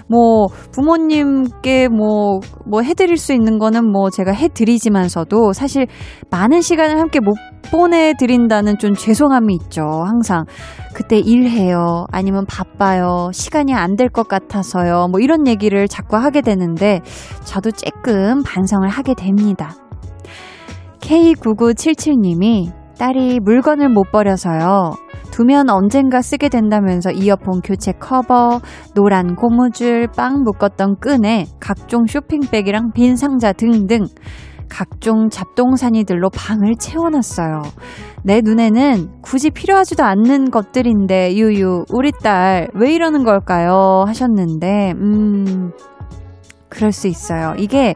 뭐 0.09 0.47
부모님께 0.73 1.89
뭐, 1.89 2.41
뭐 2.67 2.83
해드릴 2.83 3.17
수 3.19 3.33
있는 3.33 3.59
거는 3.59 3.91
뭐 3.91 4.11
제가 4.11 4.33
해드리지만서도 4.33 5.53
사실 5.53 5.87
많은 6.31 6.61
시간을 6.61 6.99
함께 6.99 7.21
못 7.21 7.35
보내드린다는 7.71 8.79
좀 8.79 8.95
죄송함이 8.95 9.55
있죠. 9.63 9.83
항상. 9.83 10.45
그때 10.95 11.19
일해요. 11.19 12.07
아니면 12.11 12.45
바빠요. 12.47 13.31
시간이 13.33 13.75
안 13.75 13.97
될 13.97 14.09
것 14.09 14.27
같아서요. 14.29 15.09
뭐 15.11 15.21
이런 15.21 15.47
얘기를 15.47 15.87
자꾸 15.89 16.17
하게 16.17 16.41
되는데 16.41 17.01
저도 17.45 17.71
조금 17.71 18.43
반성을 18.43 18.89
하게 18.89 19.15
됩니다. 19.15 19.75
K9977님이 21.01 22.73
딸이 22.99 23.41
물건을 23.41 23.89
못 23.91 24.11
버려서요. 24.11 24.93
두면 25.39 25.71
언젠가 25.71 26.21
쓰게 26.21 26.49
된다면서 26.49 27.13
이어폰 27.13 27.61
교체 27.61 27.93
커버, 27.93 28.61
노란 28.97 29.37
고무줄, 29.37 30.09
빵 30.17 30.43
묶었던 30.43 30.97
끈에 30.99 31.47
각종 31.61 32.07
쇼핑백이랑 32.09 32.91
빈 32.93 33.15
상자 33.15 33.53
등등 33.53 34.07
각종 34.69 35.29
잡동사니들로 35.31 36.31
방을 36.31 36.75
채워놨어요. 36.81 37.63
내 38.25 38.41
눈에는 38.41 39.21
굳이 39.23 39.51
필요하지도 39.51 40.03
않는 40.03 40.51
것들인데 40.51 41.37
유유 41.37 41.85
우리 41.93 42.11
딸 42.11 42.67
왜 42.75 42.93
이러는 42.93 43.23
걸까요? 43.23 44.03
하셨는데 44.09 44.95
음 44.97 45.71
그럴 46.69 46.91
수 46.91 47.07
있어요. 47.07 47.55
이게 47.59 47.95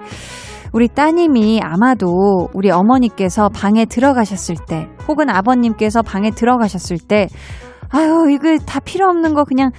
우리 0.72 0.88
따님이 0.88 1.60
아마도 1.62 2.48
우리 2.54 2.70
어머니께서 2.70 3.48
방에 3.50 3.84
들어가셨을 3.84 4.56
때, 4.66 4.88
혹은 5.06 5.28
아버님께서 5.28 6.02
방에 6.02 6.30
들어가셨을 6.30 6.96
때, 6.98 7.28
아유, 7.90 8.30
이거 8.30 8.56
다 8.64 8.80
필요 8.80 9.06
없는 9.08 9.34
거 9.34 9.44
그냥 9.44 9.70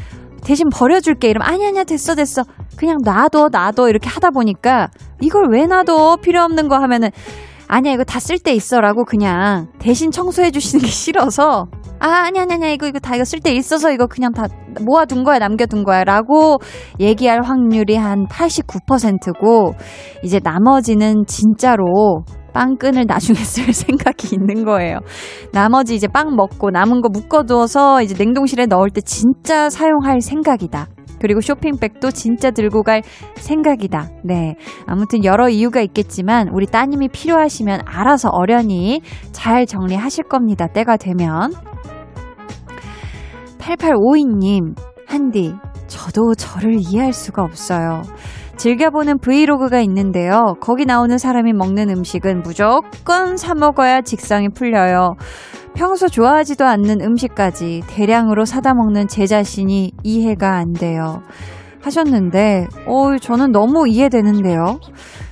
대신 0.44 0.70
버려줄게. 0.70 1.30
이러면, 1.30 1.48
아니, 1.48 1.66
아니야, 1.66 1.84
됐어, 1.84 2.14
됐어. 2.16 2.44
그냥 2.78 2.98
놔둬, 3.04 3.50
놔둬. 3.52 3.90
이렇게 3.90 4.08
하다 4.10 4.30
보니까, 4.32 4.90
이걸 5.20 5.48
왜 5.50 5.66
놔둬? 5.66 6.18
필요 6.22 6.44
없는 6.44 6.68
거 6.68 6.78
하면은, 6.78 7.10
아니야, 7.68 7.94
이거 7.94 8.04
다 8.04 8.20
쓸 8.20 8.40
때 8.40 8.54
있어라고 8.54 9.06
그냥 9.06 9.68
대신 9.80 10.12
청소해 10.12 10.52
주시는 10.52 10.84
게 10.84 10.90
싫어서, 10.90 11.66
아, 12.00 12.08
아니, 12.08 12.40
아니, 12.40 12.54
아니, 12.54 12.74
이거, 12.74 12.88
이거 12.88 13.00
다 13.00 13.16
이거 13.16 13.24
쓸 13.24 13.40
때 13.40 13.54
있어서 13.54 13.92
이거 13.92 14.08
그냥 14.08 14.32
다 14.32 14.46
모아둔 14.82 15.24
거야, 15.24 15.40
남겨둔 15.40 15.84
거야, 15.84 16.04
라고 16.04 16.58
얘기할 17.00 17.42
확률이 17.44 17.96
한 17.96 18.26
89%고, 18.28 19.76
이제 20.24 20.40
나머지는 20.44 21.26
진짜로 21.28 22.24
빵끈을 22.54 23.06
나중에 23.08 23.38
쓸 23.44 23.74
생각이 23.74 24.36
있는 24.36 24.64
거예요. 24.64 25.00
나머지 25.52 25.96
이제 25.96 26.08
빵 26.08 26.36
먹고 26.36 26.70
남은 26.70 27.02
거 27.02 27.10
묶어두어서 27.10 28.04
이제 28.04 28.16
냉동실에 28.18 28.68
넣을 28.68 28.90
때 28.92 29.02
진짜 29.02 29.70
사용할 29.70 30.22
생각이다. 30.22 30.88
그리고 31.24 31.40
쇼핑백도 31.40 32.12
진짜 32.12 32.52
들고 32.52 32.84
갈 32.84 33.02
생각이다. 33.36 34.10
네. 34.26 34.56
아무튼 34.86 35.24
여러 35.24 35.48
이유가 35.48 35.80
있겠지만 35.80 36.50
우리 36.50 36.66
따님이 36.66 37.08
필요하시면 37.08 37.84
알아서 37.86 38.28
어련히 38.28 39.00
잘 39.32 39.66
정리하실 39.66 40.26
겁니다. 40.26 40.68
때가 40.68 40.98
되면. 40.98 41.54
8852님, 43.58 44.76
한디, 45.08 45.54
저도 45.88 46.36
저를 46.36 46.76
이해할 46.80 47.14
수가 47.14 47.42
없어요. 47.42 48.02
즐겨보는 48.58 49.20
브이로그가 49.20 49.80
있는데요. 49.80 50.56
거기 50.60 50.86
나오는 50.86 51.18
사람이 51.18 51.54
먹는 51.54 51.90
음식은 51.90 52.42
무조건 52.42 53.38
사먹어야 53.38 54.02
직성이 54.02 54.50
풀려요. 54.50 55.16
평소 55.76 56.08
좋아하지도 56.08 56.66
않는 56.66 57.02
음식까지 57.02 57.82
대량으로 57.88 58.46
사다 58.46 58.74
먹는 58.74 59.08
제 59.08 59.26
자신이 59.26 59.92
이해가 60.04 60.56
안 60.56 60.74
돼요. 60.74 61.24
하셨는데, 61.82 62.68
어, 62.88 63.18
저는 63.18 63.52
너무 63.52 63.88
이해되는데요. 63.88 64.80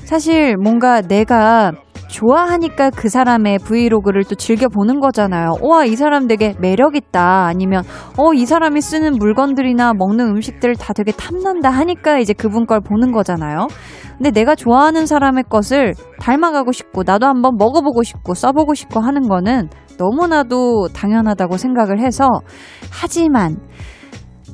사실 0.03 0.57
뭔가 0.57 1.01
내가 1.01 1.71
좋아하니까 2.09 2.89
그 2.89 3.07
사람의 3.07 3.59
브이로그를 3.59 4.25
또 4.25 4.35
즐겨보는 4.35 4.99
거잖아요. 4.99 5.53
와, 5.61 5.85
이 5.85 5.95
사람 5.95 6.27
되게 6.27 6.53
매력있다. 6.59 7.45
아니면, 7.45 7.83
어, 8.17 8.33
이 8.33 8.45
사람이 8.45 8.81
쓰는 8.81 9.13
물건들이나 9.13 9.93
먹는 9.93 10.27
음식들 10.27 10.75
다 10.75 10.91
되게 10.91 11.13
탐난다 11.13 11.69
하니까 11.69 12.19
이제 12.19 12.33
그분 12.33 12.65
걸 12.65 12.81
보는 12.81 13.13
거잖아요. 13.13 13.67
근데 14.17 14.31
내가 14.31 14.55
좋아하는 14.55 15.05
사람의 15.05 15.45
것을 15.49 15.93
닮아가고 16.19 16.73
싶고, 16.73 17.03
나도 17.05 17.27
한번 17.27 17.55
먹어보고 17.57 18.03
싶고, 18.03 18.33
써보고 18.33 18.73
싶고 18.73 18.99
하는 18.99 19.29
거는 19.29 19.69
너무나도 19.97 20.89
당연하다고 20.93 21.57
생각을 21.57 21.99
해서, 21.99 22.27
하지만, 22.91 23.57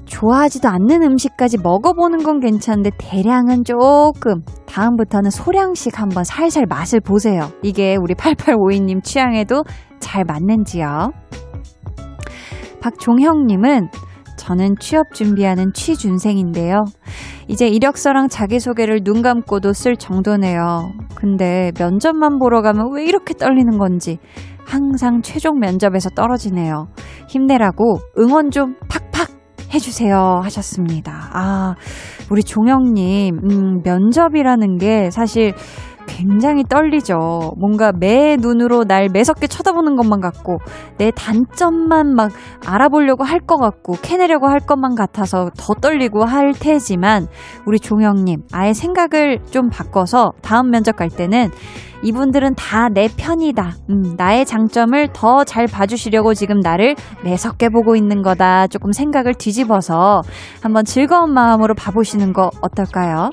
좋아하지도 0.05 0.69
않는 0.69 1.03
음식까지 1.03 1.57
먹어보는 1.61 2.23
건 2.23 2.39
괜찮은데 2.39 2.91
대량은 2.97 3.63
조금 3.65 4.41
다음부터는 4.65 5.29
소량씩 5.29 5.99
한번 5.99 6.23
살살 6.23 6.65
맛을 6.67 7.01
보세요. 7.01 7.51
이게 7.61 7.97
우리 7.99 8.13
8852님 8.13 9.03
취향에도 9.03 9.63
잘 9.99 10.23
맞는지요. 10.25 11.11
박종형님은 12.79 13.89
저는 14.37 14.75
취업 14.79 15.13
준비하는 15.13 15.73
취준생인데요. 15.73 16.85
이제 17.49 17.67
이력서랑 17.67 18.29
자기소개를 18.29 19.03
눈 19.03 19.21
감고도 19.21 19.73
쓸 19.73 19.97
정도네요. 19.97 20.93
근데 21.15 21.71
면접만 21.77 22.39
보러 22.39 22.61
가면 22.61 22.93
왜 22.93 23.03
이렇게 23.03 23.33
떨리는 23.33 23.77
건지 23.77 24.19
항상 24.67 25.21
최종 25.21 25.59
면접에서 25.59 26.09
떨어지네요. 26.09 26.87
힘내라고 27.29 27.99
응원 28.19 28.51
좀 28.51 28.75
팍팍 28.89 29.29
해주세요 29.73 30.41
하셨습니다. 30.43 31.29
아, 31.33 31.75
우리 32.29 32.43
종영님, 32.43 33.39
음, 33.49 33.81
면접이라는 33.83 34.77
게 34.77 35.09
사실 35.09 35.53
굉장히 36.07 36.63
떨리죠. 36.63 37.53
뭔가 37.59 37.91
매 37.91 38.37
눈으로 38.37 38.85
날 38.85 39.09
매섭게 39.11 39.47
쳐다보는 39.47 39.95
것만 39.95 40.19
같고, 40.21 40.57
내 40.97 41.11
단점만 41.11 42.15
막 42.15 42.31
알아보려고 42.65 43.23
할 43.23 43.39
것 43.47 43.57
같고, 43.57 43.93
캐내려고 44.01 44.47
할 44.47 44.59
것만 44.59 44.95
같아서 44.95 45.51
더 45.57 45.73
떨리고 45.75 46.25
할 46.25 46.53
테지만, 46.53 47.27
우리 47.65 47.79
종영님, 47.79 48.43
아예 48.51 48.73
생각을 48.73 49.39
좀 49.51 49.69
바꿔서 49.69 50.31
다음 50.41 50.71
면접 50.71 50.95
갈 50.95 51.09
때는 51.09 51.49
이분들은 52.03 52.55
다 52.55 52.89
내 52.89 53.07
편이다. 53.15 53.73
음, 53.89 54.15
나의 54.17 54.45
장점을 54.45 55.09
더 55.13 55.43
잘 55.43 55.65
봐주시려고 55.67 56.33
지금 56.33 56.59
나를 56.59 56.95
매섭게 57.23 57.69
보고 57.69 57.95
있는 57.95 58.21
거다. 58.21 58.67
조금 58.67 58.91
생각을 58.91 59.33
뒤집어서 59.33 60.21
한번 60.61 60.83
즐거운 60.85 61.33
마음으로 61.33 61.73
봐보시는 61.75 62.33
거 62.33 62.49
어떨까요? 62.61 63.29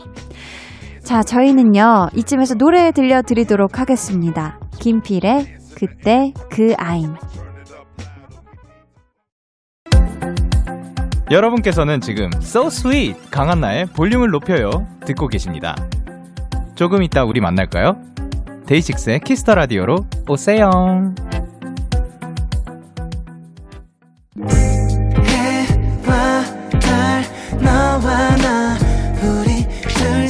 자, 1.05 1.23
저희는요, 1.23 2.09
이쯤에서 2.17 2.55
노래 2.55 2.91
들려드리도록 2.91 3.79
하겠습니다. 3.79 4.59
김필의 4.81 5.59
그때 5.77 6.33
그 6.51 6.75
아임. 6.79 7.15
여러분께서는 11.31 12.01
지금 12.01 12.31
So 12.37 12.67
Sweet 12.69 13.31
강한나의 13.31 13.87
볼륨을 13.87 14.31
높여요 14.31 14.71
듣고 15.05 15.29
계십니다. 15.29 15.75
조금 16.75 17.03
이따 17.03 17.25
우리 17.25 17.41
만날까요? 17.41 17.97
데이식스의 18.67 19.21
키스터 19.21 19.55
라디오로 19.55 20.07
오세요. 20.29 20.71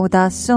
오더송. 0.00 0.56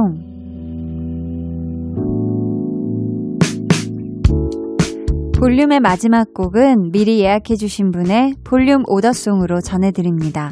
볼륨의 5.37 5.81
마지막 5.81 6.33
곡은 6.33 6.91
미리 6.93 7.19
예약해주신 7.19 7.91
분의 7.91 8.35
볼륨 8.45 8.83
오더송으로 8.87 9.59
전해드립니다. 9.59 10.51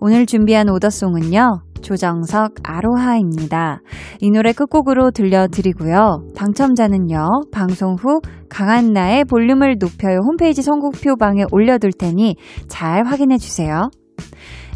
오늘 0.00 0.26
준비한 0.26 0.68
오더송은요, 0.68 1.60
조정석 1.82 2.54
아로하입니다. 2.64 3.82
이 4.20 4.30
노래 4.32 4.52
끝곡으로 4.52 5.12
들려드리고요. 5.12 6.30
당첨자는요, 6.34 7.28
방송 7.52 7.94
후 7.94 8.20
강한나의 8.48 9.24
볼륨을 9.26 9.76
높여요 9.78 10.18
홈페이지 10.26 10.62
선곡표 10.62 11.14
방에 11.16 11.44
올려둘 11.52 11.92
테니 11.92 12.34
잘 12.66 13.04
확인해주세요. 13.06 13.90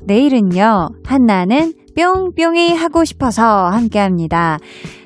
내일은요, 0.05 0.91
한나는 1.05 1.73
뿅뿅이 1.97 2.75
하고 2.75 3.05
싶어서 3.05 3.69
함께 3.69 3.99
합니다. 3.99 4.59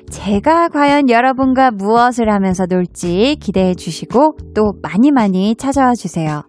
제가 0.09 0.69
과연 0.69 1.09
여러분과 1.09 1.71
무엇을 1.71 2.31
하면서 2.31 2.65
놀지 2.65 3.37
기대해 3.39 3.73
주시고 3.73 4.37
또 4.53 4.73
많이 4.81 5.11
많이 5.11 5.55
찾아와 5.55 5.95
주세요. 5.95 6.43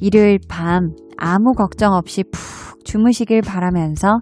일요일 0.00 0.38
밤 0.48 0.90
아무 1.16 1.52
걱정 1.52 1.94
없이 1.94 2.22
푹 2.24 2.84
주무시길 2.84 3.42
바라면서 3.42 4.20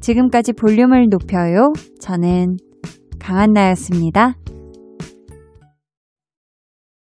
지금까지 0.00 0.52
볼륨을 0.52 1.08
높여요. 1.08 1.72
저는 2.00 2.56
강한나였습니다. 3.18 4.34